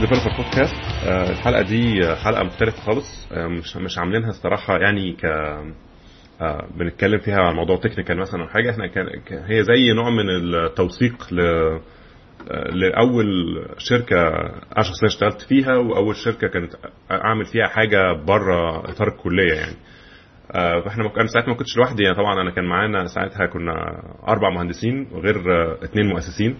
developer 0.00 0.36
podcast 0.36 0.74
الحلقة 1.06 1.62
دي 1.62 2.06
حلقة 2.24 2.42
مختلفة 2.44 2.82
خالص. 2.82 3.28
آه، 3.32 3.46
مش 3.46 3.76
مش 3.76 3.98
عاملينها 3.98 4.28
الصراحة 4.30 4.78
يعني 4.78 5.12
ك 5.12 5.26
بنتكلم 6.76 7.18
فيها 7.18 7.40
عن 7.40 7.54
موضوع 7.54 7.76
technical 7.76 8.18
مثلا 8.18 8.42
أو 8.42 8.48
حاجة. 8.48 8.70
إحنا 8.70 8.86
كان 8.86 9.06
هي 9.46 9.62
زي 9.62 9.92
نوع 9.92 10.10
من 10.10 10.28
التوثيق 10.30 11.32
ل 11.32 11.40
لأول 12.72 13.26
شركة 13.78 14.16
أنا 14.76 14.82
شخصيا 14.82 15.08
اشتغلت 15.08 15.40
فيها 15.42 15.76
وأول 15.76 16.16
شركة 16.16 16.48
كانت 16.48 16.72
أعمل 17.10 17.44
فيها 17.44 17.66
حاجة 17.66 18.12
بره 18.26 18.78
إطار 18.90 19.08
الكلية 19.08 19.52
يعني. 19.54 19.76
فإحنا 20.84 21.04
مك... 21.04 21.18
أنا 21.18 21.26
ساعتها 21.26 21.48
ما 21.50 21.56
كنتش 21.56 21.76
لوحدي. 21.76 22.02
يعني 22.02 22.16
طبعا 22.16 22.42
أنا 22.42 22.50
كان 22.50 22.64
معانا 22.64 23.06
ساعتها 23.06 23.46
كنا 23.46 24.02
أربع 24.28 24.50
مهندسين 24.50 25.08
وغير 25.12 25.36
آه، 25.36 25.84
اثنين 25.84 26.06
مؤسسين. 26.06 26.56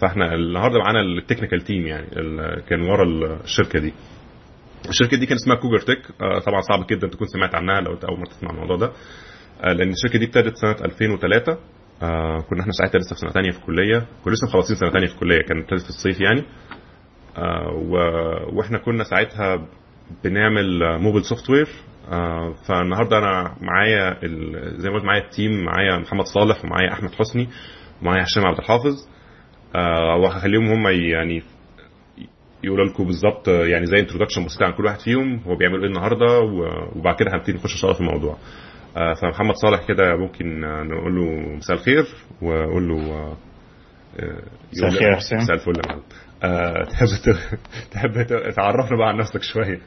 فاحنا 0.00 0.34
النهارده 0.34 0.78
معانا 0.78 1.00
ال 1.00 1.06
technical 1.06 1.60
team 1.60 1.86
يعني 1.86 2.06
كان 2.68 2.82
ورا 2.82 3.04
الشركة 3.44 3.78
دي. 3.78 3.92
الشركة 4.88 5.16
دي 5.16 5.26
كان 5.26 5.36
اسمها 5.36 5.56
Cougar 5.56 5.78
Tech 5.78 6.02
آه، 6.22 6.38
طبعا 6.38 6.60
صعب 6.60 6.86
جدا 6.90 7.08
تكون 7.08 7.26
سمعت 7.26 7.54
عنها 7.54 7.80
لو 7.80 7.92
انت 7.92 8.04
أول 8.04 8.18
مرة 8.18 8.28
تسمع 8.28 8.50
الموضوع 8.50 8.76
ده. 8.76 8.92
آه، 9.62 9.72
لأن 9.72 9.90
الشركة 9.90 10.18
دي 10.18 10.24
ابتدت 10.24 10.56
سنة 10.56 10.76
2003 10.84 11.58
آه، 12.02 12.38
كنا 12.50 12.60
إحنا 12.60 12.72
ساعتها 12.72 12.98
لسه 12.98 13.14
في 13.14 13.20
سنة 13.20 13.30
ثانية 13.30 13.50
في 13.50 13.58
الكلية. 13.58 14.06
كنا 14.24 14.32
لسه 14.32 14.46
مخلصين 14.46 14.76
سنة 14.76 14.90
ثانية 14.90 15.06
في 15.06 15.14
الكلية 15.14 15.42
كانت 15.42 15.62
ابتدت 15.64 15.82
في 15.82 15.88
الصيف 15.88 16.20
يعني. 16.20 16.42
آه، 17.36 17.68
وإحنا 18.52 18.78
كنا 18.78 19.04
ساعتها 19.04 19.68
بنعمل 20.24 20.98
mobile 20.98 21.24
software 21.24 21.68
فالنهارده 22.68 23.18
أنا 23.18 23.56
معايا 23.60 24.18
زي 24.76 24.88
ما 24.90 24.94
قلت 24.94 25.04
معايا 25.04 25.24
ال 25.24 25.32
team 25.32 25.64
معايا 25.64 25.98
محمد 25.98 26.24
صالح 26.24 26.64
ومعايا 26.64 26.92
أحمد 26.92 27.10
حسني 27.14 27.48
ومعايا 28.02 28.22
هشام 28.24 28.46
عبد 28.46 28.58
الحافظ. 28.58 28.94
آه، 28.96 29.17
وهخليهم 29.74 30.66
هم 30.70 30.86
يعني 30.88 31.42
يقولوا 32.64 32.84
لكم 32.86 33.04
بالظبط 33.04 33.48
يعني 33.48 33.86
زي 33.86 34.00
انتروداكشن 34.00 34.44
بسيط 34.44 34.62
عن 34.62 34.72
كل 34.72 34.84
واحد 34.84 35.00
فيهم 35.00 35.40
هو 35.46 35.56
بيعمل 35.56 35.80
إيه 35.80 35.86
النهارده 35.88 36.40
وبعد 36.96 37.14
كده 37.16 37.30
هنبتدي 37.34 37.52
نخش 37.56 37.72
إن 37.72 37.78
شاء 37.78 37.90
الله 37.90 37.94
في 37.94 38.00
الموضوع 38.08 38.36
آه، 38.96 39.12
فمحمد 39.14 39.54
صالح 39.54 39.86
كده 39.88 40.16
ممكن 40.16 40.64
آه، 40.64 40.82
نقول 40.82 41.16
له 41.16 41.56
مساء 41.56 41.76
الخير 41.76 42.06
وأقول 42.42 42.88
له 42.88 42.96
آه، 43.12 43.36
آه، 44.20 44.42
مساء 44.72 44.88
الخير 44.88 45.10
يا 45.10 45.16
حسين. 45.16 45.38
مساء 45.38 45.54
الفل 45.56 45.72
يا 45.76 45.82
معلم. 45.88 46.02
آه، 46.42 46.84
تحب 46.84 47.06
تحب 47.92 48.22
تعرفنا 48.56 48.96
بقى 48.98 49.08
عن 49.08 49.16
نفسك 49.16 49.42
شوية 49.42 49.80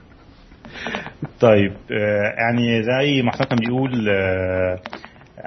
طيب 1.40 1.72
آه، 1.92 2.34
يعني 2.40 2.84
زي 2.84 3.22
ما 3.22 3.32
كان 3.32 3.58
بيقول 3.60 4.10
آه، 4.10 4.80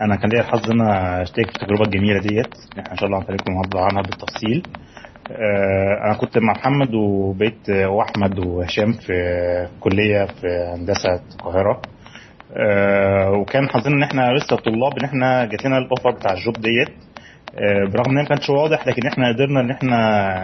أنا 0.00 0.16
كان 0.16 0.30
ليا 0.30 0.40
الحظ 0.40 0.70
إن 0.70 0.80
أنا 0.80 1.22
اشترك 1.22 1.46
في 1.50 1.54
التجربة 1.62 1.84
الجميلة 1.84 2.20
ديت. 2.20 2.56
إحنا 2.78 2.92
إن 2.92 2.96
شاء 2.96 3.06
الله 3.06 3.18
هنكلمكم 3.18 3.52
عنها 3.76 4.02
بالتفصيل. 4.02 4.62
آه، 5.30 6.04
أنا 6.06 6.14
كنت 6.14 6.38
مع 6.38 6.52
محمد 6.52 6.94
وبقيت 6.94 7.70
وأحمد 7.70 8.38
وهشام 8.38 8.92
في 8.92 9.12
كلية 9.80 10.24
في 10.24 10.46
هندسة 10.76 11.20
القاهرة. 11.34 11.82
آه، 12.56 13.30
وكان 13.30 13.68
حظنا 13.68 13.94
إن 13.96 14.02
إحنا 14.02 14.32
لسه 14.32 14.56
طلاب 14.56 14.98
إن 14.98 15.04
إحنا 15.04 15.44
جات 15.44 15.64
لنا 15.66 15.78
ال 15.78 15.84
offer 15.84 16.10
بتاع 16.10 16.32
ال 16.32 16.38
job 16.38 16.54
ديت. 16.54 16.88
آه، 17.58 17.88
برغم 17.92 18.10
إن 18.10 18.14
ما 18.14 18.24
كانش 18.24 18.50
واضح 18.50 18.86
لكن 18.88 19.06
إحنا 19.06 19.28
قدرنا 19.28 19.60
إن 19.60 19.70
إحنا 19.70 19.96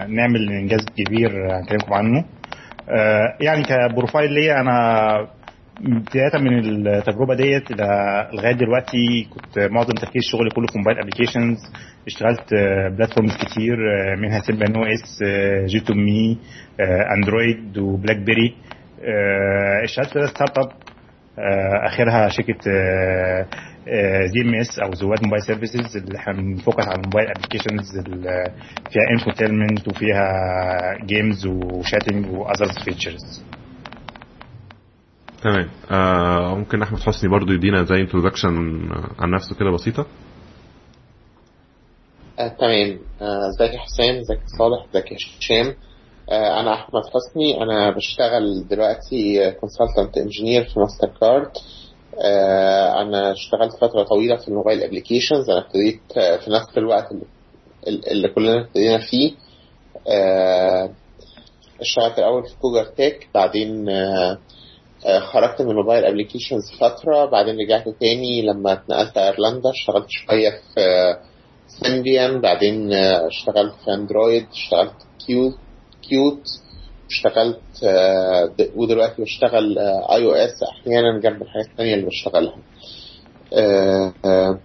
نعمل 0.06 0.50
إنجاز 0.52 0.86
كبير 0.96 1.30
هنكلمكم 1.56 1.94
عنه. 1.94 2.24
يعني 3.40 3.62
ك 3.62 3.71
profile 3.71 4.32
ليا 4.32 4.60
أنا 4.60 5.10
بداية 5.84 6.42
من 6.42 6.58
التجربة 6.86 7.34
ديت 7.34 7.70
لغاية 8.32 8.52
دلوقتي 8.52 9.28
كنت 9.30 9.58
معظم 9.58 9.92
تركيز 9.94 10.22
شغلي 10.32 10.50
كله 10.50 10.66
في 10.66 10.78
mobile 10.78 10.98
applications 10.98 11.56
اشتغلت 12.06 12.54
platforms 12.96 13.36
كتير 13.36 13.74
آه، 13.74 14.16
منها 14.16 14.40
Symbian 14.40 14.84
OS 14.84 15.22
J2ME 15.66 16.38
Android 17.16 17.70
و 17.71 17.78
BlackBerry 17.78 18.54
آه، 19.04 19.84
اشتغلت 19.84 20.18
startup 20.30 20.68
آه، 21.38 21.86
آخرها 21.86 22.28
شركة 22.28 22.60
DMS 24.32 24.78
أو 24.78 24.94
زواد 24.94 25.24
Mobile 25.24 25.42
Services 25.42 25.96
اللي 25.96 26.18
إحنا 26.18 26.32
بن 26.32 26.47
focus 26.47 26.84
على 26.88 27.00
ال 27.00 27.04
mobile 27.04 27.28
applications 27.28 27.98
فيها 28.90 29.02
infotainment 29.12 29.88
وفيها 29.88 30.26
games 31.06 31.46
و 31.46 31.55
chatting 31.55 32.26
و 32.26 32.35
other 32.35 32.78
features 32.84 33.44
تمام. 35.42 35.70
آه 35.90 36.54
ممكن 36.54 36.82
أحمد 36.82 36.98
حسني 37.00 37.30
برضو 37.30 37.52
يدينا 37.52 37.84
زي 37.84 38.00
introduction 38.00 38.48
عن 39.18 39.30
نفسه 39.30 39.56
كده 39.60 39.70
بسيطة. 39.70 40.06
آه، 42.38 42.48
تمام. 42.48 42.98
آه، 43.22 43.48
ازيك 43.48 43.74
يا 43.74 43.78
حسام 43.78 44.14
ازيك 44.16 44.40
صالح 44.58 44.86
ازيك 44.90 45.12
يا 45.12 45.16
هشام. 45.40 45.74
آه، 46.30 46.60
أنا 46.60 46.74
أحمد 46.74 47.02
حسني. 47.14 47.62
أنا 47.62 47.90
بشتغل 47.90 48.68
دلوقتي 48.70 49.50
consultant 49.50 50.18
engineer 50.18 50.64
في 50.64 50.80
ماستر 50.80 51.08
كارد. 51.20 51.50
آه، 52.24 53.02
أنا 53.02 53.32
اشتغلت 53.32 53.72
فترة 53.80 54.02
طويلة 54.02 54.36
في 54.36 54.48
ال 54.48 54.53
mobile 54.53 54.82
applications 54.82 55.50
أنا 55.50 55.60
ابتديت 55.66 56.00
آه، 56.16 56.36
في 56.36 56.50
نفس 56.50 56.78
الوقت 56.78 57.12
اللي, 57.12 58.00
اللي 58.10 58.28
كلنا 58.28 58.60
ابتدينا 58.60 58.98
فيه. 58.98 59.32
آه، 60.08 60.90
اشتغلت 61.80 62.18
الأول 62.18 62.42
في 62.48 62.56
Cougar 62.58 62.84
Tech 62.84 63.28
بعدين 63.34 63.88
آه، 63.88 64.32
آه، 64.32 64.38
خرجت 65.20 65.62
من 65.62 65.70
ال 65.70 65.75
mobile 65.75 66.04
applications 66.04 66.62
فترة 66.80 67.24
بعدين 67.24 67.56
رجعت 67.60 67.88
تاني 68.00 68.42
لما 68.42 68.72
اتنقلت 68.72 69.16
إيرلندا 69.18 69.70
اشتغلت 69.70 70.06
شوية 70.08 70.50
في 70.50 70.80
آه، 70.80 71.20
Symbian 71.82 72.40
بعدين 72.40 72.92
آه، 72.92 73.26
اشتغلت 73.26 73.74
في 73.84 73.90
Android 73.94 74.46
اشتغلت 74.52 74.94
Qt 75.26 75.54
Qt 76.08 76.42
اشتغلت 77.10 77.60
آه، 77.84 78.50
ودلوقتي 78.76 79.22
بشتغل 79.22 79.78
iOS 79.78 80.62
أحيانا 80.62 81.18
جنب 81.20 81.42
الحاجات 81.42 81.66
التانية 81.66 81.94
اللي 81.94 82.06
بشتغلها. 82.06 82.56
آه، 83.54 84.12
آه، 84.24 84.58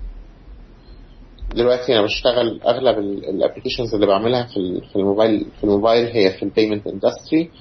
دلوقتي 1.55 1.93
أنا 1.93 2.01
بشتغل 2.01 2.61
أغلب 2.61 2.97
ال 2.99 3.07
applications 3.07 3.93
اللي 3.93 4.05
بعملها 4.07 4.47
في 4.93 4.95
الموبايل 4.95 5.45
في 5.57 5.63
الموبايل 5.63 6.05
هي 6.07 6.31
في 6.31 6.43
ال 6.43 6.49
payment 6.49 6.87
industry 6.87 7.51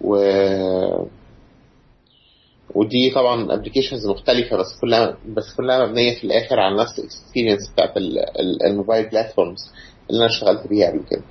و 0.00 0.16
ودي 2.76 3.10
طبعا 3.14 3.54
applications 3.54 4.06
مختلفة 4.06 4.56
بس 4.56 4.80
كلها 4.80 5.16
بس 5.36 5.54
كلها 5.56 5.86
مبنية 5.86 6.14
في 6.18 6.24
الآخر 6.24 6.60
على 6.60 6.76
نفس 6.82 6.98
ال 6.98 7.05
experience 7.05 7.72
بتاعت 7.72 7.96
ال- 7.96 8.18
ال- 8.18 8.66
ال 8.70 8.75
mobile 8.75 9.08
platforms 9.08 9.58
اللي 10.10 10.18
أنا 10.20 10.26
اشتغلت 10.26 10.66
بيها 10.68 10.90
قبل 10.90 11.00
كده. 11.10 11.22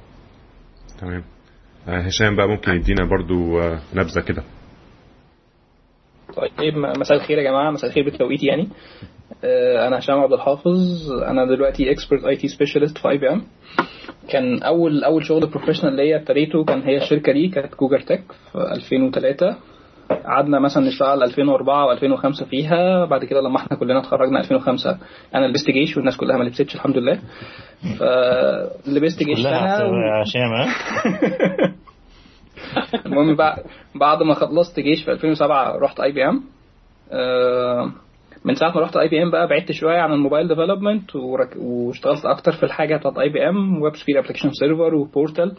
تمام. 1.01 1.23
آه 1.88 2.00
هشام 2.01 2.35
بقى 2.35 2.47
ممكن 2.47 2.72
يدينا 2.72 3.05
برضو 3.05 3.59
آه 3.59 3.79
نبذة 3.95 4.22
كده. 4.22 4.44
طيب 6.57 6.78
م- 6.78 7.00
مساء 7.00 7.17
الخير 7.17 7.38
يا 7.38 7.44
جماعة. 7.44 7.72
مساء 7.72 7.89
الخير 7.89 8.03
بالتوقيت 8.05 8.44
يعني. 8.44 8.67
آه، 9.44 9.88
أنا 9.88 10.00
هشام 10.00 10.19
عبد 10.19 10.34
الحافظ. 10.34 11.11
أنا 11.11 11.45
دلوقتي 11.45 11.91
expert 11.91 12.23
IT 12.25 12.47
specialist 12.47 12.97
في 12.97 13.09
IBM 13.09 13.43
كان 14.29 14.63
اول 14.63 15.03
أول 15.03 15.25
شغل 15.25 15.47
professional 15.47 15.95
ليا 15.95 16.17
ابتديته 16.17 16.63
كان 16.63 16.81
هي 16.81 16.97
الشركة 16.97 17.34
دي 17.34 17.47
كانت 17.47 17.73
Cougar 17.73 17.99
Tech 17.99 18.23
في 18.51 18.57
2003 18.57 19.55
قعدنا 20.09 20.59
مثلا 20.59 20.88
نشتغل 20.88 21.23
2004 21.23 21.95
و2005 21.95 22.43
فيها 22.43 23.05
بعد 23.05 23.25
كده 23.25 23.41
لما 23.41 23.57
إحنا 23.57 23.77
كلنا 23.77 23.99
اتخرجنا 23.99 24.39
2005 24.39 24.97
أنا 25.35 25.45
لبست 25.45 25.71
جيش 25.71 25.97
والناس 25.97 26.17
كلها 26.17 26.38
ما 26.38 26.43
لبستش 26.43 26.75
الحمد 26.75 26.97
لله. 26.97 27.19
فلبست 27.99 29.23
جيش 29.23 29.38
كلها 29.38 29.77
ها 29.77 29.85
المهم 33.05 33.35
بعد 33.35 33.63
بعد 33.95 34.23
ما 34.23 34.33
خلصت 34.33 34.79
جيش 34.79 35.03
في 35.03 35.11
2007 35.11 35.77
رحت 35.77 35.99
IBM 35.99 36.43
من 38.46 38.55
ساعة 38.55 38.72
ما 38.75 38.81
رحت 38.81 38.97
IBM 38.97 39.31
بقى 39.31 39.47
بعدت 39.47 39.72
شوية 39.72 39.99
عن 39.99 40.13
ال 40.13 40.18
mobile 40.18 40.47
development 40.47 41.16
واشتغلت 41.55 42.25
أكتر 42.25 42.52
في 42.52 42.63
الحاجة 42.63 42.97
بتاعت 42.97 43.17
IBM 43.17 43.81
WebSphere 43.81 44.17
Application 44.17 44.49
Server 44.52 44.96
و 44.96 45.04
Portal 45.04 45.55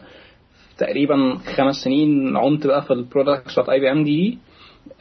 تقريبا 0.78 1.38
خمس 1.56 1.74
سنين 1.74 2.36
عمت 2.36 2.66
بقى 2.66 2.82
في 2.82 2.90
ال 2.92 2.99
products 2.99 3.52
بتاعت 3.52 3.68
IBM 3.68 4.04
دي 4.04 4.38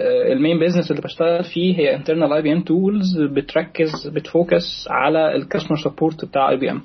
آه، 0.01 0.33
ال 0.33 0.38
main 0.38 0.59
business 0.59 0.91
اللي 0.91 1.01
بشتغل 1.01 1.43
فيه 1.43 1.77
هي 1.79 1.95
internal 1.95 2.33
IBM 2.33 2.61
tools 2.61 3.21
بتركز 3.21 4.07
بت 4.07 4.30
focus 4.30 4.87
على 4.89 5.35
ال 5.35 5.40
customer 5.40 5.77
support 5.77 6.25
بتاع 6.25 6.49
IBM 6.49 6.81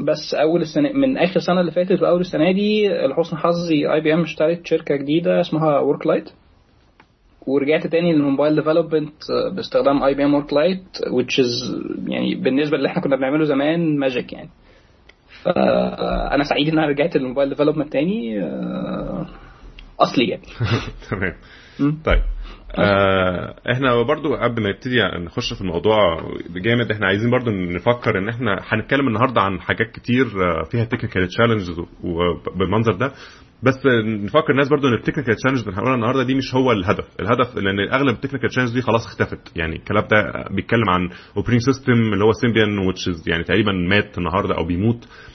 بس 0.00 0.34
أول 0.34 0.60
السنة 0.62 0.92
من 0.92 1.16
آخر 1.18 1.40
سنة 1.40 1.60
اللي 1.60 1.72
فاتت 1.72 2.02
وأول 2.02 2.20
السنة 2.20 2.52
دي 2.52 2.88
لحسن 2.88 3.36
حظي 3.36 3.92
IBM 3.92 4.20
اشترت 4.20 4.66
شركة 4.66 4.96
جديدة 4.96 5.40
اسمها 5.40 5.78
Worklight 5.80 6.30
ورجعت 7.46 7.86
تاني 7.86 8.12
لل 8.12 8.22
mobile 8.22 8.54
development 8.54 9.12
باستخدام 9.52 10.02
IBM 10.02 10.34
Worklight 10.34 10.84
which 10.98 11.44
is 11.44 11.74
يعني 12.08 12.34
بالنسبة 12.34 12.76
اللي 12.76 12.88
إحنا 12.88 13.02
كنا 13.02 13.16
بنعمله 13.16 13.44
زمان 13.44 13.98
magic 13.98 14.32
يعني. 14.32 14.48
فأنا 15.44 16.44
سعيد 16.44 16.68
إن 16.68 16.78
أنا 16.78 16.88
رجعت 16.88 17.16
لل 17.16 17.24
mobile 17.24 17.48
development 17.48 17.92
تاني 17.92 18.42
آه، 18.42 19.26
أصلي 20.00 20.28
يعني. 20.28 20.42
تمام. 21.10 21.34
طيب. 22.04 22.22
آه. 22.78 23.54
إحنا 23.72 24.02
برضو 24.02 24.34
قبل 24.34 24.62
ما 24.62 24.68
نبتدي 24.68 24.96
نخش 25.24 25.52
في 25.54 25.60
الموضوع 25.60 26.20
جامد 26.50 26.90
إحنا 26.90 27.06
عايزين 27.06 27.30
برضو 27.30 27.50
نفكر 27.50 28.18
إن 28.18 28.28
إحنا 28.28 28.60
هنتكلم 28.68 29.08
النهارده 29.08 29.40
عن 29.40 29.60
حاجات 29.60 29.90
كتير 29.90 30.26
آه، 30.26 30.62
فيها 30.70 30.84
technical 30.84 31.28
challenges 31.28 31.80
بالمنظر 32.56 32.92
ده. 32.92 33.12
بس 33.62 33.86
نفكر 34.04 34.50
الناس 34.50 34.68
برضو 34.68 34.88
إن 34.88 34.94
ال 34.94 34.98
technical 34.98 35.34
challenge 35.34 35.58
اللي 35.60 35.72
هنقولها 35.72 35.94
النهارده 35.94 36.22
دي 36.22 36.34
مش 36.34 36.54
هو 36.54 36.72
الهدف. 36.72 37.04
الهدف 37.20 37.56
لأن 37.56 37.80
أغلب 37.92 38.14
ال 38.14 38.17
technical 38.17 38.48
challenge 38.48 38.72
دي 38.72 38.82
خلاص 38.82 39.06
اختفت. 39.06 39.56
يعني 39.56 39.76
الكلام 39.76 40.04
ده 40.10 40.44
بيتكلم 40.50 40.88
عن 40.88 41.08
operating 41.36 41.60
system 41.60 41.92
اللي 41.92 42.24
هو 42.24 42.32
Symbian 42.32 42.78
which 42.78 43.10
يعني 43.26 43.44
تقريبا 43.44 43.72
مات 43.72 44.18
النهارده 44.18 44.54
أو 44.58 44.64
بيموت. 44.64 45.04
آه، 45.04 45.33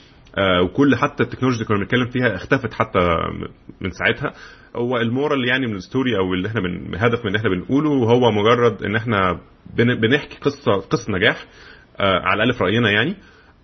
وكل 0.63 0.95
حتى 0.95 1.23
ال 1.23 1.26
technology 1.26 1.55
اللي 1.57 1.67
كنا 1.67 1.77
بنتكلم 1.79 2.05
فيها 2.09 2.35
اختفت 2.35 2.73
حتى 2.73 2.99
من 3.81 3.89
ساعتها. 3.91 4.33
هو 4.75 4.97
ال 4.97 5.06
moral 5.06 5.47
يعني 5.47 5.67
من 5.67 5.75
ال 5.75 5.82
story 5.82 6.17
أو 6.17 6.33
اللي 6.33 6.47
إحنا 6.47 6.61
بن... 6.61 6.95
هدف 6.95 7.19
من 7.19 7.27
اللي 7.27 7.37
إحنا 7.37 7.49
بنقوله 7.49 7.89
هو 7.89 8.31
مجرد 8.31 8.83
إن 8.83 8.95
إحنا 8.95 9.39
بن... 9.77 9.95
بنحكي 10.01 10.37
قصه 10.41 10.71
قصة 10.89 11.11
نجاح 11.13 11.45
آه 11.99 12.19
على 12.19 12.43
الاقل 12.43 12.57
في 12.57 12.63
رأينا 12.63 12.91
يعني. 12.91 13.15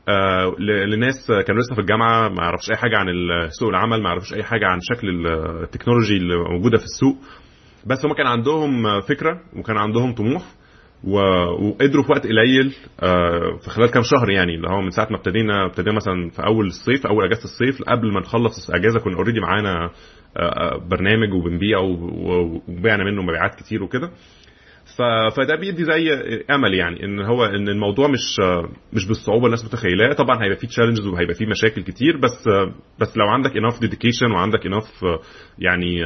آه 0.10 0.56
لناس 0.96 1.28
كانوا 1.48 1.62
لسه 1.62 1.76
في 1.76 1.82
الجامعة 1.82 2.30
ما 2.30 2.44
يعرفوش 2.44 2.72
أي 2.72 2.76
حاجة 2.78 2.98
عن 2.98 3.06
سوق 3.60 3.70
العمل 3.70 4.02
ما 4.02 4.10
يعرفوش 4.10 4.34
أي 4.34 4.44
حاجة 4.44 4.68
عن 4.68 4.80
شكل 4.82 5.10
ال- 5.10 5.28
technology 5.64 6.18
اللي 6.18 6.36
موجودة 6.36 6.78
في 6.78 6.84
السوق. 6.84 7.18
بس 7.86 8.06
هم 8.06 8.14
كان 8.14 8.28
عندهم 8.28 9.02
فكرة 9.02 9.42
وكان 9.56 9.78
عندهم 9.78 10.14
طموح. 10.16 10.44
وقدروا 11.08 12.04
في 12.04 12.12
وقت 12.12 12.28
قليل 12.28 12.74
آه، 13.04 13.58
في 13.64 13.70
خلال 13.70 13.92
كام 13.92 14.04
شهر 14.04 14.30
يعني 14.30 14.56
اللي 14.56 14.68
هو 14.68 14.82
من 14.82 14.90
ساعة 14.90 15.08
ما 15.12 15.18
ابتدينا 15.18 15.66
ابتدينا 15.66 15.96
مثلا 15.96 16.30
في 16.30 16.46
أول 16.46 16.68
الصيف 16.68 17.08
أول 17.08 17.26
أجازة 17.26 17.44
الصيف 17.44 17.84
قبل 17.90 18.14
ما 18.14 18.20
نخلص 18.20 18.70
الأجازة 18.70 19.00
كنا 19.00 19.16
already 19.18 19.40
معانا 19.40 19.86
آه، 19.86 19.90
آه، 20.40 20.78
برنامج 20.90 21.34
وبنبيعه 21.34 21.82
و- 21.82 22.62
وبيعنا 22.68 23.04
منه 23.04 23.22
مبيعات 23.22 23.56
كتير 23.56 23.84
وكده. 23.84 24.12
فده 25.38 25.56
بيدي 25.60 25.84
زي 25.84 26.14
أمل 26.52 26.74
يعني 26.74 27.04
إن 27.06 27.20
هو 27.20 27.46
إن 27.46 27.70
الموضوع 27.70 28.08
مش 28.08 28.40
مش 28.94 29.08
بالصعوبة 29.08 29.46
الناس 29.46 29.66
متخيلاه. 29.66 30.14
طبعا 30.14 30.44
هيبقى 30.44 30.58
فيه 30.58 30.68
challenges 30.68 31.08
وهيبقى 31.08 31.36
فيه 31.36 31.46
مشاكل 31.46 31.82
كتير 31.84 32.18
بس 32.18 32.50
بس 33.00 33.18
لو 33.18 33.26
عندك 33.28 33.58
enough 33.58 33.80
dedication 33.80 34.32
وعندك 34.32 34.66
enough 34.66 35.06
يعني 35.60 36.02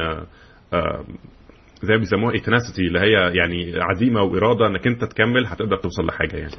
زي 1.82 1.94
ما 1.94 1.98
بيسموها 1.98 2.34
tenacity 2.34 2.82
اللي 2.82 3.00
هي 3.00 3.36
يعني 3.36 3.72
عزيمة 3.76 4.22
وإرادة 4.22 4.66
إنك 4.66 4.86
أنت 4.86 5.04
تكمل 5.04 5.46
هتقدر 5.46 5.76
توصل 5.76 6.06
لحاجة 6.06 6.36
يعني. 6.36 6.52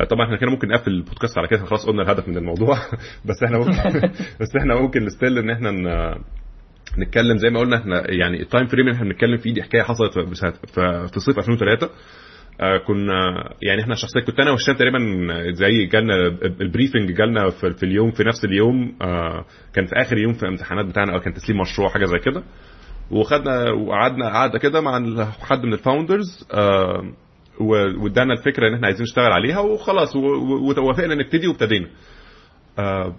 آه، 0.00 0.04
طبعا 0.04 0.26
إحنا 0.26 0.36
كده 0.36 0.50
ممكن 0.50 0.68
نقفل 0.68 0.90
البودكاست 0.90 1.38
على 1.38 1.48
كده 1.48 1.64
خلاص 1.64 1.86
قلنا 1.86 2.02
الهدف 2.02 2.28
من 2.28 2.36
الموضوع. 2.36 2.78
بس 3.28 3.42
إحنا 3.44 3.58
ممكن 3.58 3.72
بس 4.40 4.56
إحنا 4.58 4.74
ممكن 4.74 5.04
still 5.04 5.38
إن 5.38 5.50
إحنا 5.50 5.70
نتكلم 6.98 7.36
زي 7.36 7.50
ما 7.50 7.60
قلنا 7.60 7.76
إحنا 7.76 8.10
يعني 8.10 8.42
ال 8.42 8.47
time 8.47 8.66
frame 8.66 8.86
اللي 8.86 8.96
إحنا 8.96 9.08
بنتكلم 9.08 9.36
فيه 9.36 9.54
دي 9.54 9.62
حكاية 9.62 9.82
حصلت 9.82 10.18
في 11.12 11.20
صيف 11.20 11.38
2003 11.38 11.90
آه، 12.60 12.78
كنا 12.78 13.14
يعني 13.62 13.82
إحنا 13.82 13.94
شخصيا 13.94 14.20
كنت 14.20 14.40
أنا 14.40 14.50
وهشام 14.50 14.74
تقريبا 14.74 14.98
زي 15.52 15.86
جالنا 15.86 16.14
ال 16.60 16.66
briefing 16.66 17.12
جالنا 17.12 17.50
في, 17.50 17.72
في 17.72 17.82
اليوم 17.82 18.10
في 18.10 18.24
نفس 18.24 18.44
اليوم. 18.44 18.96
آه، 19.02 19.44
كان 19.74 19.86
في 19.86 19.92
آخر 19.96 20.18
يوم 20.18 20.32
في 20.32 20.42
الامتحانات 20.42 20.86
بتاعنا 20.86 21.14
أو 21.14 21.20
كان 21.20 21.34
تسليم 21.34 21.60
مشروع 21.60 21.88
حاجة 21.88 22.04
زي 22.04 22.18
كده. 22.18 22.42
وخدنا 23.10 23.70
وقعدنا 23.72 24.28
قعدة 24.28 24.58
كده 24.58 24.80
مع 24.80 25.00
حد 25.40 25.64
من 25.64 25.72
ال 25.72 25.80
founders 25.80 26.46
آه، 26.52 27.12
وادانا 28.02 28.32
الفكرة 28.32 28.68
ان 28.68 28.74
إحنا 28.74 28.86
عايزين 28.86 29.02
نشتغل 29.02 29.32
عليها 29.32 29.58
وخلاص 29.60 30.16
و- 30.16 30.20
و- 30.20 30.68
وتوافقنا 30.68 31.14
نبتدي 31.14 31.46
وابتدينا. 31.48 31.88
آه، 32.78 33.14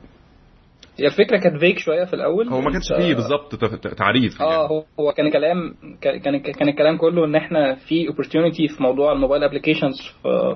هي 0.99 1.05
الفكرة 1.07 1.37
كانت 1.37 1.57
فيك 1.59 1.79
شوية 1.79 2.05
في 2.05 2.13
الأول. 2.13 2.47
هو 2.47 2.61
ما 2.61 2.71
كانش 2.71 2.93
فيه 2.97 3.13
بالظبط 3.15 3.55
تعريف 3.97 4.41
آه 4.41 4.45
يعني. 4.51 4.69
هو- 4.69 4.83
هو 4.99 5.11
كان 5.11 5.29
كلام 5.31 5.73
كان 6.01 6.39
كان 6.39 6.69
الكلام 6.69 6.97
كله 6.97 7.25
إن 7.25 7.35
إحنا 7.35 7.75
في 7.75 8.07
opportunity 8.07 8.75
في 8.77 8.83
موضوع 8.83 9.11
الموبايل 9.11 9.43
applications 9.43 10.01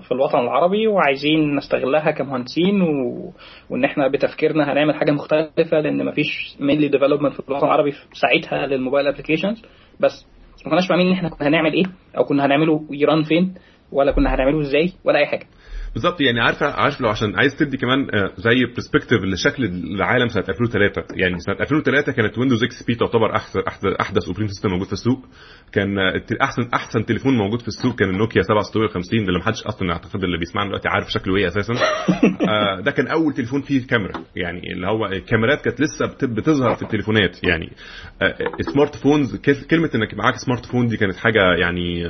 في, 0.08 0.12
الوطن 0.12 0.40
العربي 0.40 0.88
وعايزين 0.88 1.56
نستغلها 1.56 2.12
كمهندسين 2.12 2.82
و... 2.82 3.32
وإن 3.70 3.84
إحنا 3.84 4.08
بتفكيرنا 4.08 4.74
هنعمل 4.74 4.96
حاجة 4.96 5.12
مختلفة 5.12 5.80
لأن 5.80 6.06
مفيش 6.06 6.56
mainly 6.60 6.88
development 6.88 7.34
في 7.34 7.50
الوطن 7.50 7.66
العربي 7.66 7.92
ساعتها 8.14 8.68
للموبايل 8.68 9.08
applications 9.08 9.62
بس 10.00 10.26
ما 10.66 10.72
كناش 10.72 10.88
فاهمين 10.88 11.08
إن 11.08 11.14
إحنا 11.14 11.30
كنا 11.30 11.48
هنعمل 11.48 11.74
إيه 11.74 11.84
أو 12.18 12.24
كنا 12.24 12.46
هنعمله 12.46 12.86
run 12.92 13.24
فين 13.24 13.54
ولا 13.92 14.12
كنا 14.12 14.36
هنعمله 14.36 14.62
إزاي 14.62 14.92
ولا 15.06 15.20
أي 15.20 15.26
حاجة. 15.26 15.46
بالظبط 15.94 16.22
يعني 16.22 16.40
عارفة 16.40 16.66
عارف 16.66 17.02
لو 17.02 17.10
عشان 17.10 17.36
عايز 17.36 17.56
تدي 17.56 17.78
كمان 17.78 18.08
آه، 18.16 18.32
زي 18.38 18.66
perspective 18.66 19.24
لشكل 19.24 19.66
العالم 19.66 20.28
سنة 20.28 20.44
2003 20.50 21.04
يعني 21.16 21.40
سنة 21.40 21.56
2003 21.62 22.12
كانت 22.12 22.38
ويندوز 22.38 22.64
إكس 22.64 22.84
بي 22.84 22.96
تعتبر 22.96 23.36
أحسن 23.36 23.60
احدث 23.68 23.86
أحدث 24.02 24.24
operating 24.28 24.50
system 24.50 24.69
موجود 24.70 24.88
في 24.88 24.94
السوق. 24.94 25.26
كان 25.72 26.00
آه، 26.00 26.22
أحسن 26.42 26.70
أحسن 26.74 27.06
تليفون 27.06 27.38
موجود 27.38 27.62
في 27.62 27.68
السوق 27.68 27.96
كان 27.96 28.10
النوكيا 28.10 28.42
7650 28.42 29.20
اللي 29.20 29.40
ما 29.40 29.46
حدش 29.46 29.64
أصلا 29.64 29.92
اعتقد 29.92 30.24
اللي 30.24 30.38
بيسمعنا 30.38 30.68
دلوقتي 30.70 30.88
عارف 30.90 31.12
شكله 31.12 31.36
إيه 31.38 31.48
أساسا. 31.48 31.74
آه، 32.50 32.80
ده 32.82 32.92
كان 32.92 33.08
أول 33.08 33.34
تليفون 33.34 33.62
فيه 33.62 33.88
كاميرا. 33.88 34.14
يعني 34.36 34.74
اللي 34.74 34.88
هو 34.88 35.06
الكاميرات 35.06 35.62
كانت 35.62 35.82
لسه 35.82 36.06
بت- 36.06 36.26
بتظهر 36.26 36.76
في 36.76 36.82
التليفونات. 36.82 37.44
يعني 37.44 37.70
smart 38.62 38.96
phones 38.96 39.36
كل- 39.36 39.64
كلمة 39.70 39.90
إنك 39.96 40.14
معاك 40.14 40.36
smart 40.36 40.66
phone 40.66 40.88
دي 40.88 40.98
كانت 40.98 41.16
حاجة 41.16 41.40
يعني 41.62 42.04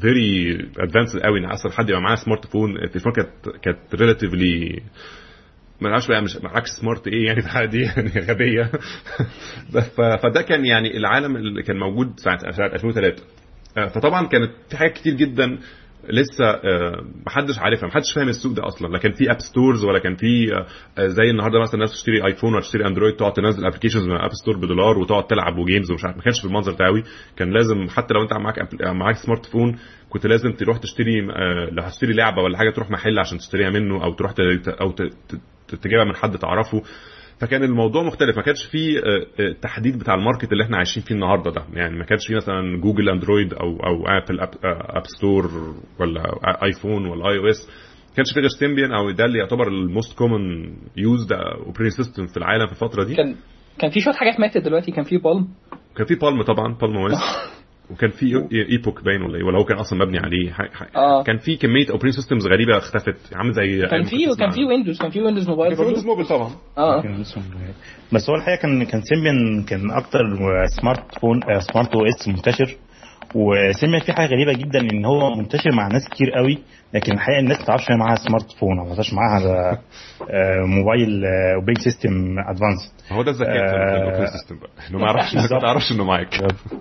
very 0.00 0.54
advanced 0.78 1.20
قوي 1.20 1.38
ان 1.40 1.44
أصلا 1.44 1.72
حد 1.72 1.88
يبقى 1.88 2.00
معاه 2.00 2.14
smart 2.14 2.46
phone 2.46 2.76
التليفون 2.76 3.12
كانت 3.12 3.28
كانت 3.62 3.94
relatively 3.94 4.82
ما 5.80 5.90
نعرفش 5.90 6.08
بقى 6.08 6.22
مش 6.22 6.36
معاكش 6.36 6.68
smart 6.80 7.06
إيه 7.08 7.26
يعني 7.26 7.40
في 7.40 7.46
الحاله 7.46 7.70
دي 7.70 7.80
يعني 7.82 8.10
غبية. 8.20 8.70
فده 10.22 10.42
كان 10.42 10.64
يعني 10.64 10.96
العالم 10.96 11.36
اللي 11.36 11.62
كان 11.62 11.78
موجود 11.78 12.20
ساعه 12.20 12.38
2003 12.58 13.22
آه، 13.78 13.86
فطبعا 13.88 14.26
كانت 14.26 14.50
في 14.70 14.76
حاجات 14.76 14.92
كتير 14.92 15.14
جدا 15.14 15.58
لسه 16.10 16.44
آه، 16.44 17.04
محدش 17.26 17.58
عارفها 17.58 17.88
محدش 17.88 18.12
فاهم 18.14 18.28
السوق 18.28 18.52
ده 18.52 18.66
أصلا. 18.66 18.88
لا 18.88 18.98
كان 18.98 19.12
في 19.12 19.30
app 19.30 19.40
stores 19.40 19.84
ولا 19.84 19.98
كان 19.98 20.16
في 20.16 20.52
آه، 20.98 21.06
زي 21.06 21.30
النهارده 21.30 21.60
مثلا 21.60 21.74
الناس 21.74 21.90
تشتري 21.92 22.26
iPhone 22.26 22.52
ولا 22.52 22.60
تشتري 22.60 22.86
Android 22.86 23.16
تقعد 23.16 23.32
تنزل 23.32 23.66
applications 23.66 24.02
من 24.06 24.16
app 24.16 24.30
store 24.42 24.56
بدولار 24.56 24.98
وتقعد 24.98 25.26
تلعب 25.26 25.58
و 25.58 25.63
games 25.63 25.90
ومش 25.90 26.04
عارف 26.04 26.16
ما 26.16 26.22
كانش 26.22 26.42
بالمنظر 26.42 26.72
ده 26.72 26.84
قوي 26.86 27.02
كان 27.36 27.50
لازم 27.52 27.88
حتى 27.88 28.14
لو 28.14 28.22
أنت 28.22 28.32
معاك 28.32 28.58
Apple- 28.60 28.86
معاك 28.86 29.16
smart 29.16 29.46
phone 29.46 29.76
كنت 30.10 30.26
لازم 30.26 30.52
تروح 30.52 30.78
تشتري 30.78 31.20
آه، 31.32 31.70
لو 31.72 31.82
هتشتري 31.82 32.12
لعبة 32.12 32.42
ولا 32.42 32.58
حاجة 32.58 32.70
تروح 32.70 32.90
محل 32.90 33.18
عشان 33.18 33.38
تشتريها 33.38 33.70
منه 33.70 34.04
أو 34.04 34.12
تروح 34.14 34.32
أو 34.80 34.92
تجيبها 35.82 36.04
من 36.04 36.16
حد 36.16 36.38
تعرفه. 36.38 36.82
فكان 37.44 37.62
الموضوع 37.62 38.02
مختلف. 38.02 38.36
ما 38.36 38.42
كانش 38.42 38.64
فيه 38.64 38.98
آه، 38.98 39.02
آه، 39.40 39.48
التحديد 39.48 39.98
بتاع 39.98 40.14
ال 40.14 40.19
market 40.19 40.52
اللي 40.52 40.64
إحنا 40.64 40.76
عايشين 40.76 41.02
فيه 41.02 41.14
النهارده 41.14 41.50
ده. 41.50 41.64
يعني 41.72 41.98
ما 41.98 42.04
كانش 42.04 42.26
فيه 42.26 42.36
مثلا 42.36 42.80
Google 42.80 43.08
Android 43.08 43.54
أو 43.54 43.76
أو 43.76 44.06
Apple 44.06 44.40
App, 44.40 44.50
آه، 44.64 45.02
Store 45.06 45.50
ولا 46.00 46.22
iPhone 46.64 47.06
ولا 47.06 47.30
iOS. 47.30 47.68
ما 48.08 48.16
كانش 48.16 48.32
فيه 48.34 48.40
غير 48.40 48.48
Symbian 48.48 48.92
أو 48.92 49.10
ده 49.10 49.24
اللي 49.24 49.38
يعتبر 49.38 49.68
ال 49.68 49.78
most 49.78 50.18
common 50.18 50.74
used 50.96 51.32
operating 51.32 51.88
system 51.88 52.26
في 52.26 52.36
العالم 52.36 52.66
في 52.66 52.72
الفترة 52.72 53.04
دي. 53.04 53.14
كان 53.14 53.36
كان 53.78 53.90
في 53.90 54.00
شوية 54.00 54.14
حاجات 54.14 54.40
ماتت 54.40 54.58
دلوقتي. 54.58 54.92
كان 54.92 55.04
في 55.04 55.16
بالم 55.16 55.48
كان 55.96 56.06
في 56.06 56.14
Palm 56.14 56.42
طبعا 56.42 56.74
Palm 56.74 56.96
OS 56.96 57.53
وكان 57.90 58.10
في 58.10 58.46
ايبوك 58.70 59.04
باين 59.04 59.22
ولا 59.22 59.36
إيه؟ 59.38 59.42
ولا 59.44 59.58
هو 59.58 59.64
كان 59.64 59.78
أصلا 59.78 59.98
مبني 60.04 60.18
عليه. 60.18 60.50
ح- 60.52 60.72
ح- 60.74 60.96
آه. 60.96 61.22
كان 61.22 61.38
في 61.38 61.56
كمية 61.56 61.86
operating 61.90 62.14
systems 62.14 62.46
غريبة 62.46 62.78
اختفت 62.78 63.16
عامل 63.34 63.52
زي 63.52 63.86
كان 63.86 64.02
في 64.04 64.16
كان 64.38 64.50
في 64.50 64.64
Windows 64.64 64.98
كان 64.98 65.10
في 65.10 65.20
Windows 65.22 65.48
Mobile 65.48 65.68
كان 65.70 65.76
في 65.78 65.82
Windows 65.86 66.04
Mobile 66.06 66.26
طبعا. 66.26 66.50
آه. 66.78 67.02
بس 68.12 68.30
هو 68.30 68.36
الحقيقة 68.36 68.60
كان 68.62 68.84
كان 68.84 69.02
Symbian 69.02 69.62
كان 69.62 69.90
أكتر 69.90 70.20
smart 70.80 71.18
phone 71.20 71.40
smart 71.72 71.94
OS 71.94 72.28
منتشر. 72.28 72.76
و 73.34 73.42
Symbian 73.42 74.00
فيه 74.00 74.12
حاجة 74.12 74.26
غريبة 74.26 74.52
جدا 74.52 74.80
إن 74.80 75.04
هو 75.04 75.34
منتشر 75.34 75.72
مع 75.72 75.88
ناس 75.88 76.08
كتير 76.08 76.30
قوي 76.36 76.58
لكن 76.94 77.12
الحقيقة 77.12 77.38
الناس 77.40 77.58
ما 77.58 77.64
تعرفش 77.64 77.90
معاها 77.90 78.16
smart 78.16 78.52
phone 78.52 78.78
أو 78.78 78.84
ما 78.84 78.94
تعرفش 78.94 79.12
معاها 79.12 79.78
آه، 80.30 80.64
موبايل 80.66 81.24
operating 81.54 81.84
system 81.84 82.38
advanced 82.38 82.92
هو 83.12 83.22
ده 83.22 83.30
الذكاء 83.30 83.66
في 84.16 84.22
آه. 84.22 84.26
system 84.26 84.58
بقى. 84.58 84.70
إنه 84.90 84.98
ما 84.98 85.06
يعرفش 85.06 85.34
ما 85.34 85.60
تعرفش 85.60 85.92
إنه 85.92 86.04
معاك 86.04 86.34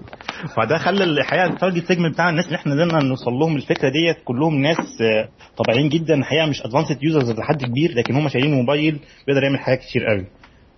فده 0.56 0.78
خلى 0.78 1.04
الحقيقة 1.04 1.46
ال 1.46 1.51
target 1.51 1.86
segment 1.86 2.14
بتاع 2.14 2.30
الناس 2.30 2.46
اللي 2.46 2.56
إحنا 2.56 2.74
قدرنا 2.74 3.04
نوصل 3.04 3.32
لهم 3.32 3.56
الفكرة 3.56 3.90
ديت 3.90 4.18
كلهم 4.26 4.62
ناس 4.62 5.02
آه، 5.02 5.30
طبيعيين 5.58 5.90
جدا. 5.90 6.14
الحقيقة 6.16 6.46
مش 6.46 6.62
advanced 6.62 7.04
users 7.04 7.32
لحد 7.40 7.64
كبير 7.64 7.94
لكن 7.96 8.16
هم 8.16 8.28
شايلين 8.28 8.54
موبايل 8.54 9.00
بيقدر 9.28 9.44
يعمل 9.44 9.60
حاجات 9.60 9.80
كتير 9.80 10.06
قوي. 10.06 10.26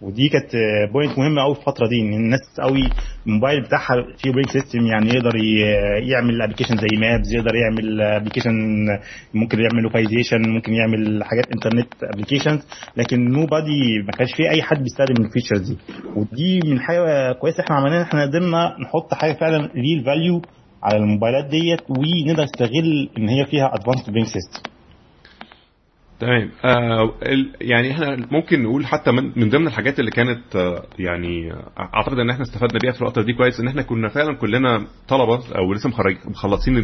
ودي 0.01 0.29
كانت 0.29 0.51
point 0.93 1.19
مهمة 1.19 1.41
قوي 1.41 1.55
في 1.55 1.61
الفترة 1.61 1.87
دي 1.87 2.01
إن 2.01 2.13
الناس 2.13 2.39
قوي 2.59 2.89
الموبايل 3.27 3.61
بتاعها 3.61 3.95
فيه 4.17 4.31
operating 4.31 4.49
system 4.49 4.85
يعني 4.85 5.07
يقدر 5.09 5.35
يعمل 6.11 6.41
application 6.41 6.75
زي 6.77 6.97
maps 6.99 7.33
يقدر 7.33 7.55
يعمل 7.55 8.01
application 8.01 8.51
ممكن 9.33 9.57
يعمل 9.59 9.83
localization 9.83 10.49
ممكن 10.49 10.73
يعمل 10.73 11.23
حاجات 11.23 11.45
internet 11.51 11.87
applications 12.03 12.59
لكن 12.97 13.29
nobody 13.31 14.03
ما 14.05 14.11
كانش 14.11 14.33
في 14.33 14.49
أي 14.49 14.61
حد 14.63 14.77
بيستخدم 14.83 15.25
ال 15.25 15.30
features 15.30 15.69
دي. 15.71 15.77
ودي 16.15 16.59
من 16.65 16.79
حاجة 16.79 17.31
كويسة 17.33 17.63
إحنا 17.63 17.75
عملناها 17.75 18.03
إحنا 18.03 18.21
قدرنا 18.25 18.75
نحط 18.81 19.13
حاجة 19.13 19.33
فعلا 19.33 19.57
real 19.75 20.03
value 20.05 20.41
على 20.83 20.97
الموبايلات 20.97 21.45
ديت 21.45 21.81
ونقدر 21.89 22.43
نستغل 22.43 23.09
إن 23.17 23.29
هي 23.29 23.45
فيها 23.45 23.71
advanced 23.75 24.11
operating 24.11 24.27
system 24.27 24.69
تمام. 26.19 26.51
آه 26.65 27.13
يعني 27.61 27.91
إحنا 27.91 28.27
ممكن 28.31 28.63
نقول 28.63 28.85
حتى 28.85 29.11
من, 29.11 29.31
من 29.35 29.49
ضمن 29.49 29.67
الحاجات 29.67 29.99
اللي 29.99 30.11
كانت 30.11 30.55
آه 30.55 30.83
يعني 30.99 31.53
أعتقد 31.79 32.19
إن 32.19 32.29
إحنا 32.29 32.41
استفدنا 32.43 32.79
بيها 32.83 32.91
في 32.91 33.01
الفترة 33.01 33.21
دي 33.23 33.33
كويس 33.33 33.59
إن 33.59 33.67
إحنا 33.67 33.81
كنا 33.81 34.07
فعلا 34.09 34.35
كلنا 34.35 34.87
طلبة 35.07 35.39
أو 35.57 35.73
لسه 35.73 35.89
مخر- 35.89 36.17
مخلصين 36.25 36.77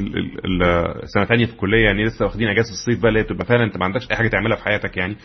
السنة 1.04 1.24
الثانية 1.24 1.46
في 1.46 1.54
الكلية 1.54 1.86
يعني 1.86 2.04
لسه 2.06 2.26
واخدين 2.26 2.48
إجازة 2.48 2.70
الصيف 2.72 3.00
بقى 3.00 3.10
اللي 3.10 3.20
هي 3.20 3.24
بتبقى 3.24 3.46
فعلا 3.46 3.64
أنت 3.64 3.78
ما 3.78 3.86
عندكش 3.86 4.12
أي 4.12 4.16
حاجة 4.16 4.28
تعملها 4.28 4.56
في 4.58 4.64
حياتك 4.64 4.98
يعني. 4.98 5.16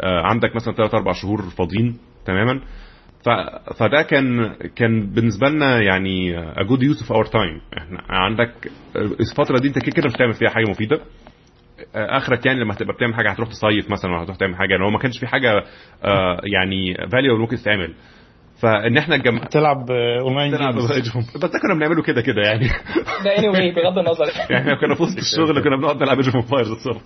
آه 0.00 0.22
عندك 0.22 0.56
مثلا 0.56 0.74
ثلاث 0.74 0.94
أربع 0.94 1.12
شهور 1.12 1.42
فاضيين 1.42 1.98
تماما. 2.24 2.60
فده 3.78 4.02
كان 4.02 4.54
كان 4.76 5.06
بالنسبة 5.10 5.48
لنا 5.48 5.80
يعني 5.82 6.40
a 6.54 6.64
good 6.64 6.80
use 6.94 7.00
of 7.06 7.10
our 7.16 7.28
time. 7.30 7.76
إحنا 7.78 8.00
عندك 8.08 8.70
الفترة 8.96 9.58
دي 9.58 9.68
أنت 9.68 9.78
كده 9.78 9.92
كده 9.96 10.06
مش 10.06 10.14
هتعمل 10.14 10.32
فيها 10.34 10.48
حاجة 10.48 10.70
مفيدة. 10.70 11.00
اخرك 11.94 12.46
يعني 12.46 12.60
لما 12.60 12.74
هتبقى 12.74 12.94
بتعمل 12.94 13.14
حاجة 13.14 13.30
هتروح 13.30 13.48
تصيف 13.48 13.90
مثلا 13.90 14.10
ولا 14.10 14.22
هتروح 14.22 14.36
تعمل 14.36 14.56
حاجة. 14.56 14.70
يعني 14.70 14.84
هو 14.84 14.90
ما 14.90 14.98
كانش 14.98 15.18
في 15.18 15.26
حاجة 15.26 15.64
آه 16.04 16.40
يعني 16.44 17.08
value 17.12 17.36
ممكن 17.38 17.56
تتعمل. 17.56 17.94
فإن 18.62 18.96
إحنا 18.96 19.14
الجم... 19.14 19.38
تلعب 19.38 19.90
أونلاين 19.90 20.52
تلعب 20.52 20.74
بس 21.42 21.50
ده 21.50 21.58
كنا 21.58 21.74
بنعمله 21.74 22.02
كده 22.02 22.20
كده 22.20 22.42
يعني. 22.42 22.68
ده 23.24 23.38
anyway 23.38 23.70
بغض 23.70 23.98
النظر. 23.98 24.24
يعني 24.50 24.62
إحنا 24.62 24.80
كنا 24.80 24.94
في 24.94 25.02
وسط 25.02 25.18
الشغل 25.18 25.62
كنا 25.62 25.76
بنقعد 25.76 26.02
نلعب 26.02 26.16
Age 26.16 26.36
of 26.36 26.50
Empires 26.50 26.70
الصبح 26.70 27.00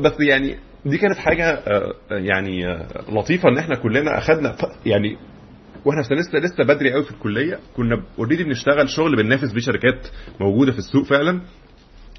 بس 0.00 0.20
يعني 0.20 0.56
دي 0.86 0.98
كانت 0.98 1.18
حاجة 1.18 1.62
يعني 2.10 2.78
لطيفة 3.12 3.48
إن 3.48 3.58
إحنا 3.58 3.74
كلنا 3.76 4.18
اخذنا 4.18 4.56
يعني 4.86 5.16
وإحنا 5.84 6.00
لسه 6.00 6.38
لسه 6.38 6.64
بدري 6.64 6.92
قوي 6.92 7.02
في 7.02 7.10
الكلية. 7.10 7.58
كنا 7.76 8.02
already 8.18 8.44
بنشتغل 8.44 8.88
شغل 8.88 9.16
بننافس 9.16 9.52
بيه 9.52 9.60
شركات 9.60 10.08
موجودة 10.40 10.72
في 10.72 10.78
السوق 10.78 11.04
فعلا. 11.04 11.40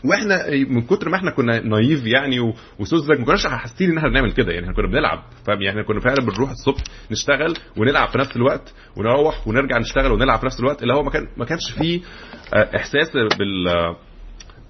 وإحنا 0.05 0.49
من 0.69 0.81
كتر 0.81 1.09
ما 1.09 1.15
إحنا 1.15 1.31
كنا 1.31 1.59
naive 1.59 2.05
يعني 2.05 2.53
وسذج 2.79 3.19
ما 3.19 3.25
كناش 3.25 3.47
حاسين 3.47 3.91
إن 3.91 3.97
إحنا 3.97 4.09
بنعمل 4.09 4.31
كده. 4.31 4.51
يعني 4.51 4.63
إحنا 4.63 4.75
كنا 4.75 4.87
بنلعب 4.87 5.23
فاهم؟ 5.47 5.61
يعني 5.61 5.69
إحنا 5.69 5.83
كنا 5.83 5.99
فعلا 5.99 6.25
بنروح 6.25 6.49
الصبح 6.49 6.83
نشتغل 7.11 7.53
ونلعب 7.77 8.09
في 8.09 8.17
نفس 8.17 8.35
الوقت 8.35 8.73
ونروح 8.97 9.47
ونرجع 9.47 9.77
نشتغل 9.77 10.11
ونلعب 10.11 10.39
في 10.39 10.45
نفس 10.45 10.59
الوقت. 10.59 10.83
اللي 10.83 10.93
هو 10.93 11.03
ما 11.03 11.11
كان 11.11 11.27
ما 11.37 11.45
كانش 11.45 11.71
فيه 11.77 12.01
إحساس 12.53 13.11
بال 13.39 13.67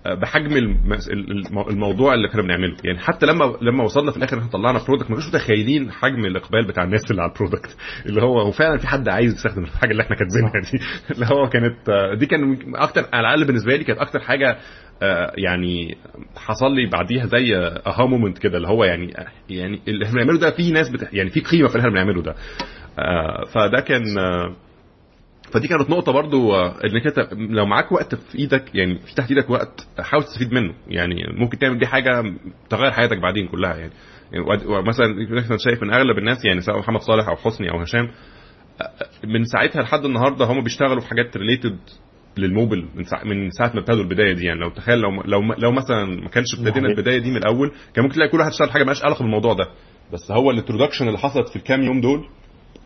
بحجم 0.05 0.77
الموضوع 1.69 2.13
اللي 2.13 2.27
كنا 2.27 2.41
بنعمله. 2.41 2.75
يعني 2.83 2.99
حتى 2.99 3.25
لما 3.25 3.57
لما 3.61 3.83
وصلنا 3.83 4.11
في 4.11 4.17
الآخر 4.17 4.37
إحنا 4.37 4.49
طلعنا 4.49 4.79
product 4.87 5.09
ما 5.09 5.15
كناش 5.15 5.27
متخيلين 5.27 5.91
حجم 5.91 6.25
الإقبال 6.25 6.67
بتاع 6.67 6.83
الناس 6.83 7.11
اللي 7.11 7.21
على 7.21 7.31
ال 7.31 7.37
product 7.37 7.77
اللي 8.05 8.21
هو 8.21 8.39
هو 8.41 8.51
فعلا 8.51 8.77
في 8.77 8.87
حد 8.87 9.09
عايز 9.09 9.33
يستخدم 9.33 9.63
الحاجة 9.63 9.91
اللي 9.91 10.03
إحنا 10.03 10.15
كاتبينها 10.15 10.71
دي. 10.71 10.79
اللي 11.13 11.25
هو 11.25 11.49
كانت 11.49 11.75
دي 12.19 12.25
كان 12.25 12.57
أكتر 12.75 13.05
على 13.13 13.27
الأقل 13.27 13.45
بالنسبة 13.45 13.75
لي 13.75 13.83
كانت 13.83 13.99
أكتر 13.99 14.19
حاجة 14.19 14.57
يعني 15.37 15.97
حصل 16.35 16.75
لي 16.75 16.85
بعديها 16.89 17.25
زي 17.25 17.55
aha 17.87 18.05
moment 18.05 18.37
كده 18.37 18.57
اللي 18.57 18.67
هو 18.67 18.83
يعني 18.83 19.13
يعني 19.49 19.81
اللي 19.87 20.05
إحنا 20.05 20.15
بنعمله 20.15 20.39
ده 20.39 20.51
في 20.51 20.71
ناس 20.71 20.89
بت 20.89 21.07
يعني 21.13 21.29
في 21.29 21.39
قيمة 21.39 21.67
في 21.67 21.75
اللي 21.75 21.87
إحنا 21.87 21.91
بنعمله 21.93 22.21
ده. 22.21 22.35
فده 23.45 23.79
كان 23.87 24.03
فدي 25.53 25.67
كانت 25.67 25.89
نقطة 25.89 26.11
برضو 26.11 26.55
إنك 26.55 27.07
أنت 27.07 27.33
لو 27.33 27.65
معاك 27.65 27.91
وقت 27.91 28.15
في 28.15 28.37
إيدك 28.39 28.75
يعني 28.75 28.99
في 28.99 29.15
تحت 29.15 29.29
إيدك 29.31 29.49
وقت 29.49 29.87
حاول 29.99 30.23
تستفيد 30.23 30.53
منه. 30.53 30.73
يعني 30.87 31.15
ممكن 31.37 31.57
تعمل 31.57 31.79
دي 31.79 31.87
حاجة 31.87 32.23
تغير 32.69 32.91
حياتك 32.91 33.17
بعدين 33.17 33.47
كلها 33.47 33.75
يعني, 33.75 33.91
يعني 34.31 34.45
مثلا 34.87 35.07
مثلا 35.31 35.57
شايف 35.57 35.83
إن 35.83 35.93
أغلب 35.93 36.17
الناس 36.17 36.45
يعني 36.45 36.61
سواء 36.61 36.79
محمد 36.79 37.01
صالح 37.01 37.27
أو 37.29 37.35
حسني 37.35 37.71
أو 37.71 37.79
هشام 37.79 38.09
من 39.23 39.43
ساعتها 39.45 39.81
لحد 39.81 40.05
النهارده 40.05 40.45
هم 40.45 40.61
بيشتغلوا 40.63 40.99
في 41.01 41.07
حاجات 41.07 41.37
related 41.37 41.77
للموبايل 42.37 42.85
من 42.95 43.03
ساعة 43.03 43.23
من 43.23 43.51
ساعة 43.51 43.71
ما 43.73 43.79
ابتدوا 43.79 44.03
البداية 44.03 44.33
دي 44.33 44.45
يعني. 44.45 44.59
لو 44.59 44.69
تخيل 44.69 44.99
لو 44.99 45.21
لو 45.25 45.53
لو 45.57 45.71
مثلا 45.71 46.05
ما 46.05 46.29
كانش 46.29 46.45
ابتدينا 46.59 46.87
البداية 46.87 47.17
دي 47.19 47.31
من 47.31 47.37
الأول 47.37 47.71
كان 47.93 48.03
ممكن 48.03 48.15
تلاقي 48.15 48.29
كل 48.29 48.39
واحد 48.39 48.51
اشتغل 48.51 48.71
حاجة 48.71 48.83
مالهاش 48.83 49.03
علاقة 49.05 49.23
بالموضوع 49.23 49.53
ده. 49.53 49.67
بس 50.13 50.31
هو 50.31 50.51
ال 50.51 50.56
introduction 50.56 51.07
اللي 51.07 51.17
حصلت 51.17 51.49
في 51.49 51.55
الكام 51.55 51.81
يوم 51.83 52.01
دول 52.01 52.25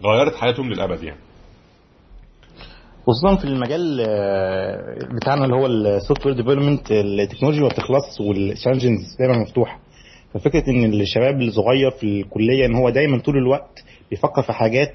غيرت 0.06 0.36
حياتهم 0.36 0.70
للأبد 0.70 1.04
يعني. 1.04 1.20
خصوصا 3.08 3.36
في 3.36 3.46
المجال 3.46 3.98
بتاعنا 5.22 5.46
اللي 5.46 5.56
هو 5.56 5.66
ال 5.66 6.26
software 6.26 6.36
development 6.36 6.92
التكنولوجيا 6.92 7.62
ما 7.62 7.68
بتخلصش 7.68 8.20
وال 8.22 8.38
challenges 8.38 9.16
دايما 9.20 9.38
مفتوحة. 9.42 9.80
ففكرة 10.34 10.64
إن 10.70 10.94
الشباب 11.02 11.42
الصغير 11.42 11.92
في 11.92 12.04
الكلية 12.22 12.66
إن 12.66 12.76
هو 12.76 12.90
دايما 12.90 13.18
طول 13.20 13.38
الوقت 13.38 13.84
بيفكر 14.10 14.42
في 14.42 14.54
حاجات 14.54 14.94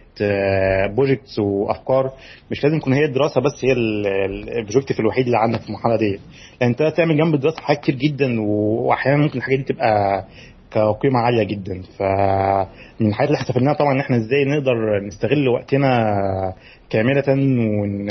projects 0.96 1.38
وأفكار 1.38 2.10
مش 2.50 2.64
لازم 2.64 2.78
تكون 2.78 2.92
هي 2.92 3.04
الدراسة 3.04 3.40
بس 3.40 3.64
هي 3.64 3.72
ال 3.72 3.85
objective 3.85 5.00
الوحيد 5.00 5.24
اللي 5.24 5.38
عندك 5.38 5.60
في 5.60 5.66
المرحلة 5.68 5.96
دي 5.96 6.18
لأن 6.60 6.70
أنت 6.70 6.82
تعمل 6.96 7.16
جنب 7.16 7.34
الدراسة 7.34 7.60
حاجات 7.62 7.80
كتير 7.82 7.94
جدا 7.94 8.40
واحيانا 8.40 9.16
ممكن 9.22 9.38
الحاجات 9.38 9.58
دي 9.58 9.64
تبقى 9.64 10.24
كقيمة 10.70 11.18
عالية 11.18 11.42
جدا. 11.42 11.82
فمن 11.98 13.08
الحاجات 13.08 13.28
اللي 13.28 13.38
حسبناها 13.38 13.74
طبعا 13.74 13.92
إن 13.92 14.00
إحنا 14.00 14.16
إزاي 14.16 14.44
نقدر 14.44 15.00
نستغل 15.06 15.48
وقتنا 15.48 16.12
كاملة 16.90 17.24
وإن 17.28 18.08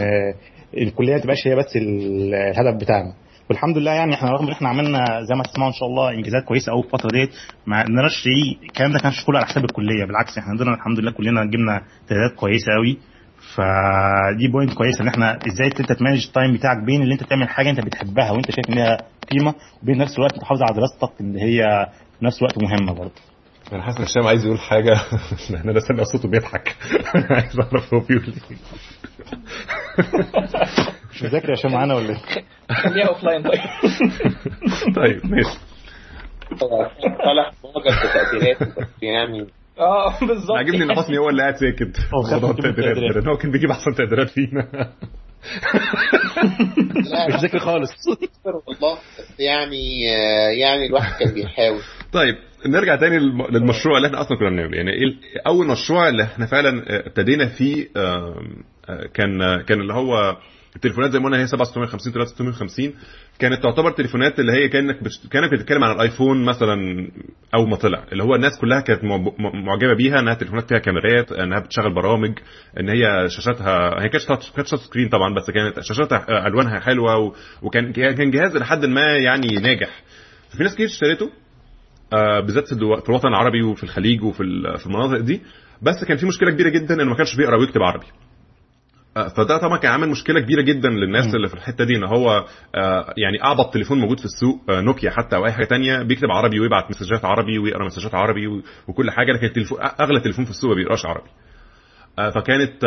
الكلية 0.78 1.14
ما 1.14 1.20
تبقاش 1.20 1.48
هي 1.48 1.56
بس 1.56 1.76
الهدف 1.76 2.76
بتاعنا. 2.82 3.14
والحمد 3.50 3.78
لله 3.78 3.92
يعني 3.92 4.14
إحنا 4.14 4.32
رغم 4.32 4.46
ان 4.46 4.52
إحنا 4.52 4.70
عملنا 4.70 5.22
زي 5.22 5.36
ما 5.36 5.44
تسمعوا 5.44 5.70
ان 5.70 5.74
شاء 5.76 5.90
الله 5.90 6.10
انجازات 6.12 6.44
كويسة 6.44 6.72
قوي 6.72 6.82
في 6.84 6.88
الفترة 6.88 7.10
ديت 7.12 7.30
ما 7.68 7.82
قدرناش 7.84 8.28
إيه 8.28 8.68
الكلام 8.68 8.92
ده 8.92 9.00
كانش 9.00 9.24
كله 9.26 9.38
على 9.38 9.48
حساب 9.48 9.64
الكلية 9.66 10.06
بالعكس 10.06 10.38
إحنا 10.38 10.50
عندنا 10.52 10.74
الحمد 10.74 11.00
لله 11.00 11.12
كلنا 11.12 11.46
جبنا 11.46 11.82
تقديرات 12.08 12.34
كويسة 12.36 12.74
قوي 12.74 12.98
فدي 13.56 14.48
point 14.48 14.74
كويسة 14.74 15.02
إن 15.02 15.08
إحنا 15.08 15.40
إزاي 15.48 15.68
أنت 15.68 15.92
ت 15.92 15.97
manage 15.97 16.26
ال 16.26 16.31
time 16.31 16.54
بتاعك 16.54 16.78
بين 16.86 17.02
اللي 17.02 17.14
أنت 17.14 17.24
تعمل 17.24 17.50
حاجة 17.50 17.70
أنت 17.70 17.86
بتحبها 17.86 18.32
وأنت 18.32 18.52
شايف 18.52 18.70
إن 18.70 18.78
هي 18.78 18.98
قيمة 19.32 19.56
وبين 19.84 19.98
نفس 19.98 20.18
الوقت 20.18 20.38
تحافظ 20.38 20.62
على 20.62 20.76
دراستك 20.76 21.22
إن 21.22 21.36
هي 21.38 21.88
في 22.20 22.26
نفس 22.26 22.38
الوقت 22.38 22.58
مهمة 22.64 22.94
برضه. 22.94 23.12
أنا 23.74 23.84
حاسس 23.84 23.98
إن 23.98 24.04
هشام 24.04 24.28
عايز 24.28 24.46
يقول 24.46 24.60
حاجة. 24.60 24.94
إحنا 25.56 25.80
سامع 25.80 26.04
صوته 26.04 26.30
بيضحك. 26.30 26.76
عايز 27.30 27.60
أعرف 27.60 27.94
هو 27.94 28.00
بيقول 28.00 28.34
إيه. 28.52 28.58
مش 31.14 31.24
مذاكر 31.24 31.50
يا 31.50 31.54
هشام 31.54 31.72
معانا 31.72 31.94
ولا 31.94 32.10
إيه؟ 32.10 32.18
خليها 32.74 33.08
offline 33.08 33.44
طيب. 33.44 33.60
طيب 34.96 35.26
ماشي. 35.26 35.60
طالع 36.60 37.52
معجب 37.64 37.98
بتقديراته 38.04 38.66
بس 38.82 38.88
يعني 39.02 39.48
آه 39.80 40.20
بالظبط. 40.20 40.58
عاجبني 40.58 40.84
إن 40.84 40.96
حسني 40.96 41.18
هو 41.18 41.30
اللي 41.30 41.42
قاعد 41.42 41.56
ساكت. 41.56 41.98
موضوع 42.32 42.50
التقديرات 42.52 43.28
هو 43.28 43.38
كان 43.38 43.52
بيجيب 43.52 43.70
أحسن 43.70 43.96
تقديرات 43.96 44.30
فينا. 44.30 44.68
مش 47.30 47.42
ذاكر 47.42 47.60
خالص. 47.60 47.92
والله 48.68 48.94
بس 48.94 49.40
يعني 49.40 50.02
يعني 50.60 50.86
الواحد 50.86 51.20
كان 51.24 51.34
بيحاول. 51.34 51.82
طيب 52.14 52.36
نرجع 52.66 52.96
تاني 52.96 53.20
للمشروع 53.52 53.98
اللي 53.98 54.08
إحنا 54.08 54.22
أصلا 54.22 54.38
كنا 54.38 54.50
بنعمله. 54.50 54.78
يعني 54.78 54.92
أول 55.48 55.68
مشروع 55.68 56.10
اللي 56.10 56.24
إحنا 56.24 56.46
فعلا 56.46 56.84
ابتدينا 57.08 57.46
فيه 57.48 57.88
كان 59.14 59.62
كان 59.68 59.82
اللي 59.82 59.94
هو 59.94 60.38
التليفونات 60.76 61.12
زي 61.12 61.20
ما 61.20 61.26
قلنا 61.26 61.38
هي 61.38 61.48
7650 61.48 62.14
3650 62.14 62.94
كانت 63.40 63.64
تعتبر 63.64 63.92
تليفونات 63.92 64.40
اللي 64.40 64.52
هي 64.52 64.68
كانك 64.68 65.04
بش... 65.04 65.28
كانك 65.32 65.52
بتتكلم 65.52 65.84
عن 65.84 65.96
الآيفون 65.96 66.46
مثلا 66.46 67.08
اول 67.56 67.70
ما 67.70 67.76
طلع. 67.76 68.04
اللي 68.12 68.24
هو 68.24 68.36
الناس 68.36 68.60
كلها 68.60 68.82
كانت 68.82 69.04
معجبة 69.54 69.94
بيها 69.98 70.20
إنها 70.20 70.34
تليفونات 70.34 70.70
فيها 70.70 70.78
كاميرات 70.78 71.32
إنها 71.32 71.60
بتشغل 71.60 71.94
برامج 71.94 72.40
إن 72.80 72.90
هي 72.90 73.30
شاشاتها 73.30 74.04
هي 74.04 74.10
كانت 74.10 74.26
كانت 74.28 74.44
تاتش 74.56 74.76
سكرين 74.76 75.10
طبعا 75.10 75.36
بس 75.36 75.52
كانت 75.52 75.80
شاشاتها 75.80 76.48
ألوانها 76.48 76.80
حلوة 76.80 77.18
و... 77.18 77.34
وكان 77.62 77.92
كان 77.94 78.32
جهاز 78.32 78.58
لحد 78.58 78.86
ما 78.86 79.18
يعني 79.18 79.48
ناجح. 79.48 80.02
في 80.58 80.64
ناس 80.64 80.74
كتير 80.74 80.86
اشتريته 80.86 81.32
آه 82.14 82.40
بالذات 82.40 82.68
في, 82.68 82.74
الوطن 83.10 83.28
العربي 83.28 83.62
وفي 83.64 83.84
الخليج 83.84 84.24
وفي 84.24 84.44
في 84.78 84.86
المناطق 84.86 85.20
دي. 85.20 85.42
بس 85.82 86.04
كان 86.04 86.18
في 86.18 86.26
مشكلة 86.26 86.52
كبيرة 86.52 86.70
جدا 86.70 86.96
إنه 86.96 87.04
ما 87.10 87.16
كانش 87.16 87.36
بيقرأ 87.36 87.58
ويكتب 87.58 87.82
عربي. 87.82 88.06
فده 89.16 89.58
طبعا 89.58 89.78
كان 89.78 89.92
عامل 89.92 90.10
مشكلة 90.10 90.40
كبيرة 90.40 90.62
جدا 90.62 90.90
للناس 90.90 91.26
م. 91.26 91.36
اللي 91.36 91.48
في 91.48 91.54
الحتة 91.54 91.84
دي 91.84 91.96
إن 91.96 92.04
هو 92.04 92.46
يعني 93.18 93.44
اعبط 93.44 93.74
تليفون 93.74 94.00
موجود 94.00 94.20
في 94.20 94.26
السوق 94.26 94.70
نوكيا 94.70 95.12
حتى 95.12 95.36
أو 95.36 95.46
أي 95.46 95.52
حاجة 95.52 95.66
تانية 95.66 96.04
بيكتب 96.04 96.32
عربي 96.32 96.60
ويبعت 96.60 96.90
مسجات 96.90 97.26
عربي 97.26 97.60
ويقرأ 97.60 97.86
مسجات 97.86 98.16
عربي 98.16 98.48
وكل 98.88 99.12
حاجة 99.12 99.32
لكن 99.32 99.46
التليفون 99.46 99.78
أغلى 100.02 100.20
تليفون 100.20 100.46
في 100.46 100.52
السوق 100.52 100.70
ما 100.70 100.76
بيقراش 100.76 101.06
عربي 101.06 101.30
فكانت 102.18 102.82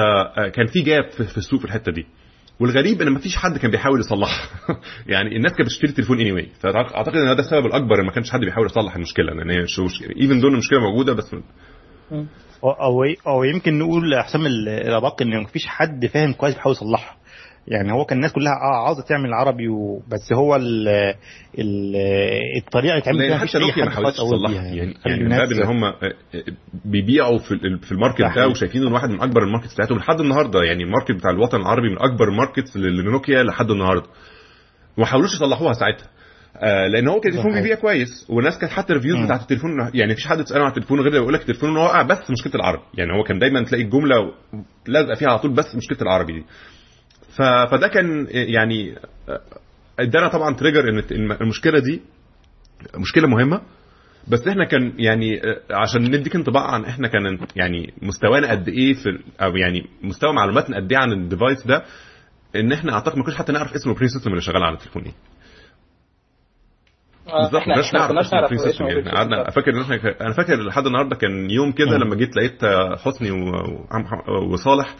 كان 0.54 0.66
في 0.66 0.80
جاب 0.80 1.10
في 1.10 1.38
السوق 1.38 1.60
في 1.60 1.64
الحتة 1.64 1.92
دي 1.92 2.06
والغريب 2.60 3.02
إن 3.02 3.12
مفيش 3.12 3.36
حد 3.36 3.58
كان 3.58 3.70
بيحاول 3.70 4.00
يصلحها 4.00 4.48
يعني 5.06 5.36
الناس 5.36 5.52
كانت 5.52 5.68
بتشتري 5.68 5.92
تليفون 5.92 6.20
اني 6.20 6.42
anyway. 6.42 6.48
فأعتقد 6.60 7.16
إن 7.16 7.36
ده 7.36 7.42
السبب 7.42 7.66
الأكبر 7.66 8.00
إن 8.00 8.06
ما 8.06 8.12
كانش 8.12 8.30
حد 8.30 8.40
بيحاول 8.40 8.66
يصلح 8.66 8.96
المشكلة 8.96 9.34
لأن 9.34 9.50
هي 9.50 9.66
ايفن 10.20 10.40
دون 10.40 10.52
المشكلة 10.52 10.80
موجودة 10.80 11.12
بس 11.12 11.36
أو 12.64 13.04
أو 13.26 13.44
يمكن 13.44 13.78
نقول 13.78 14.22
حسام 14.22 14.46
الادق 14.46 15.22
إن 15.22 15.40
مفيش 15.42 15.66
حد 15.66 16.06
فاهم 16.06 16.32
كويس 16.32 16.54
بيحاول 16.54 16.74
يصلحها 16.74 17.16
يعني 17.68 17.92
هو 17.92 18.04
كان 18.04 18.18
الناس 18.18 18.32
كلها 18.32 18.52
آه 18.52 18.86
عاوزة 18.86 19.02
تعمل 19.02 19.34
عربي 19.34 19.68
وبس 19.68 20.32
هو 20.32 20.56
ال 20.56 20.88
ال 21.58 21.96
الطريقة 22.56 22.92
اللي 22.92 22.98
اتعمل 23.02 23.18
فيها 23.18 23.38
حتى 23.38 23.58
نوكيا 23.58 23.84
ما 23.84 23.90
حاولتش 23.90 24.16
تصلحها. 24.16 24.64
يعني 24.64 24.94
يعني 25.06 25.22
الباب 25.22 25.52
إن 25.52 25.62
هم 25.62 25.92
بيبيعوا 26.84 27.38
في 27.38 27.78
في 27.82 27.92
ال 27.92 27.96
market 27.96 28.20
ده 28.20 28.48
وشايفين 28.48 28.86
إن 28.86 28.92
واحد 28.92 29.08
من 29.10 29.20
أكبر 29.20 29.42
ال 29.42 29.46
markets 29.46 29.74
بتاعتهم 29.74 29.98
لحد 29.98 30.20
النهارده. 30.20 30.62
يعني 30.62 30.82
ال 30.84 30.88
market 30.88 31.12
بتاع 31.12 31.30
الوطن 31.30 31.60
العربي 31.60 31.88
من 31.90 31.98
أكبر 31.98 32.28
ال 32.28 32.34
markets 32.34 32.76
لنوكيا 32.76 33.42
لحد 33.42 33.70
النهارده. 33.70 34.06
وما 34.96 35.06
حاولوش 35.06 35.34
يصلحوها 35.34 35.72
ساعتها. 35.72 36.06
آه 36.56 36.86
لأن 36.86 37.08
هو 37.08 37.20
كان 37.20 37.30
التليفون 37.32 37.52
صحيح. 37.52 37.62
بيبيع 37.62 37.76
كويس 37.80 38.26
والناس 38.28 38.58
كانت 38.58 38.72
حتى 38.72 38.92
reviews 38.92 39.16
مم. 39.18 39.24
بتاعت 39.24 39.40
التليفون 39.42 39.70
يعني 39.94 40.12
مفيش 40.12 40.26
حد 40.26 40.44
تساله 40.44 40.62
عن 40.64 40.68
التليفون 40.70 41.00
غير 41.00 41.14
يقول 41.14 41.34
لك 41.34 41.40
التليفون 41.40 41.76
واقع 41.76 42.02
بس 42.02 42.30
مشكلة 42.30 42.54
العربي 42.54 42.82
يعني 42.94 43.12
هو 43.12 43.22
كان 43.22 43.38
دايما 43.38 43.64
تلاقي 43.64 43.84
الجملة 43.84 44.32
لازقة 44.86 45.14
فيها 45.14 45.28
على 45.28 45.38
طول 45.38 45.50
بس 45.54 45.74
مشكلة 45.74 45.98
العربي 46.02 46.32
دي 46.32 46.44
ف... 47.36 47.42
فده 47.42 47.88
كان 47.88 48.26
يعني 48.30 48.94
ادانا 50.00 50.28
طبعا 50.28 50.54
trigger 50.54 50.88
إن 50.88 50.98
الم- 51.12 51.32
المشكلة 51.32 51.78
دي 51.78 52.00
مشكلة 52.98 53.28
مهمة 53.28 53.60
بس 54.28 54.48
إحنا 54.48 54.64
كان 54.64 54.92
يعني 54.98 55.40
عشان 55.70 56.02
نديك 56.02 56.36
انطباع 56.36 56.62
عن 56.74 56.84
إحنا 56.84 57.08
كان 57.08 57.38
يعني 57.56 57.92
مستوانا 58.02 58.50
قد 58.50 58.68
إيه 58.68 58.94
في 58.94 59.18
أو 59.40 59.56
يعني 59.56 59.86
مستوى 60.02 60.32
معلوماتنا 60.32 60.76
قد 60.76 60.92
إيه 60.92 60.98
عن 60.98 61.12
ال 61.12 61.20
device 61.20 61.66
ده 61.66 61.82
إن 62.56 62.72
إحنا 62.72 62.92
أعتقد 62.92 63.18
ما 63.18 63.24
كناش 63.24 63.36
حتى 63.36 63.52
نعرف 63.52 63.72
اسم 63.72 63.82
ال 63.90 63.92
operating 63.92 64.10
system 64.16 64.30
اللي 64.30 64.40
شغال 64.42 64.62
على 64.62 64.74
التليفون 64.74 65.02
إيه 65.02 65.12
بالظبط 67.26 67.54
إحنا 67.54 67.74
ما 67.76 67.80
إحنا 67.82 68.00
ما 68.00 68.06
كناش 68.08 68.32
نعرف 68.32 68.52
ال 68.52 68.53
operating 68.53 68.60
اسم 68.60 68.68
system 68.70 68.84
يعني 68.86 69.10
قعدنا. 69.10 69.50
فاكر 69.50 69.70
إن 69.70 69.80
إحنا 69.80 69.94
أنا 70.20 70.32
فاكر 70.34 70.62
لحد 70.62 70.86
النهارده 70.86 71.16
كان 71.16 71.50
يوم 71.50 71.72
كده. 71.72 71.98
لما 71.98 72.14
جيت 72.16 72.36
لقيت 72.36 72.64
آه، 72.64 72.96
حسني 72.96 73.30
ح- 73.90 74.28
وصالح 74.52 74.94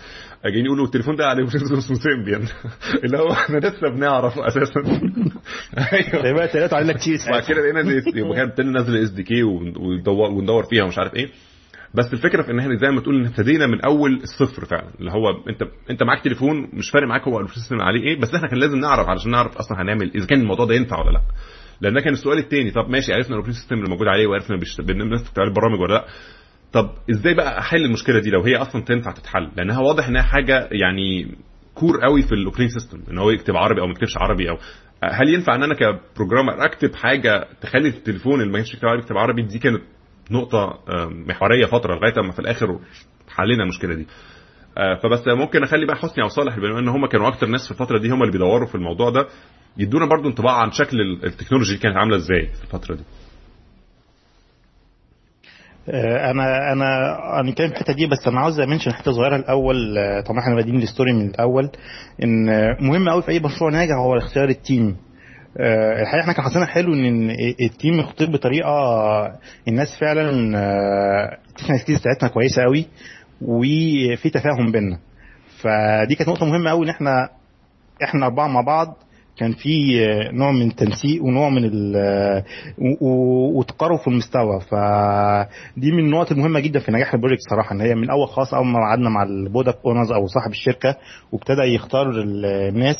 جايين 0.44 0.64
يقولوا 0.66 0.84
التليفون 0.86 1.16
ده 1.16 1.26
عليه 1.26 1.44
اسمه 1.46 1.80
سيمبيان. 1.96 2.48
اللي 3.04 3.18
هو 3.18 3.32
إحنا 3.32 3.58
لسه 3.58 3.88
بنعرفه 3.88 4.46
أساسا. 4.46 4.80
أيوه. 5.92 6.26
يبقى 6.26 6.48
ثلاثة 6.48 6.76
علينا 6.76 6.92
كتير 6.92 7.18
بعد 7.30 7.42
كده 7.42 7.60
لقينا 7.62 7.80
إن 7.80 7.88
يبقى 8.14 8.34
كان 8.36 8.48
ابتدينا 8.48 8.70
ننزل 8.80 8.96
SDK 9.02 9.42
وندور 9.42 10.30
وندور 10.30 10.62
فيها 10.64 10.84
ومش 10.84 10.98
عارف 10.98 11.14
إيه. 11.14 11.28
بس 11.94 12.12
الفكرة 12.12 12.42
في 12.42 12.50
إن 12.50 12.58
إحنا 12.58 12.76
زي 12.76 12.90
ما 12.90 13.00
تقول 13.00 13.14
إن 13.20 13.26
ابتدينا 13.26 13.66
من 13.66 13.80
أول 13.84 14.20
الصفر 14.22 14.64
فعلا. 14.64 14.88
اللي 15.00 15.10
هو 15.12 15.30
انت 15.48 15.62
أنت 15.90 16.02
معاك 16.02 16.20
تليفون 16.24 16.68
مش 16.72 16.90
فارق 16.90 17.06
معاك 17.08 17.22
هو 17.28 17.40
ال 17.40 17.46
system 17.46 17.80
عليه 17.80 18.00
إيه 18.02 18.20
بس 18.20 18.34
إحنا 18.34 18.48
كان 18.48 18.58
لازم 18.58 18.78
نعرف 18.78 19.08
علشان 19.08 19.30
نعرف 19.30 19.56
أصلا 19.56 19.82
هنعمل 19.82 20.10
إذا 20.14 20.26
كان 20.26 20.40
الموضوع 20.40 20.66
ده 20.66 20.74
ينفع 20.74 21.00
ولا 21.00 21.10
لأ. 21.10 21.20
لأن 21.80 21.94
ده 21.94 22.00
كان 22.00 22.12
السؤال 22.12 22.38
الثاني 22.38 22.70
طب 22.70 22.90
ماشي 22.90 23.12
عرفنا 23.12 23.28
ال 23.30 23.33
operating 23.33 23.56
system 23.60 23.76
اللي 23.76 23.90
موجود 23.90 24.06
عليه 24.08 24.26
وعرفنا 24.26 24.56
الناس 24.90 25.22
بتكتب 25.22 25.40
عليه 25.40 25.50
البرامج 25.50 25.80
ولا 25.80 25.94
لأ. 25.94 26.04
طب 26.72 26.90
إزاي 27.10 27.34
بقى 27.34 27.58
أحل 27.58 27.84
المشكلة 27.84 28.20
دي 28.20 28.30
لو 28.30 28.42
هي 28.42 28.56
أصلا 28.56 28.82
تنفع 28.82 29.10
تتحل؟ 29.12 29.50
لانها 29.56 29.80
واضح 29.80 30.08
إنها 30.08 30.22
حاجة 30.22 30.68
يعني 30.72 31.36
core 31.74 32.00
قوي 32.02 32.22
في 32.22 32.32
ال 32.32 32.36
operating 32.36 32.70
system 32.70 33.00
إن 33.10 33.18
هو 33.18 33.30
يكتب 33.30 33.56
عربي 33.56 33.80
أو 33.80 33.86
ما 33.86 33.92
يكتبش 33.92 34.16
عربي 34.18 34.50
أو 34.50 34.56
هل 35.04 35.28
ينفع 35.34 35.54
إن 35.54 35.62
أنا 35.62 35.74
ك 35.74 35.83
programmer 35.83 36.64
أكتب 36.64 36.94
حاجة 36.94 37.46
تخلي 37.60 37.88
التليفون 37.88 38.40
اللي 38.40 38.52
ما 38.52 38.58
يكتبش 38.58 38.74
يكتب 38.74 38.88
عربي 38.88 39.02
يكتب 39.02 39.16
عربي؟ 39.16 39.42
دي 39.42 39.58
كانت 39.58 39.82
نقطة 40.30 40.78
آم، 40.88 41.24
محورية 41.28 41.66
فترة 41.66 41.94
لغاية 41.94 42.14
أما 42.18 42.32
في 42.32 42.38
الآخر 42.38 42.78
حلينا 43.28 43.62
المشكلة 43.62 43.94
دي. 43.94 44.06
آه، 44.78 44.94
فبس 44.94 45.22
ممكن 45.28 45.62
أخلي 45.62 45.86
بقى 45.86 45.96
حسني 45.96 46.24
أو 46.24 46.28
صالح 46.28 46.56
بما 46.58 46.78
إن 46.78 46.88
هم 46.88 47.06
كانوا 47.06 47.28
أكتر 47.28 47.46
ناس 47.46 47.64
في 47.64 47.70
الفترة 47.70 47.98
دي 47.98 48.08
هم 48.10 48.20
اللي 48.22 48.32
بيدوروا 48.32 48.68
في 48.68 48.74
الموضوع 48.74 49.10
ده. 49.10 49.26
يدونا 49.78 50.06
برضو 50.06 50.28
انطباع 50.28 50.52
عن 50.54 50.70
شكل 50.72 51.00
ال- 51.00 51.24
ال 51.26 51.31
technology 51.31 51.76
كانت 51.78 51.96
عاملة 51.96 52.16
إزاي 52.16 52.46
في 52.46 52.64
الفترة 52.64 52.94
دي. 52.94 53.02
آه، 55.88 56.30
أنا 56.30 56.72
أنا 57.40 57.52
كان 57.52 57.68
في 57.68 57.74
الحته 57.74 57.92
دي 57.92 58.06
بس 58.06 58.28
أنا 58.28 58.40
عاوز 58.40 58.60
أ 58.60 58.64
mention 58.64 58.92
حتة 58.92 59.12
صغيرة 59.12 59.36
الأول. 59.36 59.98
آه، 59.98 60.20
طبعا 60.20 60.38
إحنا 60.40 60.54
بادئين 60.54 60.82
ال 60.82 60.87
story 60.87 61.12
من 61.12 61.26
الأول. 61.26 61.70
إن 62.24 62.48
آه، 62.48 62.76
مهم 62.80 63.08
قوي 63.08 63.22
في 63.22 63.28
أي 63.30 63.40
مشروع 63.40 63.70
ناجح 63.70 63.94
هو 63.94 64.16
اختيار 64.18 64.48
ال 64.48 64.56
team. 64.56 64.96
الحقيقة 66.00 66.20
إحنا 66.20 66.32
كان 66.32 66.44
حظنا 66.44 66.66
حلو 66.66 66.94
إن 66.94 67.30
ال 67.60 67.68
team 67.68 67.96
مختار 67.98 68.30
بطريقة 68.30 68.70
الناس 69.68 69.98
فعلا 70.00 70.30
ال 71.48 71.52
technical 71.52 71.80
skills 71.80 72.00
بتاعتنا 72.00 72.28
كويسة 72.28 72.62
قوي 72.62 72.86
وفي 73.42 74.30
تفاهم 74.30 74.72
بينا 74.72 74.98
فدي 75.60 76.14
كانت 76.14 76.28
نقطة 76.28 76.46
مهمة 76.46 76.70
قوي 76.70 76.84
إن 76.84 76.90
إحنا 76.90 77.28
إحنا 78.04 78.26
أربعة 78.26 78.46
مع 78.48 78.60
بعض. 78.60 78.96
كان 79.38 79.52
في 79.52 80.04
آه، 80.04 80.30
نوع 80.32 80.52
من 80.52 80.62
التنسيق 80.68 81.24
ونوع 81.24 81.48
من 81.48 81.96
آه، 81.96 82.44
وتقارب 83.54 83.98
في 83.98 84.08
المستوى. 84.08 84.60
فدي 84.60 85.92
من 85.92 85.98
النقط 85.98 86.32
المهمة 86.32 86.60
جدا 86.60 86.80
في 86.80 86.92
نجاح 86.92 87.14
ال 87.14 87.18
project 87.18 87.40
صراحة 87.50 87.74
إن 87.74 87.80
هي 87.80 87.94
من 87.94 88.10
أول 88.10 88.28
خالص 88.28 88.54
أول 88.54 88.66
ما 88.66 88.78
قعدنا 88.78 89.10
مع 89.10 89.22
ال 89.22 89.29
product 89.29 89.78
owners 89.86 90.12
أو 90.12 90.26
صاحب 90.26 90.50
الشركة 90.50 90.96
وابتدى 91.32 91.62
يختار 91.74 92.10
ال- 92.10 92.44
الناس 92.46 92.96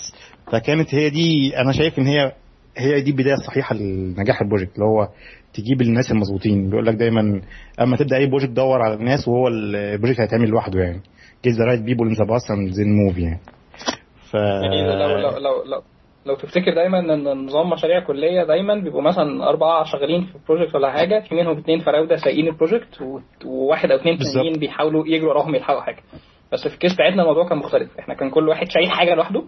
فكانت 0.53 0.95
هي 0.95 1.11
دي 1.11 1.57
أنا 1.59 1.73
شايف 1.73 1.99
إن 1.99 2.07
هي 2.07 2.33
هي 2.79 3.01
دي 3.01 3.11
البداية 3.11 3.35
الصحيحة 3.35 3.75
لنجاح 3.75 4.41
ال 4.43 4.47
project 4.47 4.75
اللي 4.75 4.85
هو 4.87 5.09
تجيب 5.55 5.81
الناس 5.83 6.11
المظبوطين 6.11 6.71
بيقول 6.71 6.87
لك 6.87 6.95
دايما 6.95 7.41
أما 7.81 7.97
تبدأ 7.97 8.17
أي 8.17 8.27
project 8.27 8.51
دور 8.51 8.83
على 8.83 8.95
الناس 8.95 9.29
وهو 9.29 9.49
ال 9.49 9.58
project 9.58 10.21
هيتعمل 10.21 10.49
لوحده 10.49 10.81
يعني. 10.81 11.01
Get 11.47 11.51
the 11.53 11.65
right 11.67 11.83
people 11.89 12.09
in 12.11 12.15
the 12.17 12.27
bus 12.27 12.45
and 12.51 12.75
then 12.75 12.89
move 13.01 13.19
يعني. 13.19 13.41
ف 14.31 14.35
يعني 14.35 14.83
لو 14.87 15.17
لو 15.19 15.31
لو 15.39 15.63
لو 15.65 15.83
لو 16.27 16.35
تفتكر 16.35 16.75
دايما 16.75 16.99
إن 16.99 17.45
نظام 17.47 17.71
مشاريع 17.71 18.01
كلية 18.01 18.45
دايما 18.45 18.75
بيبقوا 18.75 19.03
مثلا 19.03 19.49
أربعة 19.49 19.85
شغالين 19.85 20.21
في 20.25 20.39
project 20.49 20.75
ولا 20.75 20.91
حاجة 20.93 21.21
في 21.29 21.35
منهم 21.35 21.59
اثنين 21.59 21.79
فرودة 21.81 22.17
سايقين 22.17 22.47
ال 22.49 22.55
project 22.55 23.01
و- 23.03 23.21
وواحد 23.47 23.91
أو 23.91 23.97
اثنين. 23.99 24.19
تانيين 24.35 24.59
بيحاولوا 24.59 25.07
يجروا 25.07 25.31
وراهم 25.31 25.55
يلحقوا 25.55 25.81
حاجة 25.81 26.03
بس 26.53 26.69
في 26.69 26.75
ال 26.75 26.79
case 26.79 26.95
بتاعتنا 26.95 27.23
الموضوع 27.23 27.49
كان 27.49 27.59
مختلف 27.59 27.99
إحنا 27.99 28.15
كان 28.15 28.31
كل 28.31 28.49
واحد 28.49 28.67
شايل 28.71 28.91
حاجة 28.91 29.15
لوحده 29.15 29.43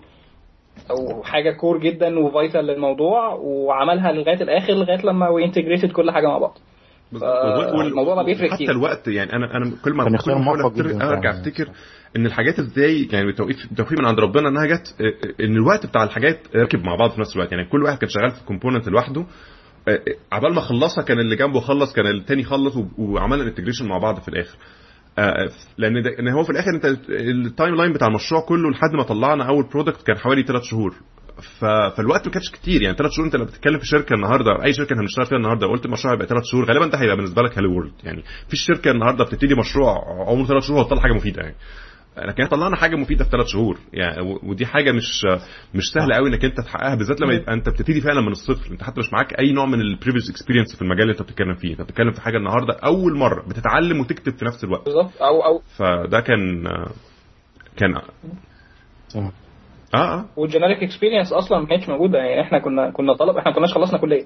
أو 0.91 1.23
حاجة 1.23 1.51
core 1.51 1.79
جدا 1.81 2.19
و 2.19 2.27
vital 2.27 2.67
للموضوع 2.67 3.35
وعملها 3.35 4.13
لغاية 4.13 4.43
الآخر 4.43 4.73
لغاية 4.73 5.01
لما 5.07 5.29
و 5.29 5.35
integrated 5.35 5.93
كل 5.93 6.11
حاجة 6.11 6.27
مع 6.27 6.39
بعض 6.39 6.59
الموضوع 7.87 8.15
ما 8.15 8.23
بيفرق 8.23 8.51
حتى. 8.51 8.65
الوقت 8.71 9.09
يعني 9.09 9.33
أنا 9.33 9.57
أنا 9.57 9.73
كل 9.85 9.93
ما 9.93 10.05
جدا 10.93 11.09
أرجع. 11.11 11.31
أفتكر 11.31 11.69
إن 12.17 12.27
الحاجات 12.27 12.59
إزاي 12.59 13.09
يعني 13.13 13.33
توقيت 13.33 13.57
توفيق 13.77 13.99
من 13.99 14.07
عند 14.07 14.21
ربنا 14.21 14.49
إنها 14.49 14.67
جت 14.67 14.95
آه، 15.01 15.45
إن 15.45 15.53
الوقت 15.57 15.87
بتاع 15.87 16.05
الحاجات 16.05 16.41
راكب 16.57 16.85
مع 16.85 16.95
بعض 16.97 17.11
في 17.11 17.21
نفس 17.21 17.37
الوقت. 17.37 17.53
يعني 17.53 17.65
كل 17.69 17.83
واحد 17.83 17.99
كان 17.99 18.09
شغال 18.09 18.31
في 18.31 18.45
component 18.45 18.89
لوحده 18.89 19.21
آه، 19.89 19.91
آه، 19.91 20.01
عبال 20.33 20.55
ما 20.55 20.61
خلصها 20.61 21.05
كان 21.05 21.19
اللي 21.19 21.37
جنبه 21.37 21.61
خلص 21.61 21.93
كان 21.93 22.07
التاني 22.07 22.45
خلص 22.45 22.75
وعملنا 22.99 23.43
ال 23.43 23.47
integration 23.47 23.87
مع 23.89 23.99
بعض 23.99 24.21
في 24.21 24.29
الآخر. 24.29 24.57
آه، 25.19 25.49
لأن 25.79 26.03
ده 26.03 26.11
إن 26.19 26.29
هو 26.29 26.43
في 26.45 26.51
الآخر 26.51 26.71
أنت 26.71 26.85
ال 27.11 27.75
timeline 27.75 27.93
بتاع 27.93 28.09
المشروع 28.09 28.41
كله 28.41 28.71
لحد 28.71 28.95
ما 28.97 29.03
طلعنا 29.03 29.45
أول 29.49 29.69
product 29.73 30.03
كان 30.07 30.19
حوالي 30.19 30.43
ثلاث 30.43 30.63
شهور. 30.63 30.95
ف... 31.61 31.65
فالوقت 31.97 32.27
ما 32.27 32.33
كانش 32.33 32.51
كتير. 32.51 32.83
يعني 32.83 32.97
ثلاث 32.97 33.11
شهور 33.13 33.27
أنت 33.27 33.37
لما 33.37 33.45
بتتكلم 33.45 33.79
في 33.79 33.87
شركة 33.87 34.15
النهارده 34.15 34.65
أي 34.65 34.73
شركة 34.73 35.01
هنشتغل 35.01 35.27
فيها 35.27 35.39
النهارده 35.39 35.67
قلت 35.67 35.87
المشروع 35.87 36.15
هيبقى 36.15 36.27
ثلاث 36.27 36.43
شهور 36.45 36.65
غالبا 36.65 36.87
ده 36.87 36.99
هيبقى 36.99 37.17
بالنسبة 37.17 37.43
لك 37.43 37.59
hello 37.59 37.73
world 37.73 37.93
يعني 38.05 38.23
في 38.49 38.57
شركة 38.57 38.91
النهارده 38.91 39.25
بتبتدي 39.25 39.55
مشروع 39.55 40.05
عمره 40.29 40.45
ثلاث 40.47 40.63
شهور 40.65 40.81
وتطلع 40.81 41.01
حاجة 41.03 41.13
مفيدة 41.13 41.43
يعني. 41.43 41.55
لكن 42.19 42.43
إحنا 42.43 42.57
طلعنا 42.57 42.77
حاجة 42.77 42.97
مفيدة 42.97 43.25
في 43.25 43.31
ثلاث 43.31 43.47
شهور. 43.47 43.79
يعني 43.93 44.39
ودي 44.43 44.67
حاجة 44.67 44.93
مش 44.93 45.23
مش 45.75 45.93
سهلة 45.93 46.17
قوي 46.17 46.29
إنك 46.29 46.45
أنت 46.45 46.61
تحققها 46.61 46.95
بالذات 46.95 47.21
لما 47.21 47.33
يبقى 47.35 47.55
أنت 47.55 47.69
بتبتدي 47.69 48.01
فعلا 48.01 48.21
من 48.21 48.33
الصفر. 48.33 48.73
أنت 48.73 48.83
حتى 48.83 49.01
مش 49.01 49.13
معاك 49.13 49.39
أي 49.41 49.53
نوع 49.53 49.67
من 49.67 49.81
ال 49.81 49.87
previous 49.87 50.31
experience 50.31 50.77
في 50.77 50.83
المجال 50.83 51.03
اللي 51.03 51.13
أنت 51.13 51.23
بتتكلم 51.23 51.55
فيه. 51.55 51.73
أنت 51.73 51.83
بتتكلم 51.83 52.13
في 52.13 52.21
حاجة 52.21 52.37
النهارده 52.37 52.75
أول 52.85 53.17
مرة 53.19 53.49
بتتعلم 53.49 54.01
وتكتب 54.01 54.33
في 54.39 54.45
نفس 54.45 54.65
الوقت. 54.65 54.85
بالظبط. 54.85 55.23
أو 55.23 55.45
أو. 55.45 55.63
فده 55.77 56.21
كان 56.21 56.65
كان. 57.77 57.97
آه 59.17 59.33
آه. 59.95 60.25
وال 60.37 60.47
generic 60.47 60.83
experience 60.83 61.33
أصلا 61.33 61.61
ما 61.61 61.67
كانتش 61.67 61.89
موجودة. 61.89 62.19
يعني 62.19 62.41
إحنا 62.41 62.59
كنا 62.59 62.91
كنا 62.91 63.15
طلب 63.17 63.37
إحنا 63.37 63.51
ما 63.51 63.57
كناش 63.57 63.75
خلصنا 63.75 63.99
كلية. 63.99 64.25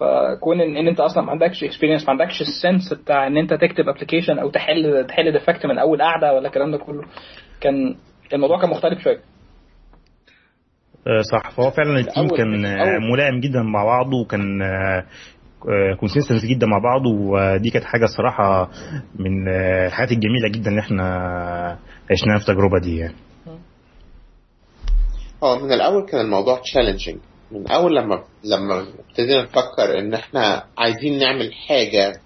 فكون 0.00 0.60
ان, 0.60 0.76
إن 0.76 0.88
أنت 0.88 1.00
أصلا 1.00 1.22
ما 1.22 1.30
عندكش 1.30 1.64
experience 1.64 2.04
ما 2.04 2.10
عندكش 2.10 2.40
ال 2.40 2.49
sense 2.49 2.92
بتاع 2.92 3.26
إن 3.26 3.36
أنت 3.36 3.54
تكتب 3.54 3.88
application 3.88 4.38
أو 4.38 4.50
تحل 4.50 5.06
تحل 5.08 5.32
defect 5.32 5.66
من 5.66 5.78
أول 5.78 6.02
قعده 6.02 6.32
ولا 6.34 6.48
الكلام 6.48 6.70
ده 6.70 6.78
كله 6.78 7.02
كان 7.60 7.96
الموضوع 8.32 8.60
كان 8.60 8.70
مختلف 8.70 8.98
شوية. 8.98 9.20
آه، 11.06 11.22
صح. 11.32 11.50
فهو 11.50 11.70
فعلا 11.70 11.98
ال 12.00 12.06
team 12.06 12.28
كان 12.28 12.64
آه، 12.64 12.98
ملائم 13.12 13.40
جدا 13.40 13.62
مع 13.62 13.84
بعضه 13.84 14.16
وكان 14.24 14.58
consistent 16.00 16.44
جدا 16.44 16.66
مع 16.66 16.78
بعضه 16.78 17.10
ودي 17.10 17.70
كانت 17.70 17.84
حاجة 17.84 18.04
الصراحة 18.04 18.70
من 19.18 19.48
آه، 19.48 19.86
الحاجات 19.86 20.12
الجميلة 20.12 20.48
جدا 20.48 20.70
اللي 20.70 20.80
إحنا 20.80 21.04
عشناها 22.10 22.38
في 22.38 22.48
التجربة 22.48 22.78
دي 22.82 22.96
يعني. 22.96 23.14
هو 25.44 25.58
من 25.58 25.72
الأول 25.72 26.06
كان 26.06 26.20
الموضوع 26.20 26.60
challenging 26.60 27.18
من 27.52 27.66
أول 27.70 27.96
لما 27.96 28.24
لما 28.44 28.86
ابتدينا 29.08 29.42
نفكر 29.42 29.98
إن 29.98 30.14
إحنا 30.14 30.64
عايزين 30.78 31.18
نعمل 31.18 31.54
حاجة 31.54 32.20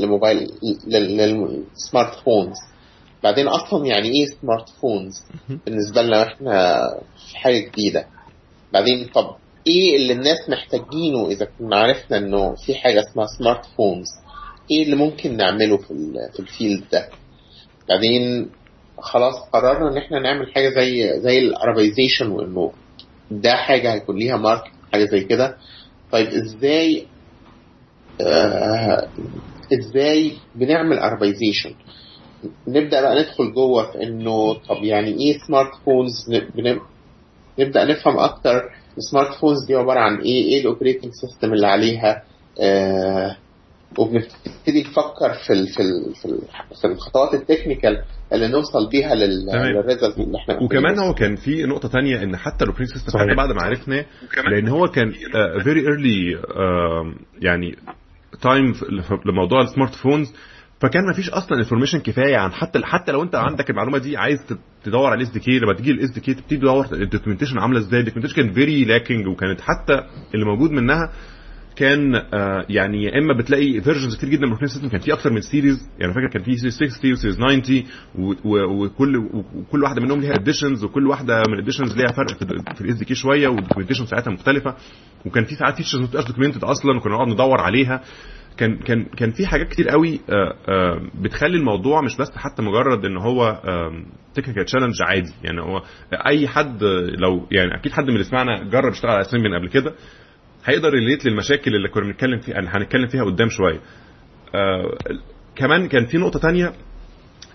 لموبايل 0.00 0.50
لل 0.86 1.23
smart 1.23 2.14
phones 2.24 2.56
بعدين 3.22 3.48
أصلا 3.48 3.86
يعني 3.86 4.08
إيه 4.08 4.26
smart 4.40 4.68
phones 4.68 5.12
بالنسبة 5.66 6.02
لنا 6.02 6.22
إحنا 6.22 6.84
في 7.28 7.36
حاجة 7.38 7.58
جديدة. 7.58 8.06
بعدين 8.72 9.06
طب 9.14 9.36
إيه 9.66 9.96
اللي 9.96 10.12
الناس 10.12 10.38
محتاجينه 10.48 11.28
إذا 11.30 11.48
كنا 11.58 11.76
عرفنا 11.76 12.16
إنه 12.18 12.54
في 12.66 12.74
حاجة 12.74 13.00
اسمها 13.00 13.26
smart 13.38 13.64
phones 13.76 14.06
إيه 14.70 14.82
اللي 14.84 14.96
ممكن 14.96 15.36
نعمله 15.36 15.76
في 15.76 15.88
في 16.32 16.40
ال 16.40 16.47
field 16.47 16.84
ده؟ 16.92 17.08
بعدين 17.88 18.50
خلاص 18.98 19.34
قررنا 19.52 19.90
إن 19.92 19.96
إحنا 19.96 20.18
نعمل 20.20 20.52
حاجة 20.54 20.68
زي 20.68 21.20
زي 21.20 21.38
ال 21.38 21.46
Arabization 21.46 22.30
وإنه 22.30 22.72
ده 23.40 23.56
حاجة 23.56 23.92
هيكون 23.94 24.16
ليها 24.16 24.36
market 24.36 24.70
حاجة 24.92 25.04
زي 25.04 25.20
كده. 25.24 25.56
طيب 26.12 26.26
إزاي 26.28 27.06
آه 28.20 29.08
إزاي 29.80 30.32
بنعمل 30.54 30.98
Arabization 30.98 31.74
نبدأ 32.68 33.00
بقى 33.00 33.20
ندخل 33.22 33.52
جوه 33.52 33.92
في 33.92 34.02
إنه 34.02 34.54
طب 34.54 34.82
يعني 34.84 35.10
إيه 35.20 35.38
smart 35.46 35.70
phones 35.84 36.12
نبدأ 37.58 37.84
نفهم 37.84 38.18
أكتر. 38.18 38.62
ال 38.98 39.04
smart 39.04 39.34
phones 39.34 39.64
دي 39.66 39.74
عبارة 39.74 40.00
عن 40.00 40.16
إيه؟ 40.20 40.44
إيه 40.44 40.60
ال 40.60 40.65
operating 40.65 41.12
system 41.12 41.52
اللي 41.52 41.66
عليها؟ 41.66 42.22
آه 42.60 43.36
وبنبتدي 43.98 44.82
نفكر 44.82 45.32
في 45.46 45.52
ال 45.52 45.66
في 45.68 45.80
ال 45.82 46.14
في, 46.14 46.24
ال 46.24 46.38
في 46.80 46.86
الخطوات 46.86 47.34
ال 47.34 47.41
technical 47.41 48.02
اللي 48.32 48.48
نوصل 48.48 48.90
بيها 48.90 49.14
لل 49.14 49.40
result 49.40 50.18
اللي 50.18 50.38
إحنا 50.38 50.62
وكمان 50.62 50.98
هو 50.98 51.14
كان 51.14 51.36
في 51.36 51.62
نقطة 51.62 51.88
تانية 51.88 52.22
إن 52.22 52.36
حتى 52.36 52.64
ال 52.64 52.67
operating 52.67 52.96
system 52.98 53.18
حتى 53.18 53.34
بعد 53.34 53.52
ما 53.52 53.62
عرفناه 53.62 54.04
لأن 54.50 54.68
هو 54.68 54.86
كان 54.86 55.12
very 55.64 55.80
early 55.80 56.38
يعني 57.42 57.76
time 58.42 58.72
لموضوع 59.26 59.60
ال 59.60 59.66
smart 59.66 59.94
phones 59.94 60.32
فكان 60.80 61.06
ما 61.06 61.12
فيش 61.12 61.30
أصلا 61.30 61.58
information 61.58 61.98
كفاية 61.98 62.36
عن 62.36 62.52
حتى 62.52 62.80
حتى 62.84 63.12
لو 63.12 63.22
أنت 63.22 63.34
عندك 63.34 63.70
المعلومة 63.70 63.98
دي 63.98 64.16
عايز 64.16 64.38
تدور 64.84 65.06
على 65.06 65.14
ال 65.14 65.28
SDK 65.30 65.58
لما 65.58 65.74
تيجي 65.74 65.90
ال 65.90 66.10
SDK 66.10 66.34
تبتدي 66.34 66.56
تدور 66.56 66.86
ال 66.92 66.97
documentation 66.97 67.58
عاملة 67.58 67.78
إزاي؟ 67.78 68.00
ال 68.00 68.03
documentation 68.03 68.42
كان 68.42 68.52
very 68.52 68.84
lacking 68.84 69.26
وكانت 69.26 69.60
حتى 69.60 70.04
اللي 70.34 70.44
موجود 70.46 70.70
منها 70.70 71.12
كان 71.76 72.14
آه 72.14 72.66
يعني 72.68 73.04
يا 73.04 73.18
إما 73.18 73.38
بتلاقي 73.38 73.80
versions 73.80 74.16
كتير 74.16 74.28
جدا 74.28 74.40
من 74.40 74.44
ال 74.46 74.48
operating 74.48 74.70
system 74.70 74.88
كان 74.88 75.00
في 75.00 75.12
أكتر 75.12 75.32
من 75.32 75.40
series 75.40 75.90
يعني 75.98 76.12
فاكر 76.14 76.28
كان 76.28 76.42
في 76.42 76.56
series 76.56 76.74
60 76.98 77.12
و 77.12 77.15
series 77.15 77.36
90 77.36 77.84
وكل 78.44 79.16
وكل 79.54 79.82
واحدة 79.82 80.00
منهم 80.00 80.20
ليها 80.20 80.34
editions 80.34 80.84
وكل 80.84 81.06
واحدة 81.06 81.42
من 81.48 81.54
ال 81.54 81.59
editions 81.59 81.96
ليها 81.96 82.12
فرق 82.12 82.36
في 82.74 82.80
ال 82.80 82.96
SDK 82.96 83.14
شوية 83.14 83.48
وال 83.48 83.56
documentation 83.56 84.06
ساعتها 84.06 84.30
مختلفة. 84.30 84.74
وكان 85.26 85.44
في 85.44 85.54
ساعات 85.54 85.74
features 85.76 86.00
ما 86.00 86.06
بتبقاش 86.06 86.26
documented 86.28 86.64
أصلا 86.64 86.96
وكنا 86.96 87.14
نقعد 87.14 87.28
ندور 87.28 87.60
عليها. 87.60 88.00
كان 88.56 88.76
كان 88.78 89.04
كان 89.04 89.30
في 89.30 89.46
حاجات 89.46 89.68
كتير 89.68 89.88
قوي 89.88 90.20
بتخلي 91.22 91.56
الموضوع 91.56 92.00
مش 92.00 92.16
بس 92.16 92.30
حتى 92.36 92.62
مجرد 92.62 93.04
إن 93.04 93.16
هو 93.16 93.60
technical 94.34 94.64
challenge 94.64 94.94
عادي. 95.08 95.32
يعني 95.44 95.60
هو 95.60 95.82
أي 96.26 96.48
حد 96.48 96.82
لو 97.18 97.46
يعني 97.52 97.74
أكيد 97.74 97.92
حد 97.92 98.04
من 98.04 98.10
اللي 98.12 98.24
سمعنا 98.24 98.64
جرب 98.64 98.92
يشتغل 98.92 99.10
على 99.10 99.20
اسمبل 99.20 99.54
قبل 99.58 99.68
كده. 99.68 99.94
هيقدر 100.64 100.94
ي 100.94 100.99
relate 100.99 101.26
للمشاكل 101.26 101.74
اللي 101.74 101.88
كنا 101.88 102.04
بنتكلم 102.04 102.38
فيها 102.38 102.58
اللي 102.58 102.70
هنتكلم 102.70 103.06
فيها 103.06 103.24
قدام 103.24 103.48
شوية. 103.48 103.80
كمان 105.56 105.88
كان 105.88 106.06
في 106.06 106.18
نقطة 106.18 106.38
تانية 106.38 106.72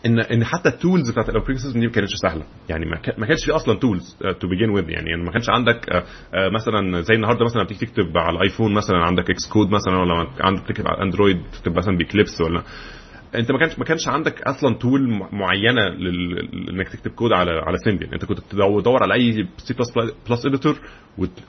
إن 0.06 0.20
إن 0.20 0.44
حتى 0.46 0.70
ال 0.70 0.77
tools 0.77 1.12
بتاعت 1.12 1.30
ال 1.30 1.33
operating 1.33 1.58
system 1.64 1.80
دي 1.80 1.88
ما 1.88 1.92
كانتش 1.94 2.12
سهلة. 2.16 2.44
يعني 2.70 2.86
ما 3.18 3.26
كانش 3.28 3.46
في 3.46 3.52
أصلا 3.52 3.80
tools 3.80 4.18
to 4.40 4.48
begin 4.48 4.70
with 4.70 4.90
يعني 4.90 5.24
ما 5.26 5.32
كانش 5.32 5.50
عندك 5.50 5.86
uh, 5.86 5.94
uh, 5.94 6.54
مثلا 6.54 7.02
زي 7.02 7.16
النهارده 7.16 7.46
مثلا 7.46 7.64
بتيجي 7.64 7.86
تكتب 7.86 8.18
على 8.18 8.38
الايفون 8.38 8.74
مثلا 8.74 8.98
عندك 8.98 9.30
Xcode 9.30 9.70
مثلا 9.70 9.98
ولا 9.98 10.28
عندك 10.42 10.68
تكتب 10.68 10.88
على 10.88 11.02
اندرويد 11.04 11.42
تكتب 11.52 11.78
مثلا 11.78 11.98
ب 11.98 12.03
Eclipse 12.03 12.42
ولا 12.42 12.64
انت 13.36 13.52
ما 13.52 13.60
كانش 13.60 13.80
ما 13.80 13.86
كانش 13.86 14.08
عندك 14.08 14.42
أصلا 14.42 14.76
tool 14.76 15.10
معينة. 15.32 15.88
انك 16.70 16.90
تكتب 16.90 17.12
كود 17.12 17.32
على 17.32 17.52
على 17.52 17.78
سيمبيان 17.78 18.14
انت 18.14 18.26
كنت 18.26 18.40
تدور 18.50 19.04
على 19.04 19.14
أي 19.14 19.48
سي 19.58 19.74
بلس 19.74 19.92
بلس 20.30 20.46
اديتور 20.46 20.80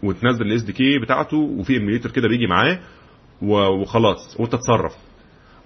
وتنزل 0.02 0.46
ال 0.46 0.62
SDK 0.62 0.98
بتاعته 0.98 1.36
وفي 1.36 1.72
emulator 1.72 2.12
كده 2.12 2.28
بيجي 2.28 2.46
معاه 2.46 2.78
وخلاص 3.42 4.40
وانت 4.40 4.54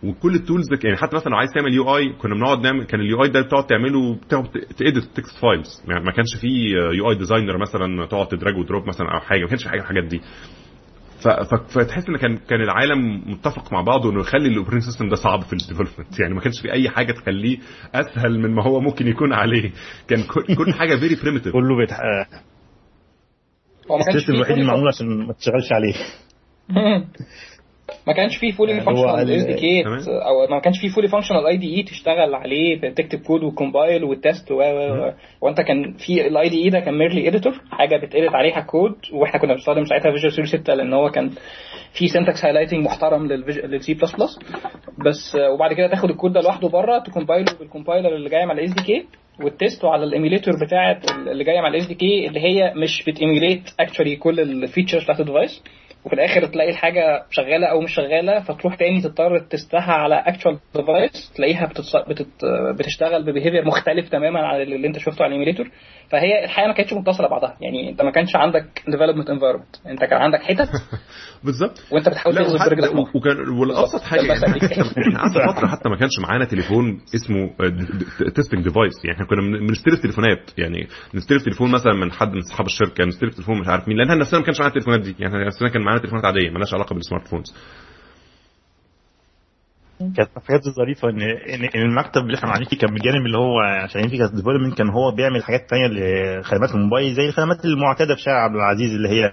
وكل 0.05 0.35
ال 0.34 0.40
tools 0.40 0.66
يعني 0.85 0.96
حتى 0.96 1.16
مثلا 1.16 1.31
لو 1.31 1.37
عايز 1.37 1.50
تعمل 1.50 1.74
UI 1.74 2.12
كنا 2.12 2.35
بنقعد 2.35 2.61
نعمل 2.61 2.85
كان 2.85 3.00
ال 3.00 3.24
UI 3.24 3.28
ده 3.29 3.40
بتقعد 3.40 3.66
تعمله 3.66 4.14
بتقعد 4.14 4.46
ت 4.48 5.14
edit 5.14 5.26
text 5.26 5.38
files 5.42 5.82
يعني 5.88 6.05
ما 6.05 6.12
كانش 6.12 6.37
فيه 6.40 6.74
UI 6.74 7.10
designer 7.10 7.58
مثلا 7.59 8.07
تقعد 8.07 8.29
ت 8.28 8.34
drag 8.34 8.56
و 8.56 8.63
drop 8.63 8.88
مثلا 8.88 9.14
أو 9.14 9.20
حاجة. 9.20 9.40
ما 9.40 9.48
كانش 9.48 9.62
في 9.62 9.68
حاجة 9.68 9.81
الحاجات 9.81 10.05
دي. 10.05 10.20
فتحس 11.68 12.08
إن 12.08 12.16
كان 12.16 12.37
كان 12.37 12.60
العالم 12.60 13.30
متفق 13.30 13.72
مع 13.72 13.80
بعضه 13.80 14.10
إنه 14.10 14.20
يخلي 14.20 14.48
ال 14.48 14.52
operating 14.52 14.82
system 14.82 15.08
ده 15.08 15.16
صعب 15.16 15.42
في 15.42 15.52
ال 15.52 15.58
development 15.58 16.20
يعني 16.20 16.34
ما 16.34 16.40
كانش 16.40 16.60
في 16.60 16.72
أي 16.72 16.88
حاجة 16.90 17.12
تخليه 17.12 17.58
أسهل 17.94 18.38
من 18.40 18.54
ما 18.54 18.62
هو 18.64 18.80
ممكن 18.80 19.06
يكون 19.06 19.32
عليه. 19.32 19.72
كان 20.08 20.22
كل 20.56 20.72
حاجة 20.72 20.96
very 20.96 21.16
primitive 21.22 21.52
كله 21.52 21.76
بيتح... 21.76 22.00
ال 24.08 24.12
system 24.12 24.34
الوحيد 24.34 24.58
المعمول 24.58 24.88
عشان 24.88 25.26
ما 25.26 25.32
تشتغلش 25.32 25.72
عليه. 25.72 25.94
ما 28.06 28.12
كانش 28.12 28.36
فيه 28.36 28.52
fully 28.52 28.80
functional 28.80 29.30
SDK 29.30 29.82
أو 30.08 30.46
ما 30.50 30.58
كانش 30.60 30.80
فيه 30.80 30.88
fully 30.88 31.08
functional 31.08 31.46
IDE 31.46 31.82
تشتغل 31.82 32.34
عليه 32.34 32.80
تكتب 32.80 33.18
code 33.18 33.42
و 33.42 33.50
compile 33.50 34.04
وال 34.04 34.20
test 34.20 34.50
و 34.52 34.56
وانت 35.40 35.60
كان 35.60 35.92
في 35.92 36.26
ال 36.26 36.48
IDE 36.48 36.70
ده 36.70 36.80
كان 36.80 36.98
merely 36.98 37.28
editor 37.28 37.52
حاجة 37.70 37.96
بتقلت 37.96 38.34
عليها 38.34 38.60
كود 38.60 38.94
وإحنا 39.12 39.40
كنا 39.40 39.54
بنستخدم 39.54 39.84
ساعتها 39.84 40.12
Visual 40.12 40.32
Studio 40.32 40.60
6 40.62 40.74
لأن 40.74 40.92
هو 40.92 41.10
كان 41.10 41.30
في 41.92 42.08
syntax 42.08 42.44
highlighting 42.44 42.84
محترم 42.84 43.26
للسي 43.26 43.94
بلس 43.94 44.12
بلس 44.16 44.38
بس 45.06 45.36
وبعد 45.54 45.72
كده 45.72 45.86
تاخد 45.88 46.10
الكود 46.10 46.32
ده 46.32 46.40
لوحده 46.40 46.68
بره 46.68 46.98
ت 46.98 47.05
compile 47.05 47.52
ه 47.58 47.64
بال 47.64 47.74
compiler 47.74 48.16
اللي 48.16 48.30
جاي 48.30 48.46
مع 48.46 48.52
ال 48.52 48.70
SDK 48.74 48.82
وال 48.82 49.04
test 49.42 49.84
على 49.84 50.04
ال 50.04 50.10
emulator 50.10 50.54
بتاعه 50.66 51.00
اللي 51.26 51.44
جاية 51.44 51.60
مع 51.60 51.68
ال 51.68 51.87
SDK 51.87 52.26
اللي 52.28 52.40
هي 52.40 52.72
مش 52.76 53.04
بت 53.06 53.19
emulate 53.19 53.62
actually 53.80 54.16
كل 54.16 54.40
ال 54.40 54.48
features 54.48 55.04
بتاعت 55.04 55.20
ال 55.20 55.26
device 55.26 55.62
وفي 56.04 56.14
الآخر 56.14 56.46
تلاقي 56.46 56.70
الحاجة 56.70 57.26
شغالة 57.30 57.66
أو 57.66 57.80
مش 57.80 57.94
شغالة 57.94 58.40
فتروح 58.40 58.74
تاني 58.74 59.00
تضطر 59.00 59.38
test 59.38 59.82
ها 59.82 59.92
على 59.92 60.14
actual 60.14 60.58
device 60.74 61.32
تلاقيها 61.36 61.66
بتتص... 61.66 61.96
بتت... 61.96 62.44
بتشتغل 62.78 63.22
ب 63.22 63.27
behavior 63.27 63.64
مختلف 63.64 64.08
تماما 64.08 64.40
عن 64.46 64.60
اللي 64.60 64.88
أنت 64.88 64.98
شفته 64.98 65.22
على 65.22 65.26
ال 65.26 65.31
emulator 65.31 65.70
فهي 66.10 66.44
الحقيقة 66.44 66.68
ما 66.68 66.74
كانتش 66.74 66.92
متصلة 66.92 67.28
بعضها 67.28 67.56
يعني 67.60 67.90
أنت 67.90 68.02
ما 68.02 68.10
كانش 68.10 68.36
عندك 68.36 68.82
development 68.88 69.30
environment 69.30 69.76
أنت 69.86 70.00
كان 70.00 70.18
عندك 70.18 70.42
حتت 70.42 70.70
بالظبط. 71.44 71.82
وأنت 71.92 72.08
بتحاول 72.08 72.34
تغزل 72.36 72.58
برجلك 72.58 73.14
وكان 73.14 73.48
والأبسط 73.48 74.02
حاجة 74.02 74.20
إحنا 74.32 75.18
قعدنا 75.18 75.52
فترة 75.52 75.66
حتى 75.66 75.88
ما 75.88 75.96
كانش 75.96 76.18
معانا 76.22 76.44
تليفون 76.44 77.00
اسمه 77.14 77.50
testing 78.34 78.64
device 78.64 79.04
يعني 79.04 79.16
إحنا 79.16 79.26
كنا 79.26 79.58
بنستلف 79.58 80.02
تليفونات 80.02 80.50
يعني 80.58 80.86
نستلف 81.14 81.42
تليفون 81.44 81.70
مثلا 81.70 81.92
من 81.92 82.12
حد 82.12 82.32
من 82.32 82.38
أصحاب 82.38 82.66
الشركة 82.66 83.04
نستلف 83.04 83.34
تليفون 83.34 83.60
مش 83.60 83.68
عارف 83.68 83.88
مين 83.88 83.96
لأن 83.96 84.06
إحنا 84.08 84.20
نفسنا 84.20 84.38
ما 84.40 84.46
كانش 84.46 84.60
معانا 84.60 84.74
التليفونات 84.74 85.00
دي. 85.00 85.16
يعني 85.18 85.46
نفسنا 85.46 85.68
كان 85.68 85.82
معانا 85.82 85.93
تليفونات 86.00 86.24
عادية 86.24 86.50
مالهاش 86.50 86.74
علاقة 86.74 86.94
بال 86.94 87.04
smart 87.04 87.28
phones. 87.28 87.54
كانت 90.16 90.28
حاجات 90.48 90.61
ظريفة 90.62 91.09
ان 91.11 91.22
ان 91.22 91.83
المكتب 91.83 92.22
اللي 92.22 92.37
إحنا 92.37 92.48
قاعدين 92.48 92.68
فيه 92.68 92.78
كان 92.78 92.94
بجانب 92.94 93.26
اللي 93.26 93.38
هو 93.38 93.61
عشان 93.61 94.09
فيه 94.09 94.18
كانت 94.18 94.35
development 94.34 94.78
كان 94.78 94.88
هو 94.90 95.11
بيعمل 95.11 95.44
حاجات 95.44 95.66
ثانية 95.70 95.87
لخدمات 95.87 96.70
الموبايل 96.74 97.14
زي 97.14 97.28
الخدمات 97.28 97.64
المعتادة 97.64 98.14
في 98.14 98.20
شارع 98.20 98.44
عبد 98.44 98.54
العزيز 98.54 98.94
اللي 98.94 99.09
هي 99.09 99.33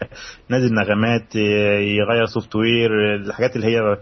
نازل 0.50 0.74
نغمات 0.74 1.36
يغير 1.36 2.26
software 2.26 3.16
الحاجات 3.16 3.56
اللي 3.56 3.68
هي 3.68 3.98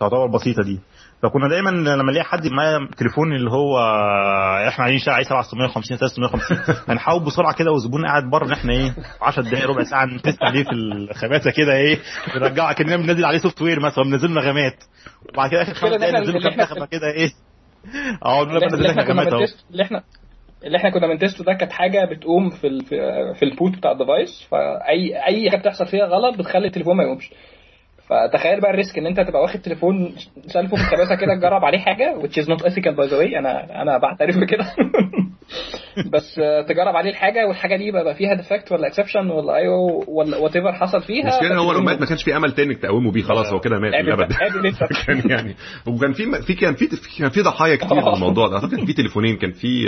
تعتبر 0.00 0.26
بسيطة 0.26 0.62
دي. 0.62 0.80
فكنا 1.22 1.48
دايما 1.48 1.70
لما 1.70 2.12
نلاقي 2.12 2.24
حد 2.24 2.46
معاه 2.46 2.88
تليفون 2.96 3.32
اللي 3.32 3.50
هو 3.50 3.78
إحنا 4.68 4.84
عايزين 4.84 4.98
شارع 5.00 5.22
7650 5.22 5.96
350 5.96 6.74
هنحاول 6.88 7.24
بسرعة 7.24 7.54
كده 7.54 7.70
والزبون 7.72 8.06
قاعد 8.06 8.30
بره 8.30 8.46
إن 8.46 8.52
إحنا 8.52 8.72
إيه 8.72 8.94
10 9.22 9.42
دقائق 9.42 9.66
ربع 9.66 9.82
ساعة 9.84 10.04
ن 10.04 10.12
test 10.12 10.42
عليه 10.42 10.64
في 10.64 10.70
الخباثة 10.72 11.50
كده 11.50 11.76
إيه 11.76 11.98
نرجعه 12.36 12.72
كاننا 12.72 12.96
بننزل 12.96 13.24
عليه 13.24 13.38
software 13.38 13.80
مثلا 13.80 14.04
بننزل 14.04 14.30
نغمات 14.34 14.84
وبعد 15.28 15.50
كده 15.50 15.62
اخر 15.62 15.74
خمس 15.74 15.90
دقائق 15.94 16.14
ننزل 16.18 16.42
كام 16.42 16.60
نغمه 16.60 16.86
كده 16.86 17.10
إيه. 17.16 17.30
آه 18.24 18.42
اللي 18.42 18.90
إحنا 18.90 19.04
كنا 19.04 19.24
بن 19.24 19.37
test 19.37 19.64
اللي 19.70 19.82
إحنا 19.82 20.02
اللي 20.64 20.78
إحنا 20.78 20.90
كنا 20.90 21.06
بن 21.06 21.17
test 21.17 21.39
ه 21.39 21.44
ده 21.44 21.52
كانت 21.52 21.72
حاجة 21.72 22.04
بتقوم 22.04 22.50
في 22.50 22.66
ال 22.66 22.84
في 23.34 23.42
ال 23.42 23.49
boot 23.49 23.76
بتاع 23.76 23.92
ال 23.92 24.00
device 24.00 24.46
فاي 24.50 25.26
أي 25.26 25.50
حاجة 25.50 25.60
بتحصل 25.60 25.86
فيها 25.86 26.06
غلط 26.06 26.38
بتخلي 26.38 26.66
التليفون 26.66 26.96
ما 26.96 27.02
يقومش. 27.04 27.30
فتخيل 28.12 28.60
بقى 28.60 28.70
ال 28.70 28.76
risk 28.76 28.98
ان 28.98 29.06
انت 29.06 29.20
تبقى 29.20 29.42
واخد 29.42 29.60
تليفون 29.60 30.14
سالفه 30.46 30.76
في 30.76 30.82
الكباسه 30.82 31.14
كده 31.14 31.34
تجرب 31.38 31.64
عليه 31.64 31.78
حاجة 31.78 32.20
which 32.22 32.42
is 32.42 32.46
not 32.46 32.62
ethical 32.62 32.94
by 32.96 33.10
the 33.10 33.16
way. 33.20 33.36
أنا 33.38 33.82
أنا 33.82 33.98
بعترف 33.98 34.36
بكده. 34.36 34.72
بس 36.12 36.34
تجرب 36.68 36.96
عليه 36.96 37.10
الحاجة 37.10 37.46
والحاجة 37.46 37.76
دي 37.76 37.90
بقى 37.90 38.14
فيها 38.14 38.34
defect 38.34 38.72
ولا 38.72 38.86
exception 38.86 39.30
ولا 39.30 39.56
اي 39.56 39.68
ولا 40.08 40.36
whatever 40.36 40.72
حصل 40.72 41.02
فيها. 41.02 41.22
المشكلة 41.22 41.56
هو 41.58 41.72
لو 41.72 41.80
مات 41.80 42.00
ما 42.00 42.06
كانش 42.06 42.22
في 42.24 42.36
أمل 42.36 42.52
تاني 42.52 42.74
تقومه 42.74 43.12
بيه 43.12 43.22
خلاص 43.22 43.52
هو 43.52 43.60
كده 43.60 43.78
مات 43.78 43.94
للأبد. 44.04 44.32
كان 45.06 45.30
يعني 45.30 45.54
وكان 45.86 46.12
في 46.12 46.42
في 46.42 46.54
كان 46.54 46.74
في 46.74 46.88
كان 47.18 47.30
في 47.30 47.40
ضحايا 47.42 47.76
كتير 47.76 48.00
في 48.00 48.08
الموضوع 48.08 48.48
ده. 48.48 48.54
أعتقد 48.54 48.84
في 48.86 48.92
تليفونين 48.92 49.36
كان 49.36 49.52
في 49.52 49.86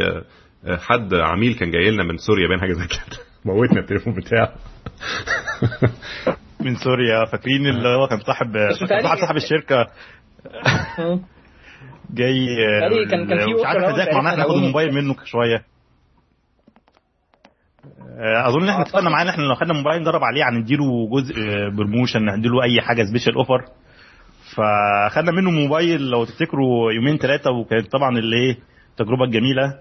حد 0.67 1.15
عميل 1.15 1.55
كان 1.55 1.71
جاي 1.71 1.91
لنا 1.91 2.05
من 2.05 2.17
سوريا 2.17 2.49
باين 2.49 2.61
حاجة 2.61 2.73
زي 2.73 2.87
كده. 2.87 3.19
موتنا 3.55 3.81
التليفون 3.81 4.15
بتاعه. 4.15 4.55
من 6.64 6.77
سوريا. 6.77 7.24
فاكرين 7.24 7.66
اللي 7.66 7.88
هو 7.88 8.07
كان 8.07 8.18
صاحب 8.20 8.57
واحد 9.05 9.18
صاحب 9.18 9.37
الشركة. 9.37 9.87
جاي 12.11 12.46
كان 13.11 13.29
كان 13.29 13.38
في 13.38 13.55
مش 13.55 13.66
عارف 13.66 13.85
إزاي 13.85 14.14
معناها 14.14 14.37
ناخد 14.37 14.50
الموبايل 14.50 14.94
منه 14.94 15.16
شوية. 15.24 15.64
أظن 18.46 18.62
إن 18.62 18.68
إحنا 18.68 18.83
اتفقنا 18.83 19.11
معاه 19.11 19.22
إن 19.22 19.29
إحنا 19.29 19.42
لو 19.42 19.55
خدنا 19.55 19.72
موبايل 19.72 20.00
نجرب 20.00 20.20
عليه 20.24 20.48
هنديله 20.48 21.09
جزء 21.12 21.35
promotion 21.77 22.27
نديله 22.38 22.62
أي 22.62 22.81
حاجة 22.81 23.03
special 23.05 23.35
offer 23.35 23.64
فخدنا 24.57 25.33
منه 25.33 25.50
موبايل 25.50 26.11
لو 26.11 26.24
تفتكروا 26.24 26.92
يومين 26.92 27.18
ثلاثة 27.18 27.50
وكانت 27.50 27.92
طبعا 27.92 28.18
اللي 28.18 28.37
إيه 28.37 28.59
التجربه 28.90 29.24
الجميله 29.24 29.74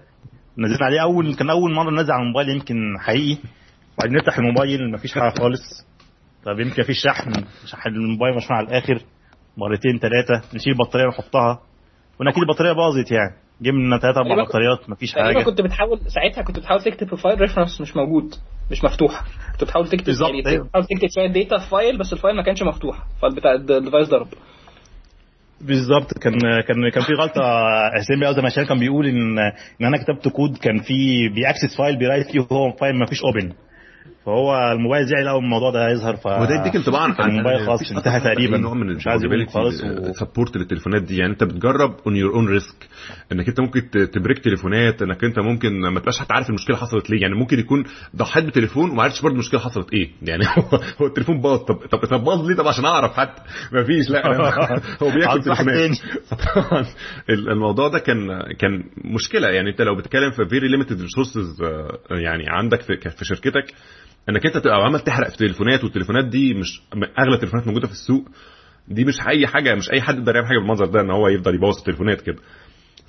نزلنا 0.58 0.84
عليه 0.86 1.02
اول 1.02 1.34
كان 1.34 1.50
أول 1.50 1.74
مرة 1.74 1.90
ننزل 1.90 2.12
على 2.12 2.22
الموبايل 2.22 2.48
يمكن 2.48 2.76
حقيقي. 3.00 3.38
وبعدين 3.98 4.16
نفتح 4.16 4.38
الموبايل 4.38 4.90
مفيش 4.92 5.14
حاجة 5.14 5.34
خالص. 5.38 5.86
طب 6.44 6.60
يمكن 6.60 6.82
في 6.82 6.94
شحن 6.94 7.32
شحن 7.66 7.88
الموبايل 7.88 8.36
مشحون 8.36 8.56
على 8.56 8.66
الآخر 8.66 9.02
مرتين 9.56 9.98
ثلاثة 9.98 10.54
نشيل 10.54 10.72
البطارية 10.72 11.04
ونحطها. 11.06 11.60
قلنا 12.18 12.30
أكيد 12.30 12.42
البطارية 12.42 12.72
باظت 12.72 13.10
يعني. 13.10 13.34
جبنا 13.62 13.98
ثلاثة 13.98 14.20
أربع 14.20 14.44
بطاريات 14.44 14.90
مفيش 14.90 15.14
حاجة. 15.14 15.42
كنت 15.42 15.60
بتحاول 15.60 16.00
ساعتها 16.06 16.42
كنت 16.42 16.58
بتحاول 16.58 16.82
تكتب 16.82 17.06
profile 17.06 17.40
reference 17.40 17.80
مش 17.80 17.96
موجود 17.96 18.34
مش 18.70 18.84
مفتوحه 18.84 19.24
كنت 19.52 19.64
بتحاول 19.64 19.88
تكتب 19.88 20.04
بالظبط، 20.04 20.30
يعني 20.30 20.46
أيوة. 20.46 20.64
بتحاول 20.64 20.84
تكتب 20.86 21.08
شوية 21.14 21.26
data 21.26 21.58
في 21.58 21.70
file 21.70 21.98
بس 21.98 22.12
ال 22.12 22.17
file 22.17 22.36
ما 22.36 22.42
كانش 22.42 22.62
مفتوح. 22.62 22.98
فالبتاع 23.22 23.54
ال 23.54 23.62
device 23.62 24.08
ضرب. 24.08 24.28
بالظبط. 25.60 26.18
كان 26.18 26.32
كان 26.68 26.90
كان 26.90 27.02
في 27.02 27.12
غلطة 27.12 27.42
حسين 27.94 28.32
زي 28.34 28.42
ما 28.42 28.66
كان 28.68 28.78
بيقول 28.78 29.06
إن 29.06 29.38
إن 29.80 29.86
أنا 29.86 29.96
كتبت 29.96 30.28
كود 30.28 30.56
كان 30.56 30.78
في 30.78 31.28
بي 31.28 31.40
access 31.40 31.76
file 31.78 31.98
بي 31.98 32.07
write 32.07 32.30
فيه 32.30 32.40
وهو 32.40 32.72
file 32.72 32.94
ما 32.94 33.06
فيش 33.06 33.18
open 33.24 33.52
فهو 34.26 34.72
الموبايل 34.72 35.06
زعل 35.06 35.28
اول 35.28 35.44
الموضوع 35.44 35.70
ده 35.70 35.88
هيظهر 35.88 36.16
ف 36.16 36.26
وده 36.26 36.54
يديك 36.60 36.76
انطباع 36.76 37.02
عن 37.02 37.30
الموبايل 37.30 37.66
خلاص 37.66 37.92
انتهى 37.92 38.20
تقريبا. 38.20 38.56
نوع 38.58 38.74
من 38.74 38.94
مش 38.96 39.06
عايز 39.06 39.22
خالص 39.48 39.84
و... 39.84 40.12
support 40.12 40.56
للتليفونات 40.56 41.02
دي. 41.02 41.16
يعني 41.16 41.32
أنت 41.32 41.44
بتجرب 41.44 41.96
on 42.06 42.16
your 42.16 42.34
own 42.34 42.48
risk 42.48 42.88
إنك 43.32 43.48
أنت 43.48 43.60
ممكن 43.60 43.90
ت 43.90 43.98
brick 43.98 44.38
تليفونات 44.38 45.02
إنك 45.02 45.24
أنت 45.24 45.38
ممكن 45.38 45.80
ما 45.80 46.00
تبقاش 46.00 46.18
حتى 46.18 46.34
عارف 46.34 46.48
المشكلة 46.50 46.76
حصلت 46.76 47.10
ليه. 47.10 47.22
يعني 47.22 47.34
ممكن 47.34 47.58
يكون 47.58 47.84
ضحيت 48.16 48.44
بتليفون 48.44 48.90
وما 48.90 49.02
عرفتش 49.02 49.22
برضه 49.22 49.34
المشكلة 49.34 49.60
حصلت 49.60 49.92
إيه. 49.92 50.10
يعني 50.22 50.44
هو, 51.00 51.06
التليفون 51.06 51.40
باظ. 51.40 51.58
طب 51.58 51.74
طب 51.74 51.98
طب 51.98 52.24
باظ 52.24 52.46
ليه؟ 52.48 52.56
طب 52.56 52.66
عشان 52.68 52.84
أعرف 52.84 53.12
حتى. 53.16 53.42
ما 53.72 53.84
فيش 53.84 54.10
لا. 54.10 54.26
هو 55.02 55.10
بياكل 55.10 55.42
تليفونات. 55.42 55.90
فطبعا 56.26 56.80
ال- 57.30 57.48
الموضوع 57.50 57.88
ده 57.88 57.98
كان 57.98 58.28
كان 58.58 58.82
مشكلة. 59.04 59.48
يعني 59.48 59.70
أنت 59.70 59.80
لو 59.82 59.96
بتتكلم 59.96 60.30
في 60.30 60.44
very 60.48 60.68
limited 60.68 61.00
resources 61.02 61.62
يعني 62.10 62.44
عندك 62.48 62.80
في 62.82 63.24
شركتك 63.24 63.64
إنك 64.28 64.46
أنت 64.46 64.56
تبقى 64.56 64.76
عمال 64.76 65.00
تحرق 65.00 65.28
في 65.30 65.36
تليفونات 65.36 65.84
والتليفونات 65.84 66.24
دي 66.24 66.54
مش 66.54 66.82
أغلى 67.18 67.34
التليفونات 67.34 67.66
موجودة 67.66 67.86
في 67.86 67.92
السوق. 67.92 68.28
دي 68.88 69.04
مش 69.04 69.14
أي 69.28 69.46
حاجة 69.46 69.74
مش 69.74 69.90
أي 69.92 70.02
حد 70.02 70.14
يقدر 70.18 70.34
يعمل 70.34 70.48
حاجة 70.48 70.58
بالمنظر 70.58 70.86
ده 70.86 71.00
إن 71.00 71.10
هو 71.10 71.28
يفضل 71.28 71.54
يبوظ 71.54 71.78
التليفونات 71.78 72.20
كده. 72.20 72.38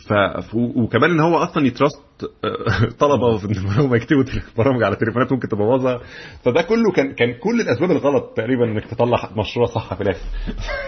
ف 0.07 0.13
وكمان 0.53 1.11
إن 1.11 1.19
هو 1.19 1.37
أصلا 1.37 1.67
ي 1.67 1.73
trust 1.73 1.99
آه، 2.23 2.89
طلبة 2.99 3.37
في 3.37 3.45
ان 3.45 3.57
هم 3.57 3.95
يكتبوا 3.95 4.23
برامج 4.57 4.83
على 4.83 4.95
تليفونات 4.95 5.31
ممكن 5.31 5.47
تبوظها. 5.47 5.99
فده 6.43 6.61
كله 6.61 6.91
كان 6.95 7.13
كان 7.13 7.33
كل 7.33 7.61
الأسباب 7.61 7.91
الغلط 7.91 8.33
تقريبا 8.37 8.65
إنك 8.65 8.85
تطلع 8.85 9.29
مشروع 9.37 9.65
صح 9.65 9.93
في 9.93 10.01
الآخر. 10.01 10.25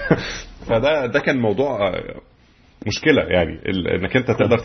فده 0.70 1.06
ده 1.06 1.20
كان 1.20 1.38
موضوع 1.42 1.88
آه، 1.88 2.22
مشكلة 2.88 3.22
يعني 3.22 3.62
إنك 3.96 4.18
أنت 4.18 4.32
تقدر 4.32 4.58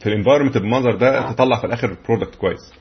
في 0.00 0.06
ال 0.06 0.10
environment 0.10 0.58
بالمنظر 0.58 0.94
ده 0.96 1.32
تطلع 1.32 1.60
في 1.60 1.66
الآخر 1.66 1.96
product 2.08 2.34
كويس. 2.34 2.72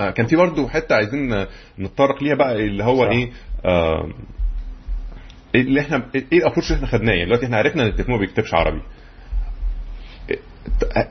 آه، 0.00 0.10
كان 0.10 0.26
في 0.26 0.36
برضه 0.36 0.68
حتة 0.68 0.94
عايزين 0.94 1.46
نتطرق 1.78 2.22
ليها 2.22 2.34
بقى 2.34 2.56
اللي 2.56 2.84
هو 2.84 3.04
صح. 3.04 3.10
إيه 3.10 3.30
آه، 3.64 4.08
إيه 5.54 5.60
اللي 5.60 5.80
إحنا 5.80 6.02
إيه 6.14 6.38
ال 6.38 6.41
approach 6.41 6.64
اللي 6.72 6.76
إحنا 6.76 6.98
خدناه 6.98 7.12
يعني 7.12 7.24
دلوقتي 7.24 7.44
إحنا 7.46 7.56
عرفنا 7.56 7.82
إن 7.82 7.88
التليفون 7.88 8.14
ما 8.14 8.20
بيكتبش 8.20 8.54
عربي 8.54 8.80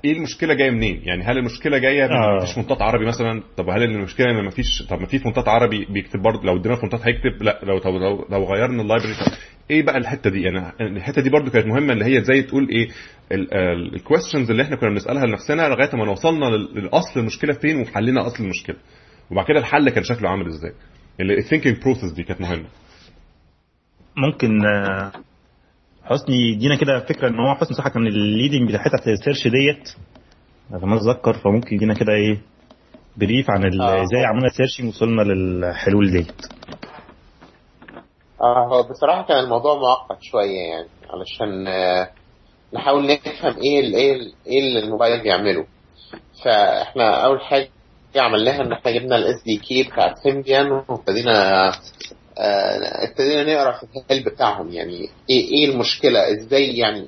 إيه 0.06 0.18
المشكلة 0.18 0.54
جاية 0.54 0.72
منين؟ 0.72 1.02
يعني 1.04 1.24
هل 1.24 1.38
المشكلة 1.38 1.78
جاية 1.78 2.06
من 2.08 2.12
آه. 2.12 2.38
مفيش 2.38 2.54
فونتات 2.56 2.82
عربي 2.82 3.06
مثلا؟ 3.06 3.44
طب 3.58 3.70
هل 3.70 3.84
المشكلة 3.84 4.32
إن 4.32 4.46
مفيش 4.46 4.84
طب 4.90 5.00
ما 5.00 5.06
في 5.06 5.20
فونتات 5.20 5.48
عربي 5.48 5.86
بيكتب 5.86 6.22
برضه؟ 6.22 6.44
لو 6.44 6.56
ادينا 6.58 6.76
فونتات 6.76 7.02
هيكتب 7.08 7.44
لا. 7.44 7.60
لو 7.64 7.78
لو, 7.86 7.98
لو, 7.98 8.26
لو 8.30 8.44
غيرنا 8.54 8.82
ال 8.82 8.86
library 8.86 9.14
طب 9.14 9.32
إيه 9.72 9.84
بقى 9.84 9.98
الحتة 9.98 10.30
دي؟ 10.30 10.42
يعني 10.42 10.72
الحتة 10.82 11.22
دي 11.22 11.30
برضه 11.30 11.52
كانت 11.52 11.66
مهمة 11.68 11.94
اللي 11.94 12.06
هي 12.06 12.24
زي 12.24 12.42
تقول 12.42 12.70
إيه 12.70 12.88
الكويستشنز 13.94 14.52
اللي 14.52 14.64
إحنا 14.64 14.76
كنا 14.76 14.90
بنسألها 14.90 15.26
لنفسنا 15.26 15.70
لغاية 15.70 15.96
ما 15.96 16.12
وصلنا 16.12 16.46
لل- 16.46 16.70
للأصل 16.76 17.20
المشكلة 17.20 17.54
فين 17.54 17.82
وحلينا 17.82 18.28
أصل 18.28 18.44
المشكلة. 18.44 18.76
وبعد 19.32 19.46
كده 19.46 19.60
الحل 19.60 19.90
كان 19.90 20.04
شكله 20.04 20.30
عامل 20.30 20.48
إزاي. 20.48 20.72
ال 21.22 21.28
thinking 21.28 21.82
process 21.82 22.12
دي 22.12 22.24
كانت 22.24 22.42
مهمة. 22.42 22.66
ممكن 24.18 24.66
آه، 24.66 25.12
حسني 26.06 26.36
يدينا 26.36 26.76
كده 26.76 27.00
فكرة 27.00 27.28
إن 27.28 27.40
هو 27.40 27.56
حسني 27.56 27.78
صح 27.78 27.88
كان 27.88 28.08
ال 28.08 28.16
leading 28.16 28.76
حتة 28.76 29.12
ال 29.12 29.17
search 29.17 29.48
ديت. 29.48 29.90
أنا 30.72 30.86
ما 30.86 30.96
اتذكر 30.96 31.34
فممكن 31.34 31.76
يدينا 31.76 31.94
كده 31.94 32.14
إيه 32.14 32.42
brief 33.18 33.50
عن 33.50 33.82
آه. 33.82 34.04
إزاي 34.04 34.26
عملنا 34.26 34.50
searching 34.50 34.88
وصلنا 34.90 35.22
للحلول 35.22 36.12
ديت. 36.12 36.42
آه 38.42 38.68
هو 38.68 38.84
بصراحة 38.84 39.28
كان 39.28 39.40
الموضوع 39.44 39.76
معقد 39.76 40.18
شوية 40.22 40.60
يعني 40.60 40.88
علشان 41.10 41.68
آه، 41.68 42.10
نحاول 42.74 43.04
نفهم 43.08 43.56
إيه 43.64 43.80
ال 43.80 43.96
إيه 43.96 44.14
ال 44.14 44.34
إيه 44.48 44.60
اللي 44.60 44.80
الموبايل 44.80 45.24
بيعمله. 45.24 45.66
فإحنا 46.46 47.26
أول 47.26 47.42
حاجة 47.42 47.70
عملناها 48.16 48.62
إن 48.62 48.72
إحنا 48.72 48.92
جبنا 48.92 49.16
ال 49.18 49.44
SDK 49.44 49.84
بتاع 49.84 50.14
سيمبيان 50.24 50.72
وابتدينا 50.72 51.72
ابتدينا 52.38 53.44
نقرأ 53.54 53.72
في 53.72 53.86
ال 54.12 54.15
help 54.15 54.30
بتاعهم. 54.30 54.72
يعني 54.72 55.10
إيه 55.30 55.48
إيه 55.52 55.70
المشكلة؟ 55.72 56.32
إزاي 56.32 56.78
يعني 56.78 57.08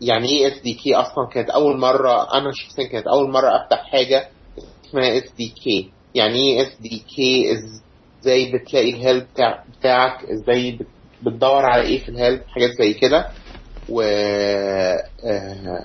يعني 0.00 0.28
إيه 0.28 0.46
SDK 0.48 0.94
أصلا؟ 0.94 1.26
كانت 1.32 1.50
أول 1.50 1.78
مرة 1.78 2.34
أنا 2.38 2.50
شخصيا 2.52 2.84
كانت 2.86 3.06
أول 3.06 3.30
مرة 3.30 3.48
أفتح 3.64 3.90
حاجة 3.92 4.28
اسمها 4.88 5.18
SDK. 5.18 5.90
يعني 6.14 6.34
إيه 6.36 6.62
SDK؟ 6.62 7.52
إزاي 7.52 8.52
بتلاقي 8.52 8.90
ال 8.90 8.97
help 8.97 9.26
بتاع 9.34 9.64
بتاعك؟ 9.80 10.24
إزاي 10.24 10.70
بت- 10.72 10.86
بتدور 11.22 11.64
على 11.64 11.82
إيه 11.82 11.98
في 12.02 12.08
ال 12.08 12.14
help؟ 12.14 12.42
حاجات 12.48 12.70
زي 12.70 12.92
كده. 12.94 13.26
و 13.88 14.00
آه، 14.02 15.84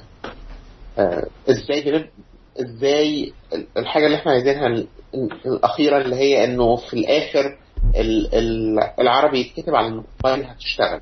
آه، 0.98 1.28
إزاي. 1.50 2.10
إزاي 2.62 3.34
ال- 3.54 3.68
الحاجة 3.78 4.06
اللي 4.06 4.18
إحنا 4.18 4.32
عايزينها 4.32 4.68
ال- 4.68 4.88
الأخيرة 5.46 5.98
اللي 6.02 6.16
هي 6.16 6.44
إنه 6.44 6.76
في 6.76 6.94
الآخر 6.94 7.46
ال- 7.46 7.54
ال- 7.54 7.58
العربي 9.00 9.40
يتكتب 9.40 9.76
على 9.76 9.88
الموبايل 9.88 10.46
هتشتغل. 10.46 11.02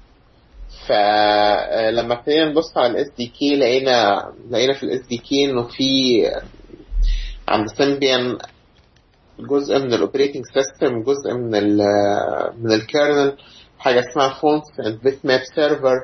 فلما 0.87 2.13
ابتدينا 2.13 2.49
نبص 2.49 2.77
على 2.77 2.87
ال 2.91 3.07
SDK 3.17 3.55
لقينا 3.55 4.23
لقينا 4.49 4.73
في 4.73 4.83
ال 4.83 5.01
SDK 5.07 5.45
إنه 5.45 5.63
في 5.67 6.21
عند 7.47 7.67
سيمبيان 7.77 8.37
جزء 9.39 9.79
من 9.79 9.93
ال 9.93 9.98
operating 9.98 10.43
system 10.53 11.03
جزء 11.03 11.33
من 11.33 11.55
ال 11.55 11.77
من 12.59 12.71
ال 12.71 12.81
kernel 12.81 13.37
حاجة 13.79 13.99
اسمها 13.99 14.29
fonts 14.41 14.79
and 14.85 14.99
bitmap 15.03 15.41
server 15.55 15.95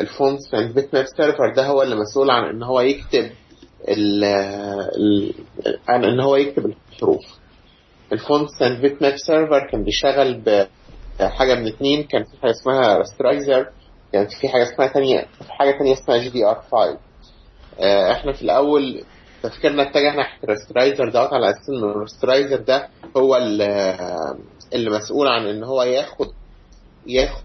ال 0.00 0.54
fonts 0.54 0.74
and 0.74 0.94
bitmap 0.94 1.04
server 1.16 1.54
ده 1.56 1.66
هو 1.66 1.82
اللي 1.82 1.96
مسؤول 1.96 2.30
عن 2.30 2.44
إن 2.44 2.62
هو 2.62 2.80
يكتب 2.80 3.30
ال- 3.88 5.34
عن 5.88 6.04
إن 6.04 6.20
هو 6.20 6.36
يكتب 6.36 6.66
الحروف. 6.92 7.24
ال 8.12 8.62
fonts 8.62 8.80
and 8.80 9.02
bitmap 9.02 9.16
server 9.16 9.70
كان 9.70 9.84
بيشتغل 9.84 10.42
بحاجة 11.20 11.54
من 11.54 11.66
اتنين. 11.66 12.02
كان 12.02 12.24
في 12.24 12.36
حاجة 12.42 12.50
اسمها 12.50 12.96
rasterizer 12.98 13.66
كان 14.12 14.26
في 14.40 14.48
حاجة 14.48 14.62
اسمها 14.62 14.86
تانية 14.86 15.20
في 15.38 15.52
حاجة 15.52 15.70
تانية 15.78 15.92
اسمها 15.92 16.18
GDR 16.18 16.62
file 16.72 16.96
إحنا 18.12 18.32
في 18.32 18.42
الأول 18.42 19.04
تفكيرنا 19.42 19.82
اتجه 19.82 20.16
ناحية 20.16 20.38
ال 20.44 20.50
rasterizer 20.50 21.04
دوت 21.08 21.32
على 21.32 21.50
أساس 21.50 21.68
ان 21.68 21.90
ال 21.90 21.96
rasterizer 21.96 22.56
ده 22.60 22.88
هو 23.16 23.36
اللي, 23.36 23.96
اللي 24.74 24.90
مسؤول 24.90 25.28
عن 25.28 25.46
إن 25.46 25.64
هو 25.64 25.82
ياخد 25.82 26.26
ياخد 27.06 27.42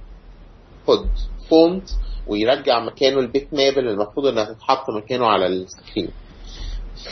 font 1.49 1.89
ويرجع 2.27 2.79
مكانه 2.79 3.19
ال 3.19 3.53
bitmap 3.53 3.77
اللي 3.77 3.91
المفروض 3.91 4.25
إنها 4.27 4.43
تتحط 4.53 4.89
مكانه 4.89 5.25
على 5.27 5.47
ال 5.47 5.55
screen. 5.55 6.11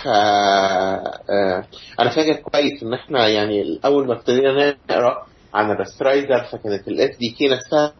ف 0.03 0.07
آه، 0.07 1.63
أنا 1.99 2.09
فاكر 2.09 2.33
كويس 2.35 2.83
إن 2.83 2.93
إحنا 2.93 3.27
يعني 3.27 3.79
اول 3.85 4.07
ما 4.07 4.13
ابتدينا 4.13 4.75
نقرأ 4.89 5.25
عن 5.53 5.71
ال 5.71 5.78
rasterizer 5.78 6.43
فكانت 6.43 6.87
ال 6.87 7.17
SDK 7.19 7.47
نفسها 7.47 7.93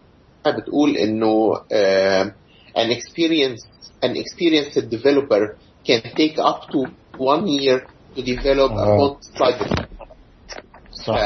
بتقول 0.48 0.98
إنه 0.98 1.54
آه، 1.72 2.34
an 2.78 2.90
experienced 2.92 3.70
an 4.06 4.10
experienced 4.16 4.80
developer 4.96 5.56
can 5.88 6.02
take 6.02 6.38
up 6.40 6.62
to 6.72 6.80
one 7.18 7.48
year 7.48 7.80
to 8.16 8.22
develop 8.22 8.72
a 8.72 8.80
آه. 8.80 8.98
font 8.98 9.40
library 9.42 9.86
صح 10.92 11.16
ف- 11.16 11.20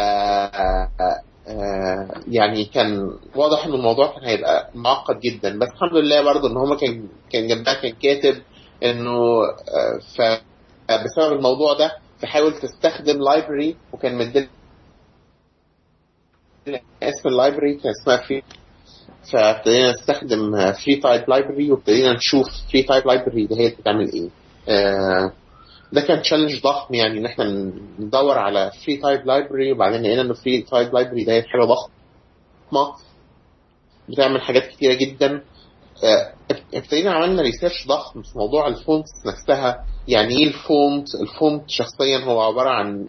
آه، 1.48 2.08
يعني 2.28 2.66
كان 2.66 3.12
واضح 3.36 3.66
إن 3.66 3.74
الموضوع 3.74 4.08
كان 4.16 4.24
هيبقى 4.26 4.70
معقد 4.76 5.20
جدا 5.20 5.60
بس 5.60 5.68
الحمد 5.68 5.94
لله 5.98 6.22
برضو 6.22 6.48
إن 6.48 6.58
هما 6.58 6.76
كان 6.76 7.08
كان 7.32 7.48
جنبها 7.48 7.74
كان 7.74 7.92
كاتب 8.02 8.42
إنه 8.84 9.12
آه، 9.44 10.00
ف 10.18 10.22
بسبب 10.92 11.34
الموضوع 11.38 11.74
ده 11.74 11.92
فحاول 12.20 12.54
تستخدم 12.60 13.20
library 13.22 13.76
وكان 13.94 14.16
مدينا 14.18 14.48
اسم 17.04 17.30
ال 17.30 17.35
library 17.36 17.76
كان 17.76 17.92
اسمها 18.02 18.18
Free 18.18 18.44
فابتدينا 19.34 19.92
نستخدم 19.92 20.72
FreeType 20.72 21.30
library 21.30 21.72
وابتدينا 21.72 22.14
نشوف 22.14 22.48
FreeType 22.72 23.08
library 23.08 23.46
ده 23.48 23.56
هي 23.56 23.70
بتعمل 23.70 24.12
إيه. 24.14 24.30
آه، 24.70 25.32
ده 25.94 26.02
كان 26.02 26.22
challenge 26.22 26.62
ضخم 26.64 26.94
يعني 26.94 27.20
إن 27.20 27.26
إحنا 27.26 27.72
ندور 28.00 28.38
على 28.38 28.72
FreeType 28.86 29.26
library 29.26 29.72
وبعدين 29.72 30.02
لقينا 30.02 30.22
ان 30.22 30.34
FreeType 30.34 30.94
library 30.94 31.24
ده 31.24 31.34
هي 31.34 31.42
حاجة 31.44 31.62
ضخمة. 31.64 32.96
بتعمل 34.10 34.42
حاجات 34.42 34.66
كتيرة 34.68 34.94
جدا. 34.94 35.44
آه، 36.04 36.34
ابتدينا 36.74 37.12
عملنا 37.12 37.42
research 37.42 37.88
ضخم 37.88 38.22
في 38.22 38.38
موضوع 38.38 38.68
ال 38.68 38.75
fonts 38.75 39.10
نفسها. 39.28 39.86
يعني 40.08 40.38
إيه 40.38 40.48
ال 40.48 40.60
font 40.60 41.08
ال 41.22 41.30
font 41.30 41.64
شخصيا 41.70 42.18
هو 42.18 42.42
عبارة 42.42 42.70
عن 42.70 43.08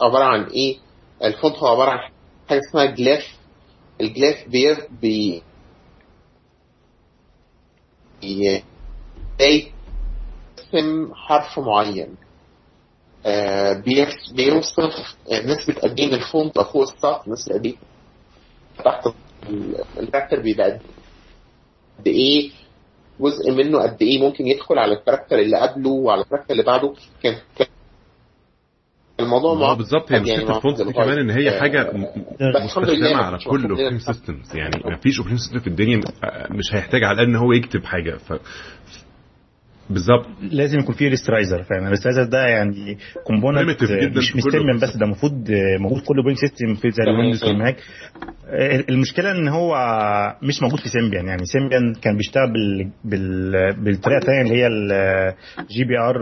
عبارة 0.00 0.24
عن 0.24 0.44
إيه؟ 0.44 0.78
ال 1.24 1.30
font 1.30 1.56
هو 1.56 1.66
عبارة 1.66 1.90
عن 1.90 2.10
حاجة 2.48 2.60
اسمها 2.68 2.84
glyph 2.84 3.22
ال 4.00 4.08
glyph 4.08 4.48
بي 4.48 4.76
بي 5.00 5.42
بي- 8.20 8.62
بيرسم 9.38 11.14
حرف 11.14 11.58
معين. 11.58 12.16
آه، 13.26 13.72
بيوصف 14.34 15.16
نسبة 15.44 15.74
قد 15.82 16.00
إيه 16.00 16.06
من 16.06 16.14
ال 16.14 16.22
font 16.22 16.52
تبقى 16.52 16.72
فوق 16.72 16.82
السطح 16.82 17.28
نسبة 17.28 17.54
قد 17.54 17.66
إيه 17.66 17.76
تحت 18.84 19.06
ال- 19.48 19.84
ال 19.98 20.02
character 20.02 20.40
بيبقى 20.40 20.70
قد 21.98 22.06
إيه؟ 22.06 22.50
جزء 23.20 23.50
منه 23.52 23.82
قد 23.82 23.96
إيه 24.02 24.22
ممكن 24.22 24.46
يدخل 24.46 24.78
على 24.78 24.92
ال 24.92 24.97
character 24.97 25.38
اللي 25.38 25.56
قبله 25.56 25.90
وعلى 25.90 26.20
ال 26.22 26.25
character 26.25 26.52
اللي 26.52 26.62
بعده. 26.62 26.94
كان 27.22 27.34
الموضوع 29.20 29.54
ما 29.54 29.74
بالظبط 29.74 30.12
هي 30.12 30.16
يعني 30.16 30.42
مشكلة 30.42 30.56
ال 30.56 30.61
font 30.61 30.82
دي 30.82 30.92
كمان 30.92 31.18
إن 31.18 31.30
هي 31.30 31.56
آه، 31.56 31.60
حاجة 31.60 31.90
لله 32.40 32.64
مستخدمه 32.64 33.16
على 33.16 33.38
كل 33.38 33.62
operating 33.62 33.90
ال 33.90 33.98
systems 33.98 34.56
يعني 34.56 34.82
ما 34.84 34.96
فيش 34.96 35.18
operating 35.18 35.40
system 35.40 35.58
في 35.58 35.66
الدنيا 35.66 36.00
آه، 36.24 36.52
مش 36.52 36.74
هيحتاج 36.74 37.04
على 37.04 37.14
الأقل 37.14 37.28
إن 37.28 37.36
هو 37.36 37.52
يكتب 37.52 37.84
حاجة. 37.84 38.16
ف 38.16 38.32
بالظبط. 39.90 40.26
لازم 40.52 40.78
يكون 40.78 40.94
فيه 40.94 41.08
rasterizer 41.08 41.62
فعلا 41.62 41.86
ال 41.86 41.89
rasterizer 41.89 42.24
ده 42.24 42.46
يعني 42.46 42.98
component 43.24 43.82
مش 44.16 44.32
operating 44.32 44.82
بس 44.82 44.96
ده 44.96 45.04
المفروض 45.06 45.50
موجود 45.80 46.02
كل 46.02 46.16
operating 46.16 46.40
system 46.40 46.74
في 46.74 46.90
زي. 46.90 47.02
ال 47.02 47.07
Windows 47.07 47.44
وال 47.44 47.57
Mac 47.57 47.76
المشكلة 48.90 49.30
إن 49.30 49.48
هو 49.48 49.74
مش 50.42 50.62
موجود 50.62 50.80
في 50.80 50.88
Symbian 50.88 51.26
يعني 51.26 51.44
Symbian 51.44 51.94
كان 51.94 52.16
بيشتغل 52.16 52.52
بال... 52.52 52.90
بال... 53.04 53.52
بالطريقة 53.84 54.18
الثانية 54.18 54.42
اللي 54.42 54.54
هي 54.62 54.66
ال 54.66 55.84
GDR 55.84 56.18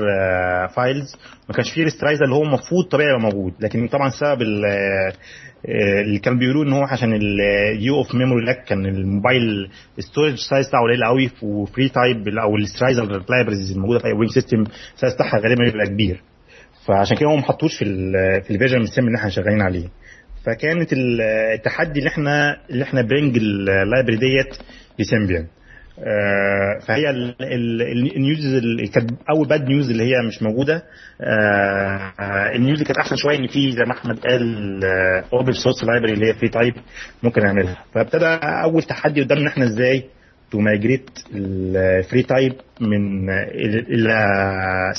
files 0.77 1.17
ما 1.49 1.55
كانش 1.55 1.71
فيه 1.73 1.85
rasterizer 1.85 2.25
اللي 2.25 2.35
هو 2.35 2.43
المفروض 2.43 2.85
طبيعي 2.91 3.09
يبقى 3.09 3.21
موجود 3.23 3.53
لكن 3.61 3.89
طبعا 3.89 4.09
سبب 4.09 4.43
اللي 5.69 6.19
كانوا 6.19 6.39
بيقولوا 6.39 6.65
إن 6.65 6.73
هو 6.73 6.83
عشان 6.83 7.13
ال 7.13 7.95
you 7.97 8.08
of 8.08 8.15
memory 8.15 8.45
lack 8.45 8.65
كان 8.65 8.87
الموبايل 8.87 9.71
storage 9.99 10.35
size 10.51 10.69
بتاعه 10.69 10.83
قليل 10.83 11.05
قوي 11.05 11.31
وFreeType 11.43 12.29
أو 12.29 12.57
ال 12.57 12.61
rasterizer 12.61 13.05
libraries 13.31 13.73
الموجودة 13.73 13.99
في 13.99 14.07
أي 14.07 14.29
system 14.35 14.65
ال 14.97 15.01
size 15.01 15.15
بتاعها 15.15 15.39
غالبا 15.41 15.65
بيبقى 15.65 15.87
كبير. 15.87 16.21
فعشان 16.87 17.17
كده 17.17 17.29
هو 17.29 17.37
ما 17.37 17.43
حطوش 17.43 17.79
في 17.79 17.85
في 18.45 18.51
ال 18.51 18.55
version 18.55 18.81
السيم 18.81 19.07
اللي 19.07 19.19
إحنا 19.19 19.31
شغالين 19.31 19.61
عليه. 19.63 19.89
فكانت 20.47 20.93
ال- 20.93 21.21
التحدي 21.55 21.99
اللي 21.99 22.11
إحنا 22.11 22.57
اللي 22.71 22.85
إحنا 22.85 23.03
bring 23.03 23.37
ال 23.37 23.47
library 23.47 24.17
ديت 24.17 24.57
ل 24.99 25.04
Symbian. 25.04 25.43
آه، 25.43 25.49
فهي 26.87 27.11
ال- 27.11 27.35
ال- 27.43 27.83
ال- 27.83 28.17
ال 28.17 28.23
news 28.23 28.45
اللي 28.55 28.87
كانت 28.87 29.11
أول 29.31 29.49
bad 29.49 29.69
news 29.69 29.91
اللي 29.91 30.05
هي 30.05 30.13
مش 30.29 30.43
موجودة. 30.43 30.83
آه، 31.21 32.13
آه، 32.21 32.53
ال 32.57 32.60
news 32.60 32.73
اللي 32.73 32.85
كانت 32.85 32.99
أحسن 32.99 33.17
شوية 33.17 33.39
إن 33.39 33.47
في 33.47 33.73
زي 33.73 33.85
ما 33.87 33.93
أحمد 33.93 34.19
قال 34.19 34.85
open 35.33 35.53
source 35.53 35.85
library 35.85 36.13
اللي 36.13 36.27
هي 36.29 36.35
FreeType 36.35 36.75
ممكن 37.23 37.43
نعملها. 37.43 37.77
فابتدى 37.95 38.27
أول 38.43 38.83
تحدي 38.83 39.23
قدامنا 39.23 39.49
إحنا 39.49 39.65
إزاي 39.65 40.05
to 40.51 40.59
migrate 40.61 41.11
ال 41.35 42.23
FreeType 42.23 42.53
من 42.81 43.31
ال- 43.31 43.93
إلى 43.95 44.29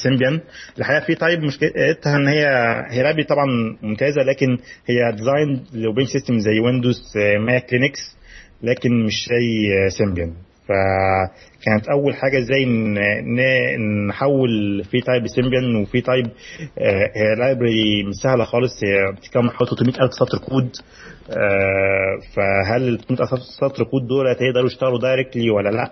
Symbian 0.04 0.40
الحقيقة 0.80 1.06
FreeType 1.06 1.40
مشكلتها 1.40 2.16
إن 2.16 2.28
هي 2.28 2.46
هي 2.90 3.04
library 3.04 3.24
طبعا 3.24 3.46
ممتازة 3.82 4.22
لكن 4.22 4.48
هي 4.88 5.12
design 5.18 5.64
ل 5.74 5.77
operating 5.77 6.06
system 6.06 6.40
زي 6.40 6.60
Windows 6.60 7.02
Mac 7.40 7.74
Linux 7.74 8.18
لكن 8.64 9.06
مش 9.06 9.26
زي 9.30 9.90
Symbian 9.98 10.34
فكانت 10.68 11.88
أول 11.92 12.16
حاجة 12.16 12.38
إزاي 12.38 12.66
نحول 14.10 14.84
FreeType 14.92 15.28
Symbian 15.28 15.76
وFreeType 15.76 16.26
آه، 16.80 17.34
library 17.40 18.04
مش 18.04 18.16
سهلة 18.24 18.44
خالص 18.44 18.84
هي 18.84 19.12
بتتكون 19.18 19.44
من 19.44 19.50
حوالي 19.50 19.70
300 19.76 20.04
ألف 20.06 20.14
سطر 20.14 20.38
كود. 20.38 20.70
فهل 22.36 22.88
ال 22.88 22.98
300 22.98 23.34
الف 23.34 23.44
سطر 23.44 23.84
كود 23.84 24.08
دول 24.08 24.28
هيقدروا 24.28 24.66
يشتغلوا 24.66 25.00
directly 25.00 25.50
ولا 25.50 25.70
لأ؟ 25.70 25.92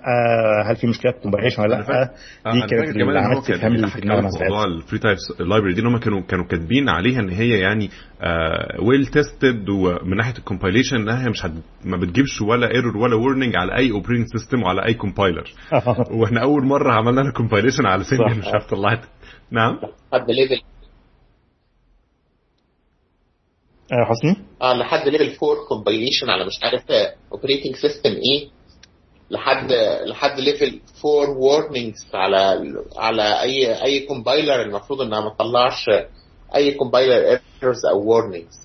هل 0.66 0.76
في 0.76 0.88
مشكله 0.88 1.12
في 1.12 1.18
ال 1.18 1.21
compilation 1.21 1.62
ولا 1.62 1.76
لأ؟ 1.76 2.10
آه، 2.46 2.54
دي 2.54 2.60
كانت 2.60 2.90
اللي 2.90 3.20
عملت 3.20 3.52
تفهم 3.52 3.88
ساعتها 3.88 4.22
موضوع 4.22 4.64
ال 4.64 5.00
FreeType 5.00 5.22
library 5.40 5.74
دي 5.74 5.82
إن 5.82 5.88
هم 5.88 5.98
كانوا 5.98 6.22
كانوا 6.22 6.46
كاتبين 6.46 6.90
عليها 6.90 7.20
إن 7.20 7.30
هي 7.30 7.60
يعني 7.60 7.90
well 8.88 9.06
tested 9.06 9.70
ومن 9.70 10.18
ناحية 10.18 10.38
ال 10.38 10.43
compilation 10.43 10.96
إنها 10.96 11.30
مش 11.30 11.46
هت... 11.46 11.52
ما 11.86 11.98
بتجيبش 11.98 12.42
ولا 12.42 12.72
error 12.72 12.98
ولا 12.98 13.16
warning 13.16 13.56
على 13.56 13.78
أي 13.78 13.92
operating 13.92 14.26
system 14.28 14.64
وعلى 14.64 14.86
أي 14.86 14.94
compiler 14.94 15.44
وإحنا 16.20 16.42
أول 16.44 16.66
مرة 16.66 16.94
عملنا 16.94 17.22
لها 17.22 17.32
compilation 17.32 17.86
على 17.86 18.04
Symbian 18.04 18.42
صح. 18.42 18.48
مش 18.48 18.54
عارف 18.54 18.66
طلعت 18.66 19.06
نعم 19.52 19.80
level 20.14 20.73
آه، 23.94 24.06
حسني. 24.10 24.46
آه 24.62 24.74
لحد 24.74 25.08
level 25.08 25.24
4 25.46 25.68
compilation 25.70 26.30
على 26.30 26.46
مش 26.46 26.54
عارف 26.64 26.84
operating 27.32 27.76
system 27.76 28.10
إيه 28.10 28.48
لحد 29.32 29.72
لحد 30.06 30.40
level 30.40 30.80
4 31.06 31.38
warnings 31.38 32.08
على 32.14 32.64
على 32.98 33.42
اي 33.42 33.84
أي 33.84 34.00
compiler 34.00 34.62
المفروض 34.62 35.02
إنها 35.02 35.20
ما 35.22 35.30
تطلعش 35.30 35.86
أي 36.56 36.72
compiler 36.72 37.14
errors 37.62 37.86
أو 37.92 38.00
warnings 38.10 38.64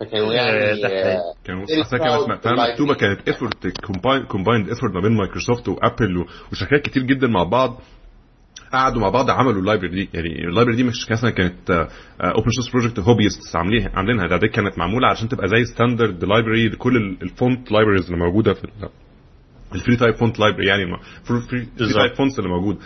فكانوا 0.00 0.32
يعني 0.34 0.80
ده 0.82 0.88
حقيقي. 0.88 1.12
آه، 1.16 1.20
كانوا 1.44 1.64
أصلا 1.80 1.98
كانت. 1.98 2.60
مكتوبه 2.70 2.94
كانت 2.94 3.28
effort 3.28 3.66
combined 4.28 4.68
effort 4.68 4.94
ما 4.94 5.00
بين 5.00 5.12
مايكروسوفت 5.16 5.68
و 5.68 5.76
Apple 5.76 6.16
و- 6.18 6.26
وشركات 6.52 6.82
كتير 6.82 7.02
جدا 7.02 7.26
مع 7.26 7.42
بعض. 7.42 7.78
قعدوا 8.72 9.00
مع 9.00 9.08
بعض 9.08 9.30
عملوا 9.30 9.60
ال 9.60 9.63
library 9.63 9.88
دي 9.90 10.08
يعني 10.14 10.44
ال 10.48 10.51
library 10.51 10.76
دي 10.76 10.84
مش 10.84 11.10
مثلا 11.10 11.30
كانت 11.30 11.70
open 12.20 12.50
source 12.50 12.70
project 12.72 12.98
hobbyist 12.98 13.56
عاملين 13.56 13.88
عاملينها 13.94 14.26
ده 14.26 14.36
دي 14.36 14.48
كانت 14.48 14.78
معمولة 14.78 15.08
عشان 15.08 15.28
تبقى 15.28 15.48
زي 15.48 15.64
standard 15.64 16.24
library 16.24 16.68
لكل 16.68 17.16
ال 17.22 17.32
font 17.32 17.72
libraries 17.72 18.04
اللي 18.12 18.24
موجودة 18.24 18.52
في 18.54 18.64
ال- 18.64 18.88
ال 19.74 19.96
FreeType 19.96 20.14
font 20.14 20.38
library 20.40 20.66
يعني 20.66 20.82
ال 21.30 21.66
FreeType 21.78 22.14
fonts 22.14 22.38
اللي 22.38 22.50
موجوده 22.50 22.78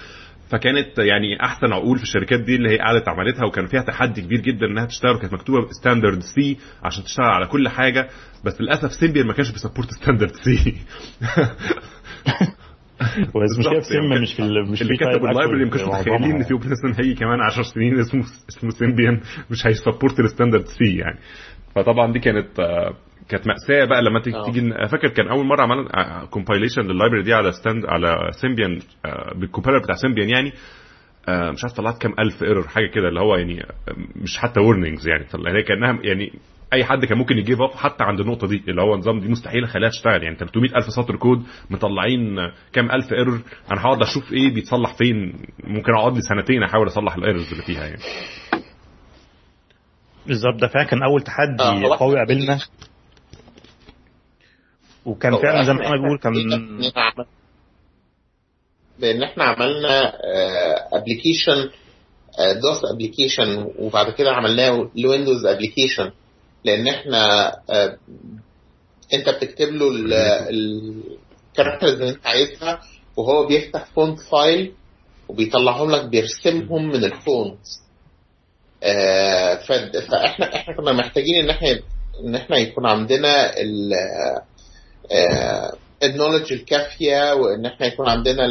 فكانت 0.50 0.98
يعني 0.98 1.42
أحسن 1.44 1.72
عقول 1.72 1.96
في 1.98 2.02
الشركات 2.02 2.40
دي 2.40 2.56
اللي 2.56 2.70
هي 2.70 2.78
قعدت 2.78 3.08
عملتها 3.08 3.44
وكان 3.44 3.66
فيها 3.66 3.82
تحدي 3.82 4.20
كبير 4.22 4.40
جدا 4.40 4.66
إنها 4.66 4.84
تشتغل 4.86 5.18
كانت 5.18 5.32
مكتوبة 5.32 5.68
standard 5.80 6.20
C 6.20 6.56
عشان 6.82 7.04
تشتغل 7.04 7.26
على 7.26 7.46
كل 7.46 7.68
حاجة. 7.68 8.08
بس 8.44 8.60
للأسف 8.60 8.92
Symbian 8.92 9.26
ما 9.26 9.32
كانش 9.32 9.50
بي 9.50 9.59
support 9.59 9.90
standard 9.90 10.32
C 10.44 10.74
بس 13.00 13.52
المشكلة 13.56 13.80
في 13.80 13.88
بالظبط، 13.88 13.90
يعني. 13.92 14.08
سيم 14.16 14.22
مش 14.22 14.34
في 14.34 14.42
مش 14.72 14.82
اللي 14.82 14.96
في 14.96 15.04
كتب 15.04 15.24
ال 15.24 15.29
library 15.29 15.64
ما 15.64 15.70
كانوش 15.70 15.88
متخيلين 15.88 16.36
إن 16.36 16.42
في 16.42 16.52
operating 16.52 16.68
system 16.68 17.02
هيجي 17.02 17.14
كمان 17.14 17.40
10 17.40 17.62
سنين 17.62 17.98
اسمه 17.98 18.20
اسمه 18.48 18.70
Symbian 18.70 19.20
مش 19.50 19.66
هي 19.66 19.78
support 19.78 20.20
ال 20.20 20.25
standard 20.25 20.64
C 20.66 20.96
يعني. 20.96 21.18
فطبعا 21.74 22.12
دي 22.12 22.18
كانت 22.18 22.60
آه، 22.60 22.94
كانت 23.28 23.46
مأساة 23.46 23.84
بقى 23.84 24.02
لما 24.02 24.20
تيجي 24.20 24.36
آه. 24.74 24.86
فاكر 24.86 25.08
كان 25.08 25.28
أول 25.28 25.46
مرة 25.46 25.62
عملنا 25.62 26.24
compilation 26.30 26.82
لل 26.82 26.91
library 26.91 27.22
دي 27.22 27.34
على 27.34 27.52
ستاند 27.52 27.84
على 27.86 28.30
Symbian 28.40 28.78
بال 29.36 29.45
compiler 29.45 29.78
بتاع 29.82 29.94
Symbian 29.94 30.28
يعني. 30.28 30.52
آه، 31.28 31.50
مش 31.50 31.64
عارف 31.64 31.76
طلعت 31.76 31.98
كام 32.02 32.14
ألف 32.18 32.42
error 32.42 32.68
حاجة 32.68 32.86
كده 32.86 33.08
اللي 33.08 33.20
هو 33.20 33.36
يعني 33.36 33.62
آه، 33.62 33.66
مش 34.16 34.38
حتى 34.38 34.60
warnings 34.60 35.08
يعني 35.08 35.24
طلع- 35.24 35.50
هي 35.52 35.62
كأنها 35.62 35.98
يعني 36.02 36.32
أي 36.72 36.84
حد 36.84 37.04
كان 37.04 37.18
ممكن 37.18 37.38
ي 37.38 37.43
give 37.43 37.62
up 37.62 37.70
حتى 37.70 38.04
عند 38.04 38.20
النقطة 38.20 38.46
دي 38.46 38.62
اللي 38.68 38.82
هو 38.82 38.96
نظام 38.96 39.20
دي 39.20 39.28
مستحيل 39.28 39.64
أخليها 39.64 39.88
تشتغل. 39.90 40.22
يعني 40.22 40.36
300 40.36 40.70
ألف 40.76 40.86
سطر 40.86 41.16
كود 41.16 41.42
مطلعين 41.70 42.36
كام 42.72 42.90
ألف 42.90 43.12
error 43.12 43.40
أنا 43.72 43.80
هقعد 43.80 44.02
أشوف 44.02 44.32
إيه 44.32 44.54
بيتصلح 44.54 44.94
فين؟ 44.94 45.32
ممكن 45.64 45.94
أقعد 45.94 46.14
لي 46.14 46.20
سنتين 46.22 46.62
أحاول 46.62 46.86
أصلح 46.86 47.16
ال 47.16 47.21
errors 47.21 47.50
اللي 47.52 47.62
فيها 47.62 47.86
يعني. 47.86 48.02
بالظبط. 50.26 50.60
ده 50.60 50.68
فعلا 50.68 50.86
كان 50.86 51.02
أول 51.02 51.22
تحدي 51.22 51.62
آه، 51.62 51.96
قوي 51.96 52.16
قابلنا. 52.18 52.58
وكان 55.04 55.36
فعلا 55.36 55.62
زي 55.64 55.72
ما 55.72 55.78
إحنا- 55.78 55.86
احمد 55.86 56.00
بيقول 56.00 56.18
كان 56.18 56.32
بإن 59.00 59.22
إحنا 59.22 59.44
عملنا 59.44 60.12
application 60.92 61.70
DOS 62.62 62.80
application 62.94 63.66
وبعد 63.78 64.10
كده 64.10 64.32
عملناه 64.32 64.90
ل 64.96 65.03
Windows 65.03 65.46
application 65.46 66.10
لأن 66.66 66.88
إحنا 66.88 67.48
آه، 67.70 67.96
انت 69.14 69.28
بتكتب 69.28 69.68
له 69.68 69.88
ال 70.50 70.63
characters 70.63 71.92
اللي 71.92 72.10
انت 72.10 72.26
عايزها 72.26 72.80
وهو 73.16 73.46
بيفتح 73.46 73.84
font 73.94 74.20
file 74.20 74.72
وبيطلعهم 75.28 75.90
لك 75.90 76.04
بيرسمهم 76.04 76.88
من 76.88 77.04
ال 77.04 77.15
font 77.15 77.58
آه، 78.82 79.54
فاحنا 80.10 80.56
إحنا 80.56 80.76
كنا 80.76 80.92
محتاجين 80.92 81.44
ان 81.44 81.50
إحنا 81.50 81.68
ان 82.24 82.34
إحنا 82.34 82.56
يكون 82.56 82.86
عندنا 82.86 83.56
ال 83.60 83.92
ال 86.02 86.07
knowledge 86.07 86.52
الكافية 86.52 87.34
وان 87.34 87.66
إحنا 87.66 87.86
يكون 87.86 88.08
عندنا 88.08 88.44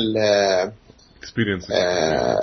experience 1.20 1.72
آه، 1.72 2.40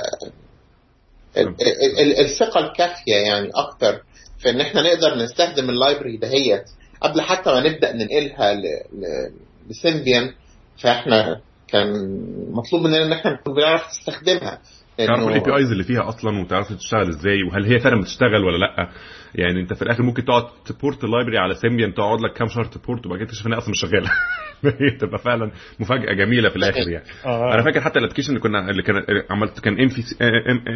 ال- 1.37 2.21
الثقة 2.21 2.61
الكافية 2.61 3.15
يعني 3.17 3.51
أكتر. 3.55 4.03
في 4.43 4.51
ان 4.51 4.61
إحنا 4.61 4.83
نقدر 4.83 5.15
نستخدم 5.25 5.71
ال 5.71 5.76
library 5.77 6.17
دهيت 6.17 6.65
قبل 7.01 7.21
حتى 7.21 7.51
ما 7.51 7.61
نبدأ 7.61 7.93
ننقلها 7.93 8.55
ل 9.71 9.78
Symbian 9.78 10.31
فإحنا 10.83 11.41
كان 11.69 11.89
مطلوب 12.51 12.83
مننا 12.83 13.03
إن 13.07 13.13
إحنا 13.13 13.33
نكون 13.33 13.55
بنعرف 13.55 13.83
نستخدمها. 13.91 14.59
تعرفوا 14.99 15.29
ال 15.29 15.41
APIs 15.41 15.71
اللي 15.71 15.85
فيها 15.85 16.09
أصلا 16.09 16.41
وتعرفوا 16.41 16.77
تشتغل 16.77 17.09
إزاي 17.09 17.43
وهل 17.43 17.65
هي 17.65 17.81
فعلا 17.81 18.01
بتشتغل 18.01 18.45
ولا 18.45 18.57
لأ؟ 18.59 18.89
يعني 19.35 19.61
أنت 19.61 19.73
في 19.73 19.83
الآخر 19.83 20.03
ممكن 20.03 20.25
تقعد 20.25 20.45
ت 20.67 20.74
port 20.74 21.05
ال 21.05 21.09
library 21.09 21.39
على 21.39 21.55
Symbian 21.55 21.95
تقعد 21.95 22.21
لك 22.21 22.33
كام 22.33 22.49
شهر 22.49 22.65
ت 22.65 22.73
port 22.73 23.07
وبعد 23.07 23.19
كده 23.19 23.27
تكتشف 23.29 23.47
انها 23.47 23.59
أصلا 23.59 23.71
مش 23.71 23.81
شغالة. 23.81 24.11
تبقى 25.01 25.19
فعلا 25.19 25.51
مفاجأة 25.81 26.13
جميلة 26.13 26.49
في 26.49 26.57
الآخر 26.57 26.89
يعني. 26.91 27.05
آه. 27.27 27.55
أنا 27.55 27.63
فاكر 27.63 27.81
حتى 27.81 27.99
ال 27.99 28.01
application 28.01 28.29
اللي 28.29 28.41
كنا 28.41 28.71
اللي 28.71 28.83
كان 28.83 28.97
عملت 29.31 29.61
كان 29.61 29.81
M 29.81 29.89
في 29.89 30.03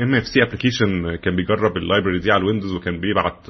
MFC 0.04 0.42
application 0.42 1.16
كان 1.16 1.36
بيجرب 1.36 1.76
ال 1.76 1.81
library 1.82 2.18
دي 2.18 2.32
على 2.32 2.40
ال 2.40 2.44
Windows 2.44 2.72
وكان 2.72 3.00
بيبعت 3.00 3.48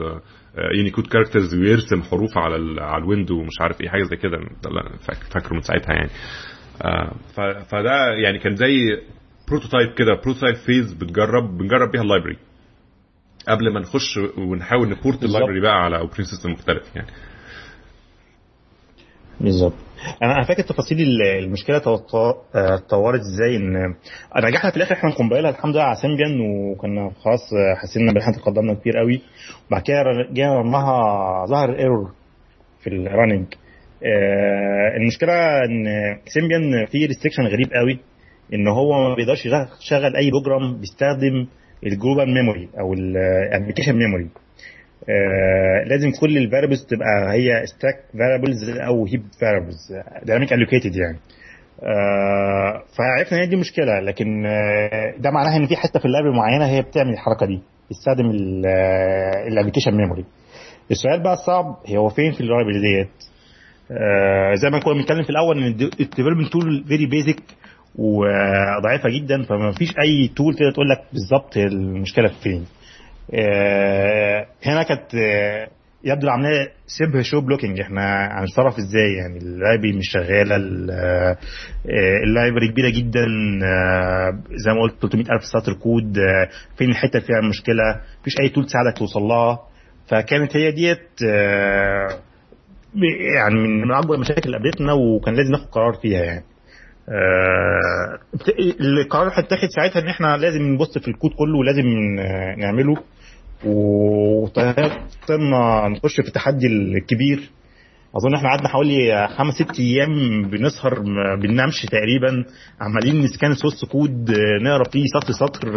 Unicode 0.74 1.06
characters 1.06 1.54
ويرسم 1.54 2.02
حروف 2.02 2.38
على 2.38 2.56
ال 2.56 2.80
على 2.80 3.02
ال 3.04 3.09
window 3.09 3.38
ومش 3.40 3.60
عارف 3.60 3.80
إيه 3.80 3.88
حاجة 3.88 4.02
زي 4.02 4.16
كده. 4.16 4.38
فاكره 5.32 5.54
من 5.54 5.60
ساعتها 5.60 5.92
يعني. 5.94 6.10
آه، 6.84 7.12
فده 7.62 8.12
يعني 8.24 8.38
كان 8.38 8.56
زي 8.56 9.00
prototype 9.48 9.92
كده. 9.94 10.14
prototype 10.24 10.54
phase 10.54 10.92
بتجرب 10.92 11.58
بنجرب 11.58 11.90
بيها 11.90 12.02
ال 12.02 12.06
library 12.07 12.36
قبل 13.48 13.72
ما 13.72 13.80
نخش 13.80 14.18
ونحاول 14.38 14.88
ن 14.88 14.94
port. 14.94 15.22
ال 15.22 15.27
library 15.27 15.60
بقى 15.60 15.84
على 15.84 15.98
operating 15.98 16.26
system 16.26 16.50
مختلف 16.50 16.96
يعني. 16.96 17.08
بالظبط. 19.40 19.72
أنا 20.22 20.44
فاكر 20.44 20.62
تفاصيل 20.62 20.98
ال- 21.00 21.22
المشكلة 21.44 21.78
آه، 21.86 22.34
اتطورت 22.54 23.20
إزاي 23.20 23.56
إن 23.56 23.94
نجحنا 24.48 24.70
في 24.70 24.76
الآخر 24.76 24.94
إحنا 24.94 25.10
ن 25.10 25.15
compile 25.15 25.46
ها 25.46 25.50
الحمد 25.50 25.74
لله 25.74 25.82
على 25.84 25.96
Symbian 26.02 26.40
وكنا 26.40 27.10
خلاص 27.24 27.40
آه، 27.52 27.74
حسينا 27.74 28.12
ان 28.12 28.16
إحنا 28.16 28.32
تقدمنا 28.32 28.74
كتير 28.74 28.92
قوي. 28.98 29.20
وبعد 29.68 29.82
كده 29.82 30.02
ر- 30.02 30.32
جينا 30.32 30.54
run 30.60 31.25
ها 31.25 31.46
ظهر 31.46 31.78
error 31.78 32.10
في 32.82 32.90
ال 32.90 32.97
running 32.97 33.46
آه، 34.04 34.96
المشكلة 34.96 35.32
إن 35.64 35.84
Symbian 36.26 36.86
فيه 36.86 37.06
restriction 37.06 37.42
غريب 37.42 37.72
قوي 37.72 37.98
إن 38.54 38.68
هو 38.68 39.08
ما 39.08 39.14
بيقدرش 39.14 39.46
يشغل 39.46 40.16
أي 40.16 40.30
program 40.30 40.80
بيستخدم 40.80 41.46
ال 41.86 41.93
global 41.93 42.34
memory 42.34 42.68
أو 42.80 42.92
ال 42.92 43.01
application 43.01 43.92
memory 43.96 44.28
آه 45.08 45.84
لازم 45.88 46.10
كل 46.20 46.38
ال 46.38 46.43
variables 46.43 46.84
تبقى 46.86 47.32
هي 47.32 47.66
stack 47.66 47.94
variables 48.18 48.70
أو 48.70 49.06
heap 49.06 49.22
variables 49.40 49.92
dynamic 50.22 50.52
allocated 50.52 50.96
يعني. 50.96 51.18
آه 51.82 52.82
فعرفنا 52.98 53.44
إن 53.44 53.48
دي 53.48 53.56
مشكلة 53.56 54.00
لكن 54.00 54.46
آه 54.46 55.14
ده 55.18 55.30
معناها 55.30 55.56
إن 55.56 55.66
في 55.66 55.76
حتة 55.76 55.98
في 56.00 56.04
اللعبه 56.06 56.32
معينة 56.32 56.66
هي 56.66 56.82
بتعمل 56.82 57.12
الحركة 57.12 57.46
دي 57.46 57.60
بتستخدم 57.90 58.30
ال 59.48 59.52
application 59.52 59.94
memory 59.94 60.24
السؤال 60.90 61.22
بقى 61.22 61.32
الصعب 61.32 61.76
هو 61.96 62.08
فين 62.08 62.32
في 62.32 62.40
ال 62.40 62.45
library 62.45 62.80
ديت؟ 62.80 63.08
آه 63.90 64.54
زي 64.54 64.70
ما 64.70 64.78
كنا 64.80 64.94
بنتكلم 64.94 65.22
في 65.22 65.30
الأول 65.30 65.58
إن 65.58 65.66
ال 66.00 66.05
development 66.05 66.52
tool 66.52 66.84
very 66.88 67.06
basic 67.06 67.42
وضعيفه 67.98 69.08
جدا 69.18 69.42
فما 69.42 69.72
فيش 69.72 69.90
أي 69.98 70.28
tool 70.36 70.54
تقدر 70.54 70.72
تقول 70.72 70.88
لك 70.88 70.98
بالظبط 71.12 71.56
المشكلة 71.56 72.28
فين. 72.42 72.64
هنا 74.66 74.82
كانت 74.82 75.14
آه، 75.14 75.68
يبدو 76.04 76.26
العملية 76.26 76.72
شبه 76.98 77.22
show 77.22 77.40
blocking 77.40 77.80
إحنا 77.80 78.28
هنتصرف 78.40 78.74
إزاي؟ 78.78 79.12
يعني 79.18 79.38
ال 79.38 79.45
library 79.45 79.92
مش 79.92 80.04
شغالة 80.12 80.56
ال- 80.56 80.90
آه، 80.90 81.36
ال 82.26 82.31
library 82.32 82.68
كبيرة 82.68 82.88
جدا 82.90 83.24
آه، 83.64 84.38
زي 84.64 84.72
ما 84.72 84.82
قلت 84.82 84.94
300 85.02 85.24
ألف 85.32 85.44
سطر 85.44 85.72
كود 85.72 86.18
آه، 86.18 86.48
فين 86.78 86.90
الحتة 86.90 87.16
اللي 87.16 87.26
فيها 87.26 87.38
المشكلة 87.38 88.00
مفيش 88.20 88.40
أي 88.40 88.48
tool 88.48 88.66
تساعدك 88.66 88.98
توصل 88.98 89.20
لها. 89.22 89.58
فكانت 90.08 90.56
هي 90.56 90.70
ديت 90.72 91.08
آه، 91.28 92.08
يعني 93.36 93.54
من 93.54 93.92
أكبر 93.92 94.14
المشاكل 94.14 94.40
اللي 94.46 94.56
قابلتنا 94.58 94.92
وكان 94.92 95.34
لازم 95.34 95.50
ناخد 95.52 95.66
قرار 95.66 95.92
فيها 96.02 96.24
يعني. 96.24 96.44
آه، 97.08 98.18
القرار 98.80 99.22
اللي 99.22 99.34
هيتاخد 99.38 99.68
ساعتها 99.76 100.02
إن 100.02 100.08
إحنا 100.08 100.36
لازم 100.36 100.62
نبص 100.62 100.98
في 100.98 101.08
الكود 101.08 101.30
كله 101.38 101.58
ولازم 101.58 102.18
آه، 102.18 102.54
نعمله. 102.58 102.96
وطلعنا 103.64 105.88
نخش 105.88 106.20
في 106.20 106.28
التحدي 106.28 106.66
الكبير. 106.66 107.50
أظن 108.16 108.34
إحنا 108.34 108.48
قعدنا 108.48 108.68
حوالي 108.68 109.28
خمس 109.28 109.54
ست 109.54 109.80
أيام 109.80 110.42
بنسهر 110.42 111.02
ما 111.02 111.34
بننامش 111.42 111.82
تقريبا 111.86 112.44
عمالين 112.80 113.20
ن 113.22 113.29
scan 113.29 113.54
source 113.54 113.84
code 113.84 114.30
نقرأ 114.62 114.84
فيه 114.90 115.04
سطر 115.14 115.32
سطر 115.32 115.68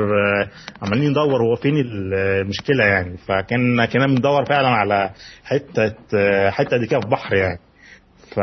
عمالين 0.82 1.10
ندور 1.12 1.42
هو 1.42 1.56
فين 1.56 1.74
المشكلة 1.86 2.84
يعني. 2.86 3.18
فكان 3.18 3.86
كنا 3.86 4.06
بندور 4.06 4.46
فعلا 4.46 4.68
على 4.68 5.10
حتة 5.44 5.94
حتة 6.50 6.78
دي 6.78 6.88
كده 6.88 7.00
في 7.00 7.08
بحر 7.08 7.36
يعني. 7.36 7.60
ف 8.32 8.40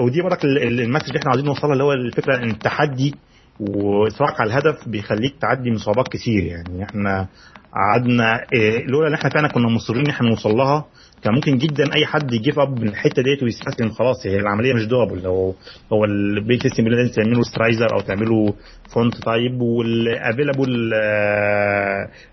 ودي 0.00 0.20
ال- 0.44 0.80
المسج 0.80 1.06
اللي 1.06 1.18
إحنا 1.18 1.30
عايزين 1.30 1.46
نوصلها 1.46 1.72
اللي 1.72 1.84
هو 1.84 1.92
الفكرة 1.92 2.36
إن 2.36 2.50
التحدي 2.50 3.14
واصرارك 3.60 4.40
على 4.40 4.50
الهدف 4.50 4.88
بيخليك 4.88 5.34
تعدي 5.40 5.70
من 5.70 5.76
صعوبات 5.76 6.08
كتير 6.08 6.44
يعني. 6.44 6.84
إحنا 6.84 7.26
قعدنا 7.74 8.44
إيه، 8.54 8.86
لولا 8.86 9.08
إن 9.08 9.14
إحنا 9.14 9.30
فعلا 9.30 9.48
كنا 9.48 9.68
مصرين 9.68 10.00
إن 10.04 10.10
إحنا 10.10 10.28
نوصل 10.28 10.50
لها 10.50 10.84
كان 11.24 11.34
ممكن 11.34 11.58
جدا 11.58 11.84
أي 11.94 12.06
حد 12.06 12.32
ي 12.32 12.37
give 12.37 12.58
up 12.58 12.80
من 12.80 12.88
الحتة 12.88 13.22
ديت 13.22 13.42
ويستسلم 13.42 13.88
خلاص. 13.90 14.26
هي 14.26 14.36
العملية 14.36 14.74
مش 14.74 14.86
doable 14.86 15.26
هو 15.26 15.52
هو 15.92 16.04
البيت 16.04 16.62
system 16.62 16.86
اللي 16.86 16.96
لازم 16.96 17.12
تعمله 17.22 17.42
rasterizer 17.42 17.94
أو 17.94 18.00
تعمله 18.00 18.54
font 18.94 19.14
type 19.14 19.60
وال 19.60 19.84
available 19.84 20.90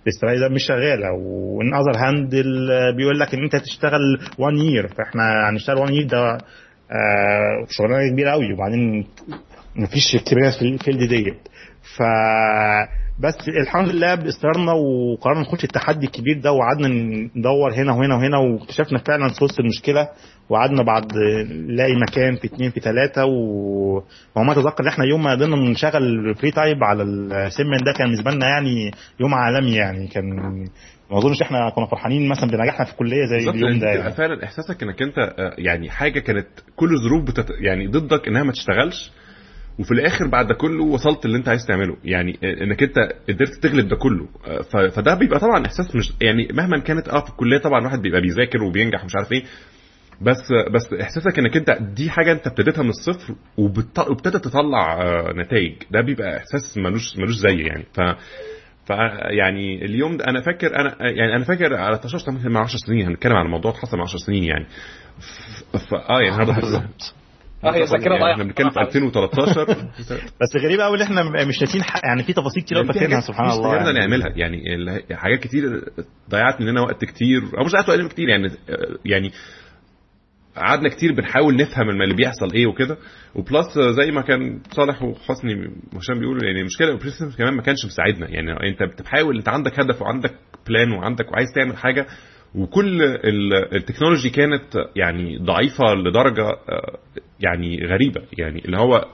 rasterizer 0.09 0.49
مش 0.49 0.63
شغاله 0.67 1.11
و 1.11 1.32
on 1.32 1.73
other 1.73 1.97
hand 1.97 2.35
بيقول 2.97 3.19
لك 3.19 3.33
إن 3.33 3.43
أنت 3.43 3.55
هتشتغل 3.55 4.19
1 4.37 4.53
year 4.57 4.87
فإحنا 4.87 5.49
هنشتغل 5.49 5.77
1 5.77 5.91
year 5.93 6.07
ده 6.07 6.37
آه، 6.91 7.65
شغلانة 7.69 8.11
كبيرة 8.13 8.31
قوي 8.31 8.53
وبعدين 8.53 9.07
مفيش 9.75 10.15
experience 10.15 10.57
في 10.59 10.65
ال 10.65 10.72
field 10.72 11.09
ديت. 11.09 11.37
ف 11.97 12.01
بس 13.19 13.35
الحمد 13.61 13.89
لله 13.89 14.15
بإصرارنا 14.15 14.71
وقررنا 14.71 15.41
نخش 15.41 15.63
التحدي 15.63 16.05
الكبير 16.05 16.39
ده 16.39 16.51
وقعدنا 16.51 16.87
ندور 17.35 17.73
هنا 17.73 17.93
وهنا 17.93 18.15
وهنا 18.15 18.37
واكتشفنا 18.37 18.99
فعلا 18.99 19.27
source 19.27 19.59
المشكلة 19.59 20.09
وقعدنا 20.49 20.83
بعد 20.83 21.05
نلاقي 21.49 21.95
مكان 21.95 22.35
في 22.35 22.47
اتنين 22.47 22.71
في 22.71 22.79
ثلاثة 22.79 23.25
و... 23.25 23.31
وما 24.35 24.51
اتذكر 24.51 24.83
إن 24.83 24.87
إحنا 24.87 25.05
يوم 25.05 25.23
ما 25.23 25.31
قدرنا 25.31 25.55
نشغل 25.55 26.35
FreeType 26.35 26.83
على 26.83 27.03
ال 27.03 27.12
Symbian 27.12 27.77
ده 27.77 27.93
كان 27.97 28.07
بالنسبة 28.07 28.31
لنا 28.31 28.47
يعني 28.49 28.91
يوم 29.19 29.33
عالمي 29.33 29.75
يعني 29.75 30.07
كان 30.07 30.25
ما 31.11 31.17
أظنش 31.17 31.41
إحنا 31.41 31.69
كنا 31.69 31.85
فرحانين 31.85 32.29
مثلا 32.29 32.49
بنجاحنا 32.51 32.85
في 32.85 32.91
الكلية 32.91 33.25
زي 33.25 33.49
اليوم 33.49 33.71
ده 33.71 33.77
بتبقى 33.77 33.95
يعني. 33.97 34.13
فعلا 34.13 34.43
إحساسك 34.43 34.83
إنك 34.83 35.01
أنت 35.01 35.17
آه، 35.17 35.53
يعني 35.57 35.89
حاجة 35.89 36.19
كانت 36.19 36.47
كل 36.75 36.89
الظروف 36.93 37.23
بتت... 37.23 37.47
يعني 37.61 37.87
ضدك 37.87 38.27
إنها 38.27 38.43
ما 38.43 38.51
تشتغلش 38.51 39.11
وفي 39.79 39.91
الآخر 39.91 40.27
بعد 40.27 40.47
ده 40.47 40.53
كله 40.53 40.83
وصلت 40.83 41.25
اللي 41.25 41.37
أنت 41.37 41.49
عايز 41.49 41.65
تعمله. 41.65 41.97
يعني 42.03 42.39
آه، 42.43 42.63
إنك 42.63 42.83
أنت 42.83 42.99
قدرت 43.29 43.53
تغلب 43.63 43.87
ده 43.87 43.95
كله. 43.95 44.27
آه، 44.47 44.89
فده 44.89 45.15
بيبقى 45.15 45.39
طبعا 45.39 45.65
إحساس 45.65 45.95
مش 45.95 46.13
يعني 46.21 46.47
مهما 46.53 46.79
كانت 46.79 47.07
آه 47.09 47.23
في 47.23 47.29
الكلية 47.29 47.57
طبعا 47.57 47.79
الواحد 47.79 48.01
بيبقى 48.01 48.21
بيذاكر 48.21 48.63
وبينجح 48.63 49.03
ومش 49.03 49.15
عارف 49.15 49.31
إيه. 49.31 49.43
بس 50.21 50.51
بس 50.73 50.93
إحساسك 51.01 51.39
إنك 51.39 51.57
أنت 51.57 51.77
دي 51.95 52.09
حاجة 52.09 52.31
أنت 52.31 52.47
ابتديتها 52.47 52.83
من 52.83 52.89
الصفر 52.89 53.35
وابتدت 53.57 54.43
تطلع 54.45 55.01
آه، 55.01 55.33
نتائج. 55.35 55.73
ده 55.91 56.01
بيبقى 56.01 56.37
إحساس 56.37 56.77
ملوش 56.77 57.17
ملوش 57.17 57.35
زي 57.35 57.57
يعني. 57.61 57.83
ف 57.93 58.01
ف 58.85 58.89
يعني 59.29 59.85
اليوم 59.85 60.17
ده 60.17 60.25
أنا 60.27 60.41
فاكر 60.41 60.75
أنا 60.79 60.95
يعني 60.99 61.35
أنا 61.35 61.43
فاكر 61.43 61.73
على 61.75 61.97
تشاش 61.97 62.29
من 62.29 62.57
10 62.57 62.77
سنين. 62.87 63.05
هنتكلم 63.07 63.33
على 63.35 63.45
الموضوع 63.45 63.71
حصل 63.71 63.97
من 63.97 64.03
10 64.03 64.17
سنين 64.19 64.43
يعني. 64.43 64.65
ف... 65.73 65.93
آه 65.93 66.21
يعني 66.21 66.35
النهارده 66.41 66.53
بالظبط. 66.61 67.13
آه 67.65 67.75
هي 67.75 67.83
ذاكرة 67.83 68.03
يعني 68.11 68.19
ضايعة. 68.19 68.33
إحنا 68.33 68.43
بنتكلم 68.43 68.69
في 68.69 68.79
2013 68.79 69.65
بس 70.41 70.63
غريب 70.63 70.81
قوي 70.81 70.97
إن 70.97 71.01
إحنا 71.01 71.23
مش 71.47 71.61
ناسيين 71.61 71.83
ح- 71.83 72.01
يعني 72.05 72.23
في 72.23 72.33
تفاصيل 72.33 72.63
كتير 72.63 72.77
قوي 72.77 72.85
يعني 72.87 72.99
فاكرينها 72.99 73.21
سبحان 73.21 73.49
الله 73.51 73.69
قدرنا 73.69 73.85
يعني. 73.85 73.99
نعملها. 73.99 74.29
يعني 74.35 74.75
ال- 74.75 75.17
حاجات 75.17 75.39
كتير 75.39 75.81
ضيعت 76.29 76.61
مننا 76.61 76.81
وقت 76.81 77.05
كتير. 77.05 77.41
أو 77.59 77.65
مش 77.65 77.71
ضيعت 77.71 77.89
وقت 77.89 78.11
كتير. 78.11 78.29
يعني 78.29 78.51
يعني 79.05 79.31
قعدنا 80.57 80.89
كتير 80.89 81.13
بنحاول 81.13 81.55
نفهم 81.55 81.89
اللي 82.01 82.13
بيحصل 82.15 82.51
إيه 82.53 82.67
وكده. 82.67 82.97
و 83.35 83.44
plus 83.44 83.79
زي 83.79 84.11
ما 84.11 84.21
كان 84.21 84.59
صالح 84.71 85.03
وحسني 85.03 85.53
وهشام 85.93 86.19
بيقولوا 86.19 86.43
يعني 86.45 86.59
المشكلة 86.59 86.87
ال 86.87 86.92
operation 86.92 87.31
كمان 87.37 87.53
ما 87.53 87.61
كانش 87.61 87.85
مساعدنا. 87.85 88.29
يعني 88.29 88.51
أنت 88.51 88.83
بتحاول 88.83 89.37
أنت 89.37 89.49
عندك 89.49 89.79
هدف 89.79 90.01
وعندك 90.01 90.33
plan 90.67 90.91
وعندك 90.91 91.31
وعايز 91.31 91.47
تعمل 91.55 91.77
حاجة 91.77 92.07
وكل 92.55 93.01
ال- 93.03 93.75
technology 93.75 94.29
كانت 94.29 94.63
يعني 94.95 95.37
ضعيفة 95.37 95.93
لدرجة 95.93 96.47
آه، 96.49 96.97
يعني 97.39 97.85
غريبة. 97.85 98.21
يعني 98.37 98.65
اللي 98.65 98.77
هو 98.77 99.05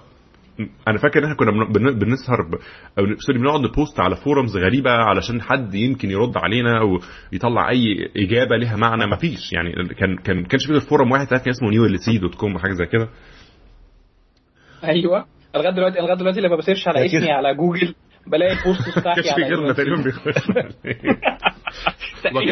أنا 0.88 0.98
فاكر 0.98 1.20
إن 1.20 1.24
إحنا 1.24 1.36
كنا 1.36 1.52
بن- 1.52 1.74
بن- 1.74 2.00
بنسهر 2.00 2.42
ب... 2.42 2.54
أو 3.00 3.06
sorry 3.18 3.40
بنقعد 3.40 3.60
ن 3.62 3.69
post 3.69 4.00
على 4.00 4.16
forums 4.16 4.58
غريبة 4.58 4.92
علشان 4.92 5.42
حد 5.42 5.76
يمكن 5.76 6.12
يرد 6.12 6.38
علينا 6.38 6.80
أو 6.80 7.00
يطلع 7.32 7.70
أي 7.70 8.10
إجابة 8.18 8.58
لها 8.58 8.76
معنى. 8.76 9.06
ما 9.08 9.16
فيش. 9.16 9.54
يعني 9.54 9.72
كان 10.00 10.16
كان 10.18 10.44
كانش 10.44 10.66
في 10.68 10.80
forum 10.80 11.12
واحد 11.12 11.28
كان 11.28 11.50
اسمه 11.50 11.70
NewLC 11.70 12.18
dot 12.18 12.36
com 12.36 12.58
حاجة 12.58 12.72
زي 12.74 12.86
كده. 12.86 13.10
أيوه. 14.84 15.26
لغاية 15.56 15.70
دلوقتي 15.74 16.00
لغاية 16.00 16.16
دلوقتي 16.18 16.42
لما 16.42 16.56
ب 16.56 16.60
search 16.60 16.88
على 16.88 17.06
اسمي 17.06 17.32
على 17.32 17.56
جوجل 17.56 17.96
بلاقي 18.28 18.52
ال 18.54 18.61
post 18.61 18.90
بتاعتي 19.00 19.30
على 19.30 19.44
غيرنا 19.46 19.74
تقريبا 19.74 20.04
بيخش 20.04 20.48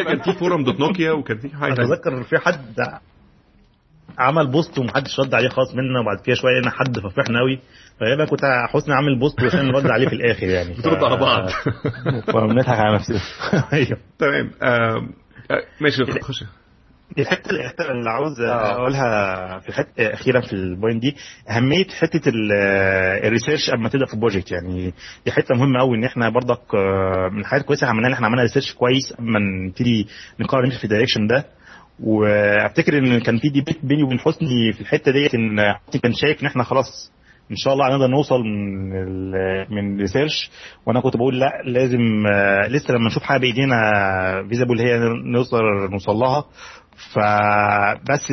كان 0.06 0.22
في 0.22 0.32
forum 0.32 0.64
dot 0.64 0.80
Nokia 0.80 1.10
وكان 1.12 1.38
في 1.38 1.48
حاجة. 1.56 1.72
أتذكر 1.72 2.22
في 2.22 2.38
حد 2.38 2.74
عمل 4.18 4.46
post 4.46 4.78
ومحدش 4.78 5.20
رد 5.20 5.34
عليه 5.34 5.48
خالص 5.48 5.74
منا 5.74 6.00
وبعد 6.00 6.20
كده 6.20 6.34
شوية 6.34 6.52
لقينا 6.52 6.70
حد 6.70 6.98
ففرحنا 6.98 7.38
قوي 7.38 7.58
فغالبا 8.00 8.24
كنت 8.24 8.40
حسني 8.68 8.94
عامل 8.94 9.18
post 9.18 9.40
عشان 9.40 9.66
نرد 9.66 9.86
عليه 9.86 10.08
في 10.08 10.14
الآخر 10.14 10.46
يعني. 10.46 10.74
بترد 10.78 11.04
على 11.04 11.16
بعض. 11.16 11.48
فبنضحك 12.34 12.78
على 12.78 12.94
نفسنا. 12.94 13.20
أيوه 13.72 13.98
تمام 14.18 14.50
آه، 14.62 15.08
ماشي 15.80 16.04
خش. 16.04 16.44
دي 17.16 17.22
الحته 17.22 17.50
اللي 17.90 18.10
عاوز 18.10 18.40
أقولها 18.40 19.58
في 19.58 19.68
الحته 19.68 20.14
أخيرا 20.14 20.40
في 20.40 20.52
ال 20.52 20.60
point 20.60 21.02
دي 21.02 21.16
أهمية 21.50 21.84
حتة 22.00 22.28
ال- 22.28 22.52
ال 23.26 23.31
research 23.31 23.70
قبل 23.70 23.80
ما 23.82 23.88
تبدا 23.88 24.06
في 24.06 24.14
ال 24.14 24.18
project 24.18 24.50
يعني 24.52 24.94
دي 25.24 25.32
حتة 25.32 25.54
مهمة 25.56 25.78
قوي 25.80 25.96
إن 25.98 26.04
إحنا 26.04 26.28
برضك 26.28 26.74
آه، 26.74 27.28
من 27.32 27.40
الحاجات 27.40 27.60
الكويسه 27.62 27.86
عملناها 27.86 28.08
ان 28.08 28.12
إحنا 28.14 28.26
عملنا 28.26 28.42
research 28.42 28.72
كويس 28.74 29.12
قبل 29.18 29.30
ما 29.32 29.38
نبتدي 29.38 30.06
نقرر 30.40 30.64
نمشي 30.66 30.78
في 30.78 30.84
ال 30.84 30.88
direction 30.88 31.26
ده. 31.26 31.44
وأفتكر 32.04 32.98
إن 32.98 33.20
كان 33.20 33.38
في 33.38 33.48
debate 33.48 33.84
بيني 33.84 34.02
وبين 34.02 34.18
حسني 34.18 34.72
في 34.72 34.80
الحتة 34.80 35.12
ديت 35.12 35.34
إن 35.34 35.60
حسني 35.88 36.00
كان 36.00 36.12
شايف 36.12 36.42
إن 36.42 36.46
إحنا 36.46 36.62
خلاص 36.62 37.12
إن 37.50 37.56
شاء 37.56 37.72
الله 37.74 37.88
هنقدر 37.88 38.06
نوصل 38.06 38.40
من 38.40 39.30
من 39.70 39.94
ال 39.94 40.00
research 40.00 40.50
وأنا 40.86 41.00
كنت 41.00 41.16
بقول 41.16 41.40
لأ 41.40 41.52
لازم 41.64 42.26
آه، 42.32 42.68
لسه 42.68 42.94
لما 42.94 43.06
نشوف 43.06 43.22
حاجة 43.22 43.40
بإيدينا 43.40 43.76
feasible 44.48 44.78
هي 44.80 44.98
نقدر 45.24 45.88
نوصل 45.90 46.14
لها. 46.14 46.44
فبس 47.12 48.32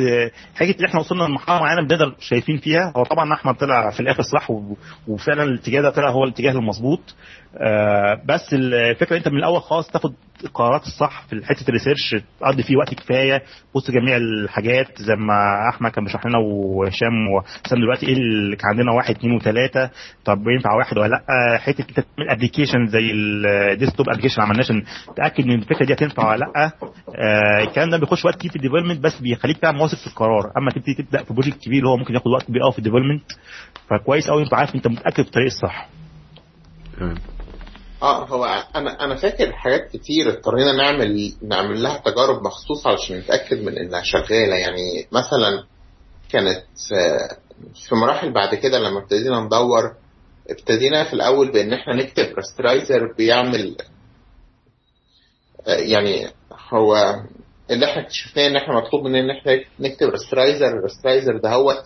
حاجة 0.56 0.76
ان 0.80 0.84
إحنا 0.84 1.00
وصلنا 1.00 1.24
لمرحلة 1.24 1.58
معينة 1.60 1.82
بنقدر 1.88 2.14
شايفين 2.20 2.56
فيها 2.58 2.92
هو 2.96 3.02
طبعا 3.04 3.34
أحمد 3.34 3.54
طلع 3.54 3.90
في 3.90 4.00
الآخر 4.00 4.22
صح 4.22 4.50
وفعلا 5.08 5.42
الاتجاه 5.42 5.80
ده 5.80 5.90
طلع 5.90 6.10
هو 6.10 6.24
الاتجاه 6.24 6.52
المظبوط. 6.52 7.14
بس 8.28 8.52
الفكرة 8.52 9.16
أنت 9.16 9.28
من 9.28 9.36
الأول 9.38 9.60
خالص 9.62 9.88
تاخد 9.90 10.14
القرارات 10.44 10.82
الصح 10.82 11.26
في 11.30 11.46
حتة 11.46 11.68
ال 11.68 11.73
research 11.73 12.16
تقضي 12.40 12.62
فيه 12.62 12.76
وقت 12.76 12.94
كفاية 12.94 13.42
وسط 13.74 13.90
جميع 13.90 14.16
الحاجات 14.16 14.86
زي 15.02 15.14
ما 15.16 15.68
أحمد 15.74 15.90
كان 15.90 16.04
بيشرح 16.04 16.26
لنا 16.26 16.38
وهشام 16.38 17.28
وحسام 17.34 17.78
دلوقتي 17.80 18.06
إيه 18.06 18.12
اللي 18.12 18.56
كان 18.56 18.70
عندنا 18.70 18.92
واحد 18.92 19.16
اثنين 19.16 19.34
وثلاثه 19.36 19.90
طب 20.24 20.38
ينفع 20.56 20.74
واحد 20.74 20.98
ولا 20.98 21.08
لأ؟ 21.08 21.58
حتة 21.58 21.82
أنت 21.88 22.00
تعمل 22.00 22.30
application 22.30 22.86
زي 22.86 23.10
ال 23.12 23.24
desktop 23.24 24.08
application 24.08 24.42
عملناش 24.42 24.64
عشان 24.64 24.82
تأكد 25.16 25.44
إن 25.44 25.50
الفكرة 25.52 25.86
دي 25.86 25.92
هتنفع 25.92 26.30
ولا 26.30 26.38
لأ؟ 26.38 26.72
آه، 27.18 27.62
الكلام 27.68 27.90
ده 27.90 27.96
بيخش 27.96 28.24
وقت 28.24 28.34
كتير 28.36 28.50
في 28.50 28.56
ال 28.56 28.60
development 28.60 29.00
بس 29.00 29.20
بيخليك 29.20 29.56
فعلا 29.58 29.82
واثق 29.82 29.98
في 29.98 30.06
القرار. 30.06 30.52
أما 30.58 30.70
تبتدي 30.70 30.94
تبدأ 30.94 31.22
في 31.24 31.32
project 31.34 31.62
كبير 31.64 31.78
اللي 31.78 31.88
هو 31.90 31.96
ممكن 31.96 32.14
ياخد 32.14 32.26
وقت 32.26 32.42
كبير 32.44 32.62
قوي 32.62 32.72
في 32.72 32.78
ال 32.78 32.82
development 32.82 33.22
فكويس 33.90 34.30
قوي 34.30 34.42
أنت 34.42 34.54
عارف 34.54 34.74
أنت 34.74 34.86
متأكد 34.86 35.22
في 35.22 35.28
الطريق 35.28 35.46
الصح. 35.46 35.88
تمام. 36.98 37.14
آه 38.02 38.24
هو 38.26 38.44
أنا 38.76 39.04
أنا 39.04 39.14
فاكر 39.16 39.52
حاجات 39.52 39.88
كتير 39.90 40.28
اضطرينا 40.28 40.72
نعمل 40.72 41.32
نعمل 41.42 41.82
لها 41.82 41.98
تجارب 41.98 42.42
مخصوص 42.42 42.86
علشان 42.86 43.18
نتأكد 43.18 43.62
من 43.62 43.78
إنها 43.78 44.02
شغالة. 44.02 44.56
يعني 44.56 45.06
مثلا 45.12 45.64
كانت 46.30 46.64
آه، 46.92 47.36
في 47.88 47.94
مراحل 47.94 48.32
بعد 48.32 48.54
كده 48.54 48.78
لما 48.78 48.98
ابتدينا 48.98 49.40
ندور 49.40 49.94
ابتدينا 50.50 51.04
في 51.04 51.12
الأول 51.12 51.52
بإن 51.52 51.72
إحنا 51.72 51.94
نكتب 51.94 52.34
rasterizer 52.36 53.12
بيعمل 53.18 53.76
آه، 55.66 55.74
يعني 55.74 56.26
هو 56.72 57.20
اللي 57.70 57.86
إحنا 57.86 58.02
اكتشفناه 58.02 58.46
إن 58.46 58.56
إحنا 58.56 58.74
مطلوب 58.74 59.04
مننا 59.04 59.20
إن 59.20 59.30
إحنا 59.30 59.60
نكتب 59.80 60.08
rasterizer 60.08 60.66
ال 60.66 60.72
rasterizer 60.72 61.36
دهوت 61.36 61.82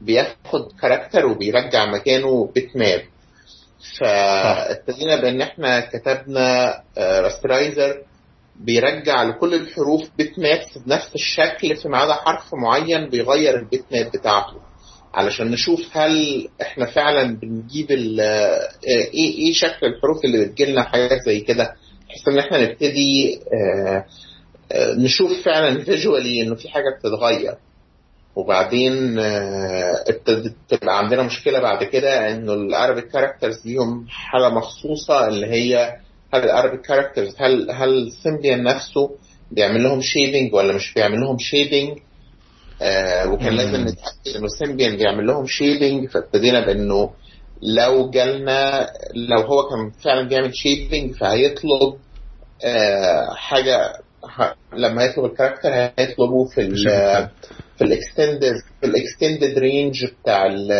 بياخد 0.00 0.72
character 0.80 1.26
وبيرجع 1.26 1.84
مكانه 1.86 2.50
bitmap 2.54 3.02
فابتدينا 4.00 5.20
بأن 5.20 5.40
إحنا 5.40 5.80
كتبنا 5.80 6.74
rasterizer 6.98 8.02
بيرجع 8.60 9.22
لكل 9.22 9.54
الحروف 9.54 10.02
bitmaps 10.18 10.78
بنفس 10.86 11.14
الشكل 11.14 11.76
فيما 11.76 11.98
عدا 11.98 12.12
حرف 12.14 12.54
معين 12.54 13.08
بيغير 13.08 13.58
ال 13.58 13.84
bitmap 13.92 14.06
بتاعته. 14.10 14.56
علشان 15.14 15.50
نشوف 15.50 15.80
هل 15.96 16.48
إحنا 16.62 16.86
فعلا 16.86 17.36
بنجيب 17.36 17.86
آه، 18.20 18.68
إيه 18.86 19.14
إيه 19.14 19.52
شكل 19.52 19.86
الحروف 19.86 20.24
اللي 20.24 20.44
بتجيلنا 20.44 20.82
حاجات 20.82 21.18
زي 21.26 21.40
كده 21.40 21.74
بحيث 22.08 22.28
إن 22.28 22.38
إحنا 22.38 22.62
نبتدي 22.62 23.40
آه، 23.54 24.04
آه، 24.72 24.94
نشوف 24.94 25.42
فعلا 25.44 25.84
visually 25.84 26.42
إنه 26.42 26.54
في 26.54 26.68
حاجة 26.68 26.84
بتتغير. 26.98 27.54
وبعدين 28.36 29.18
آه، 29.18 30.04
ابتدت 30.08 30.54
تبقى 30.68 30.98
عندنا 30.98 31.22
مشكلة 31.22 31.58
بعد 31.60 31.84
كده 31.84 32.30
إنه 32.30 32.52
ال 32.52 32.60
Arabic 32.60 33.08
characters 33.08 33.66
ليهم 33.66 34.06
حالة 34.08 34.48
مخصوصة 34.48 35.28
اللي 35.28 35.46
هي 35.46 35.96
هل 36.34 36.44
ال 36.44 36.49
Arabic 36.49 36.80
characters 36.80 37.34
هل 37.38 37.70
هل 37.70 38.12
سيمبيان 38.22 38.62
نفسه 38.62 39.10
بيعمل 39.50 39.82
لهم 39.82 40.00
shaping 40.00 40.54
ولا 40.54 40.72
مش 40.72 40.94
بيعمل 40.94 41.20
لهم 41.20 41.38
shaping 41.38 41.98
آه 42.82 43.28
وكان. 43.30 43.54
لازم 43.56 43.80
نتأكد 43.82 44.36
إنه 44.36 44.46
سيمبيان 44.48 44.96
بيعمل 44.96 45.26
لهم 45.26 45.46
shaping 45.46 46.08
فابتدينا 46.10 46.66
بإنه 46.66 47.10
لو 47.62 48.10
جالنا 48.10 48.88
لو 49.14 49.40
هو 49.40 49.62
كان 49.68 49.90
فعلا 50.04 50.28
بيعمل 50.28 50.56
shaping 50.56 51.14
فهيطلب 51.14 51.94
آه 52.64 53.34
حاجة 53.34 53.92
لما 54.76 55.04
يطلب 55.04 55.24
ال 55.24 55.28
character 55.28 55.68
هيطلبه 55.98 56.44
في 56.44 56.60
في 57.78 57.84
ال 57.84 57.92
extended 57.92 58.54
في 58.80 58.86
ال 58.86 58.94
extended 58.94 59.58
range 59.58 60.04
بتاع 60.22 60.46
ال- 60.46 60.72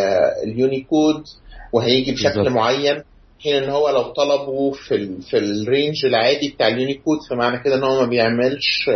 اليونيكود 0.44 1.24
وهيجي 1.72 2.12
بشكل 2.12 2.34
بالظبط. 2.36 2.48
معين 2.54 3.02
حين 3.40 3.54
إن 3.62 3.70
هو 3.70 3.88
لو 3.90 4.02
طلبه 4.02 4.70
في 4.72 4.94
ال 4.94 5.22
في 5.22 5.38
ال 5.38 5.49
range 5.49 6.04
العادي 6.06 6.48
بتاع 6.48 6.68
اليونيكود 6.68 7.18
فمعنى 7.30 7.62
كده 7.64 7.74
إن 7.74 7.82
هو 7.84 8.00
ما 8.00 8.06
بيعملش 8.06 8.90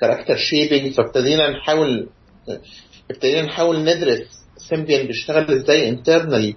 character 0.00 0.36
shaping 0.36 0.92
فابتدينا 0.92 1.50
نحاول 1.50 2.08
ابتدينا 3.10 3.42
نحاول 3.42 3.80
ندرس 3.84 4.20
سيمبيان 4.68 5.06
بيشتغل 5.06 5.50
إزاي 5.54 5.88
internally 5.88 6.54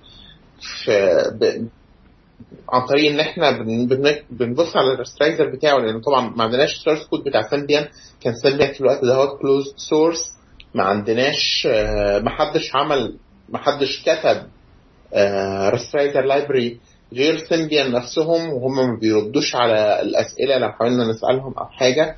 في 0.85 0.91
عن 2.73 2.81
طريق 2.87 3.11
إن 3.11 3.19
إحنا 3.19 3.51
بن- 3.51 3.87
بن- 3.87 4.15
بنبص 4.29 4.75
على 4.77 4.93
ال 4.93 4.99
rasterizer 4.99 5.49
بتاعه 5.49 5.77
لأن 5.77 6.01
طبعا 6.01 6.29
ما 6.35 6.43
عندناش 6.43 6.75
source 6.86 7.07
code 7.07 7.23
بتاع 7.23 7.49
سيمبيان 7.49 7.87
كان 8.21 8.33
سيمبيان 8.35 8.73
في 8.73 8.81
الوقت 8.81 9.05
ده 9.05 9.15
هو 9.15 9.37
closed 9.38 9.73
source 9.77 10.19
ما 10.73 10.83
عندناش 10.83 11.67
آه، 11.71 12.19
ما 12.19 12.29
حدش 12.29 12.75
عمل 12.75 13.15
ما 13.49 13.57
حدش 13.57 14.01
كتب 14.05 14.43
rasterizer 15.69 16.25
library 16.25 16.77
غير 17.13 17.37
سيمبيان 17.37 17.91
نفسهم 17.91 18.49
وهم 18.53 18.75
ما 18.75 18.97
بيردوش 19.01 19.55
على 19.55 20.01
الأسئلة 20.01 20.57
لو 20.57 20.71
حاولنا 20.71 21.07
نسألهم 21.11 21.53
أو 21.53 21.65
حاجة. 21.65 22.15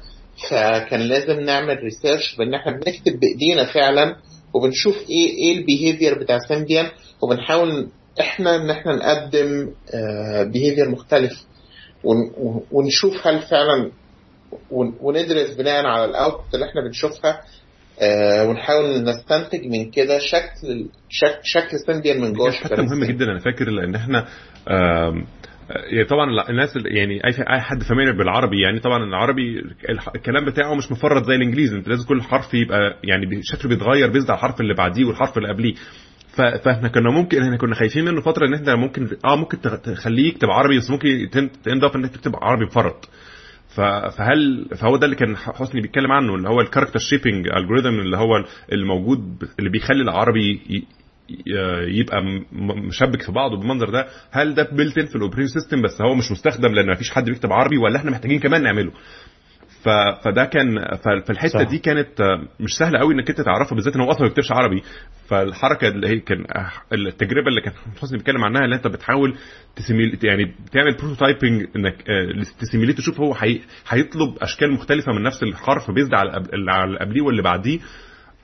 فكان 0.49 0.99
لازم 0.99 1.39
نعمل 1.39 1.77
research 1.83 2.35
بإن 2.35 2.53
إحنا 2.53 2.71
بنكتب 2.71 3.19
بإيدينا 3.19 3.65
فعلا 3.73 4.15
وبنشوف 4.53 4.95
إيه 5.09 5.29
إيه 5.29 5.57
ال 5.57 5.64
behavior 5.64 6.19
بتاع 6.19 6.39
سيمبيان 6.47 6.87
وبنحاول 7.21 7.87
إحنا 8.19 8.55
إن 8.55 8.69
إحنا 8.69 8.95
نقدم 8.95 9.71
behavior 10.51 10.89
مختلف 10.89 11.31
ون- 12.03 12.61
ونشوف 12.71 13.27
هل 13.27 13.39
فعلا 13.39 13.91
ون- 14.71 14.95
وندرس 15.01 15.55
بناء 15.55 15.85
على 15.85 16.05
ال 16.05 16.12
output 16.12 16.53
اللي 16.53 16.65
إحنا 16.65 16.81
بنشوفها 16.81 17.41
آه، 18.01 18.47
ونحاول 18.49 19.03
نستنتج 19.03 19.65
من 19.65 19.91
كده 19.91 20.19
شكل 20.19 20.85
شكل, 21.09 21.39
شكل 21.43 21.77
سيمبيان 21.85 22.21
من 22.21 22.33
جوه 22.33 22.51
حتى 22.51 22.81
مهمة 22.81 23.05
جدا 23.07 23.25
أنا 23.25 23.39
فاكر 23.39 23.69
لأن 23.69 23.95
إحنا 23.95 24.27
آم، 24.69 25.25
يعني 25.91 26.05
طبعا 26.09 26.49
الناس 26.49 26.69
يعني 26.85 27.21
أي 27.53 27.59
حد 27.61 27.83
familiar 27.83 28.17
بالعربي 28.17 28.61
يعني 28.61 28.79
طبعا 28.79 29.03
العربي 29.03 29.61
الكلام 30.15 30.45
بتاعه 30.45 30.75
مش 30.75 30.91
مفرط 30.91 31.23
زي 31.25 31.35
الإنجليزي 31.35 31.75
أنت 31.75 31.87
لازم 31.87 32.05
كل 32.07 32.21
حرف 32.21 32.53
يبقى 32.53 32.79
يعني 33.03 33.39
شكله 33.43 33.69
بيتغير 33.69 34.09
بيزد 34.11 34.29
على 34.29 34.37
الحرف 34.37 34.61
اللي 34.61 34.73
بعديه 34.73 35.05
والحرف 35.05 35.37
اللي 35.37 35.49
قبليه. 35.49 35.73
فاحنا 36.35 36.87
كنا 36.87 37.11
ممكن 37.11 37.41
إحنا 37.43 37.57
كنا 37.57 37.75
خايفين 37.75 38.05
منه 38.05 38.21
فترة 38.21 38.47
ان 38.47 38.53
انت 38.53 38.69
ممكن 38.69 39.07
آه 39.25 39.35
ممكن 39.35 39.61
تخ- 39.61 39.81
تخليه 39.81 40.27
يكتب 40.27 40.49
عربي 40.49 40.77
بس 40.77 40.89
ممكن 40.89 41.29
تـ 41.63 41.68
end 41.68 41.83
up 41.83 41.95
انك 41.95 42.09
تكتب 42.11 42.35
عربي 42.35 42.65
مفرط 42.65 43.09
فهل 43.75 44.67
فهو 44.75 44.97
ده 44.97 45.05
اللي 45.05 45.15
كان 45.15 45.37
حسني 45.37 45.81
بيتكلم 45.81 46.11
عنه 46.11 46.35
اللي 46.35 46.49
هو 46.49 46.61
ال 46.61 46.65
character 46.65 46.99
shaping 46.99 47.47
algorithm 47.47 47.99
اللي 47.99 48.17
هو 48.17 48.45
الموجود 48.71 49.43
اللي 49.59 49.69
بيخلي 49.69 50.03
العربي 50.03 50.61
يبقى 51.87 52.23
مشبك 52.87 53.21
في 53.21 53.31
بعضه 53.31 53.57
بالمنظر 53.57 53.89
ده. 53.89 54.07
هل 54.31 54.53
ده 54.53 54.69
built 54.71 54.99
في 54.99 55.15
ال 55.15 55.18
operating 55.18 55.47
system 55.53 55.81
بس 55.81 56.01
هو 56.01 56.15
مش 56.15 56.31
مستخدم 56.31 56.73
لأن 56.73 56.91
مفيش 56.91 57.11
حد 57.11 57.25
بيكتب 57.25 57.53
عربي 57.53 57.77
ولا 57.77 57.97
إحنا 57.97 58.11
محتاجين 58.11 58.39
كمان 58.39 58.63
نعمله. 58.63 58.91
ف... 59.83 59.89
فده 60.23 60.45
كان 60.45 60.95
فالحتة 61.25 61.63
صح. 61.63 61.69
دي 61.69 61.77
كانت 61.77 62.21
مش 62.59 62.77
سهلة 62.77 62.99
قوي 62.99 63.13
إنك 63.13 63.29
أنت 63.29 63.41
تعرفها 63.41 63.75
بالذات 63.75 63.95
إن 63.95 64.01
هو 64.01 64.11
أصلا 64.11 64.21
ما 64.21 64.27
بيكتبش 64.27 64.51
عربي 64.51 64.83
فالحركة 65.27 65.87
اللي 65.87 66.07
هي 66.07 66.19
كان 66.19 66.45
التجربة 66.93 67.47
اللي 67.47 67.61
كان 67.61 67.73
حسني 68.01 68.17
بيتكلم 68.17 68.43
عنها 68.43 68.65
اللي 68.65 68.75
أنت 68.75 68.87
بتحاول 68.87 69.35
ت 69.75 69.82
simul 69.82 70.19
يعني 70.23 70.45
بتعمل 70.65 70.97
prototyping 70.97 71.67
إنك 71.75 72.09
آه، 72.09 72.43
ت 72.59 72.63
simulate 72.63 72.97
تشوف 72.97 73.19
هو 73.19 73.33
هي... 73.33 73.59
هيطلب 73.89 74.37
أشكال 74.41 74.71
مختلفة 74.73 75.11
من 75.11 75.23
نفس 75.23 75.43
الحرف 75.43 75.91
بيزد 75.91 76.13
على 76.13 76.37
اللي 76.53 76.99
قبليه 76.99 77.21
واللي 77.21 77.41
بعديه 77.41 77.79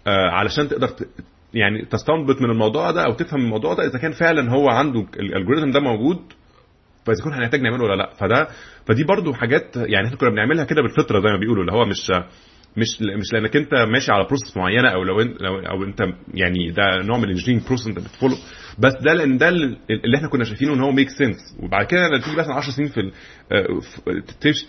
آه، 0.07 0.29
علشان 0.29 0.69
تقدر 0.69 0.87
ت... 0.87 1.07
يعني 1.53 1.85
تستنبط 1.85 2.41
من 2.41 2.49
الموضوع 2.49 2.91
ده 2.91 3.05
أو 3.05 3.13
تفهم 3.13 3.41
الموضوع 3.41 3.73
ده 3.73 3.87
إذا 3.87 3.99
كان 3.99 4.11
فعلا 4.11 4.51
هو 4.51 4.69
عنده 4.69 5.05
ال 5.19 5.24
algorithm 5.24 5.71
ده 5.71 5.79
موجود 5.79 6.19
فاذا 7.07 7.23
كنا 7.23 7.39
هنحتاج 7.39 7.61
نعمله 7.61 7.83
ولا 7.83 7.95
لا. 7.95 8.09
فده 8.19 8.47
فدي 8.85 9.03
برضو 9.03 9.33
حاجات 9.33 9.75
يعني 9.75 10.07
إحنا 10.07 10.17
كنا 10.17 10.29
بنعملها 10.29 10.65
كده 10.65 10.81
بالفطرة 10.81 11.19
زي 11.19 11.29
ما 11.29 11.37
بيقولوا 11.39 11.61
اللي 11.61 11.71
هو 11.73 11.85
مش 11.85 12.11
مش 12.77 13.01
مش 13.01 13.33
لأنك 13.33 13.55
أنت 13.55 13.73
ماشي 13.73 14.11
على 14.11 14.25
process 14.27 14.57
معينة 14.57 14.89
أو 14.89 15.03
لو 15.03 15.21
انت 15.21 15.41
لو 15.41 15.59
أو 15.59 15.83
أنت 15.83 15.99
يعني 16.33 16.71
ده 16.71 17.01
نوع 17.01 17.17
من 17.17 17.23
ال 17.23 17.27
engineering 17.27 17.67
process 17.67 17.87
أنت 17.87 17.99
بت 17.99 18.07
follow. 18.07 18.35
بس 18.79 18.93
ده 19.05 19.13
لأن 19.13 19.37
ده 19.37 19.49
اللي 19.49 20.17
إحنا 20.17 20.27
كنا 20.29 20.43
شايفينه 20.43 20.73
إن 20.73 20.79
هو 20.81 20.91
make 20.91 21.09
sense 21.09 21.35
وبعد 21.59 21.85
كده 21.85 22.07
لما 22.07 22.17
تيجي 22.17 22.35
مثلا 22.37 22.53
10 22.55 22.71
سنين 22.71 22.87
في 22.87 23.11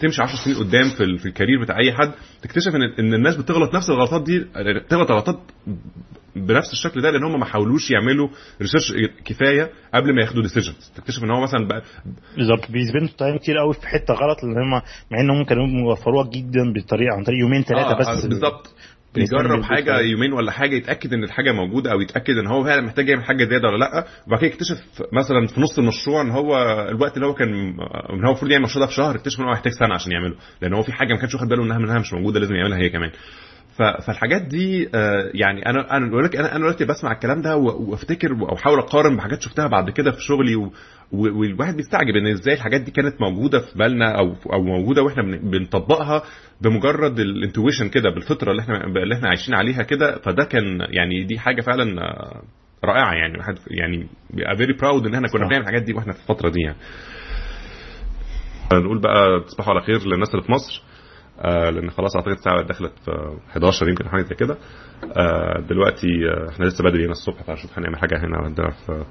تمشي 0.01 0.22
10 0.22 0.36
سنين 0.45 0.57
قدام 0.57 0.89
في, 0.91 1.18
في 1.18 1.26
ال 1.26 1.32
career 1.32 1.62
بتاع 1.62 1.78
أي 1.78 1.93
حد 1.93 2.12
تكتشف 2.43 2.74
ان 2.74 2.82
إن 2.99 3.14
الناس 3.14 3.36
بتغلط 3.36 3.74
نفس 3.74 3.91
الغلطات 3.91 4.22
دي 4.22 4.39
بتغلط 4.86 5.11
غلطات 5.11 5.39
بنفس 6.47 6.72
الشكل 6.72 7.01
ده 7.01 7.11
لأن 7.11 7.24
هم 7.24 7.41
ما 7.41 7.45
حاولوش 7.45 7.91
يعملوا 7.91 8.28
research 8.62 8.92
كفاية 9.24 9.70
قبل 9.95 10.14
ما 10.14 10.20
ياخدوا 10.22 10.43
decisions 10.42 10.92
تكتشف 10.97 11.24
إن 11.24 11.30
هو 11.30 11.41
مثلا 11.41 11.66
بقى 11.68 11.82
بالظبط. 12.36 12.70
بي 12.70 12.81
spend 12.81 13.09
وا 13.18 13.22
time 13.22 13.36
كتير 13.39 13.59
قوي 13.59 13.74
في 13.74 13.89
حتة 13.89 14.14
غلط 14.14 14.43
لأن 14.43 14.53
هم 14.62 14.82
مع 15.11 15.20
ان 15.20 15.30
هم 15.30 15.45
كانوا 15.45 15.66
موفروها 15.66 16.30
جدا 16.30 16.72
بالطريقة 16.72 17.14
عن 17.16 17.24
طريق 17.24 17.41
يومين 17.41 17.62
ثلاثة 17.62 17.91
آه 17.91 17.99
بس. 18.14 18.26
بالظبط. 18.26 18.74
بيجرب 19.14 19.62
حاجة 19.62 20.01
يومين 20.01 20.32
ولا 20.32 20.53
حاجة 20.53 20.76
يتأكد 20.76 21.12
إن 21.12 21.24
الحاجة 21.24 21.53
موجودة 21.53 21.93
أو 21.93 22.01
يتأكد 22.01 22.34
إن 22.39 22.47
هو 22.47 22.64
فعلا 22.64 22.80
محتاج 22.80 23.09
يعمل 23.09 23.24
حاجة 23.24 23.45
زيادة 23.45 23.68
ولا 23.68 23.76
لأ. 23.76 24.07
وبعد 24.26 24.41
كده 24.41 24.49
يكتشف 24.51 24.76
مثلا 25.12 25.47
في 25.47 25.61
نص 25.61 25.78
المشروع 25.78 26.20
إن 26.22 26.30
هو 26.30 26.57
الوقت 26.91 27.16
اللي 27.16 27.26
هو 27.26 27.34
كان 27.34 27.49
إن 27.49 28.24
هو 28.24 28.30
المفروض 28.30 28.51
يعمل 28.51 28.64
المشروع 28.64 28.84
ده 28.84 28.91
في 28.91 28.97
شهر 28.97 29.14
اكتشف 29.16 29.41
إن 29.41 29.45
هو 29.45 29.51
محتاج 29.51 29.72
سنة 29.72 29.95
عشان 29.95 30.12
يعمله. 30.12 30.34
لأن 30.62 30.74
هو 30.74 30.82
في 30.82 30.93
حاجة 30.93 31.12
ما 31.14 31.20
كانش 31.20 31.34
واخد 31.34 31.49
باله 31.49 31.64
إنها 31.64 31.78
منها 31.78 31.99
مش 31.99 32.12
موجودة 32.12 32.41
لازم 32.41 32.55
يعملها 32.55 32.78
هي 32.78 32.89
كمان. 32.89 33.11
فالحاجات 33.79 34.43
دي 34.43 34.89
يعني 35.35 35.66
أنا 35.66 35.97
أنا 35.97 36.11
بقول 36.11 36.24
لك 36.24 36.37
أنا 36.37 36.51
أنا 36.51 36.59
دلوقتي 36.59 36.85
بسمع 36.85 37.12
الكلام 37.12 37.43
ده 37.43 37.57
وأفتكر 37.57 38.33
أو 38.33 38.55
أحاول 38.57 38.79
أقارن 38.79 39.16
بحاجات 39.16 39.43
شفتها 39.43 39.66
بعد 39.66 39.91
كده 39.91 40.11
في 40.11 40.20
شغلي 40.20 40.70
والواحد 41.12 41.76
بيستعجب 41.76 42.16
إن 42.16 42.26
إزاي 42.26 42.55
الحاجات 42.55 42.81
دي 42.81 42.91
كانت 42.91 43.20
موجودة 43.20 43.61
في 43.61 43.79
بالنا 43.79 44.18
أو 44.18 44.35
أو 44.53 44.62
موجودة 44.62 45.03
وإحنا 45.03 45.22
بنطبقها 45.43 46.22
بمجرد 46.61 47.18
ال 47.18 47.26
intuition 47.26 47.88
كده 47.89 48.11
بالفطرة 48.11 48.51
اللي 48.51 48.62
إحنا 48.62 48.85
اللي 48.85 49.14
إحنا 49.14 49.29
عايشين 49.29 49.55
عليها 49.55 49.83
كده. 49.83 50.18
فده 50.18 50.45
كان 50.45 50.81
يعني 50.91 51.24
دي 51.24 51.39
حاجة 51.39 51.61
فعلا 51.61 52.01
رائعة 52.85 53.12
يعني. 53.14 53.39
واحد 53.39 53.55
يعني 53.70 54.07
very 54.57 54.72
proud 54.80 55.07
إن 55.07 55.14
إحنا 55.14 55.29
كنا 55.29 55.47
بنعمل 55.47 55.62
الحاجات 55.62 55.83
دي 55.83 55.93
وإحنا 55.93 56.12
في 56.12 56.20
الفترة 56.20 56.49
دي 56.51 56.61
يعني. 56.61 56.76
نقول 58.72 59.01
بقى 59.01 59.41
تصبحوا 59.47 59.74
على 59.74 59.83
خير 59.83 60.07
للناس 60.07 60.29
اللي 60.31 60.43
في 60.43 60.53
مصر. 60.53 60.83
آه 61.41 61.70
لأن 61.70 61.91
خلاص 61.91 62.16
أعتقد 62.16 62.32
الساعة 62.32 62.62
دخلت 62.62 62.93
في 63.05 63.36
11 63.51 63.89
يمكن 63.89 64.09
حاجة 64.09 64.22
زي 64.22 64.34
كده. 64.34 64.57
آه 65.16 65.61
دلوقتي 65.68 66.07
آه 66.30 66.49
إحنا 66.51 66.64
لسه 66.64 66.84
بدري 66.84 67.05
هنا 67.05 67.12
الصبح 67.12 67.43
فنشوف 67.43 67.78
هنعمل 67.78 67.97
حاجة 67.99 68.16
هنا 68.24 68.36
عندنا 68.36 68.70
في 68.70 69.05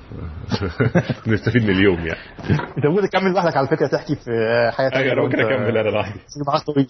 نستفيد 1.31 1.63
من 1.63 1.69
اليوم 1.69 1.97
يعني. 1.99 2.19
أنت 2.77 2.85
ممكن 2.85 3.09
تكمل 3.09 3.31
لوحدك 3.31 3.57
على 3.57 3.67
فكرة 3.67 3.87
تحكي 3.87 4.15
في 4.15 4.31
حاجة 4.77 4.89
ثانية 4.89 5.11
أنا 5.13 5.21
ممكن 5.23 5.39
أكمل 5.39 5.77
أنا 5.77 5.89
لوحدي 5.89 6.19
معاك 6.47 6.61
طويل 6.61 6.87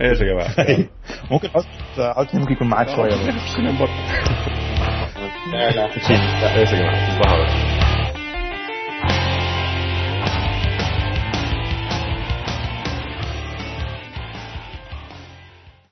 إيش 0.00 0.20
يا 0.20 0.24
جماعة؟ 0.34 0.50
ممكن 1.32 1.48
أحط 1.48 1.98
أحط 1.98 2.34
ممكن 2.34 2.52
يكون 2.52 2.68
معاك 2.68 2.88
شوية. 2.88 3.10
لا 5.52 5.70
لا. 5.70 5.84
إيش 6.56 6.72
يا 6.72 6.78
جماعة؟ 6.78 7.71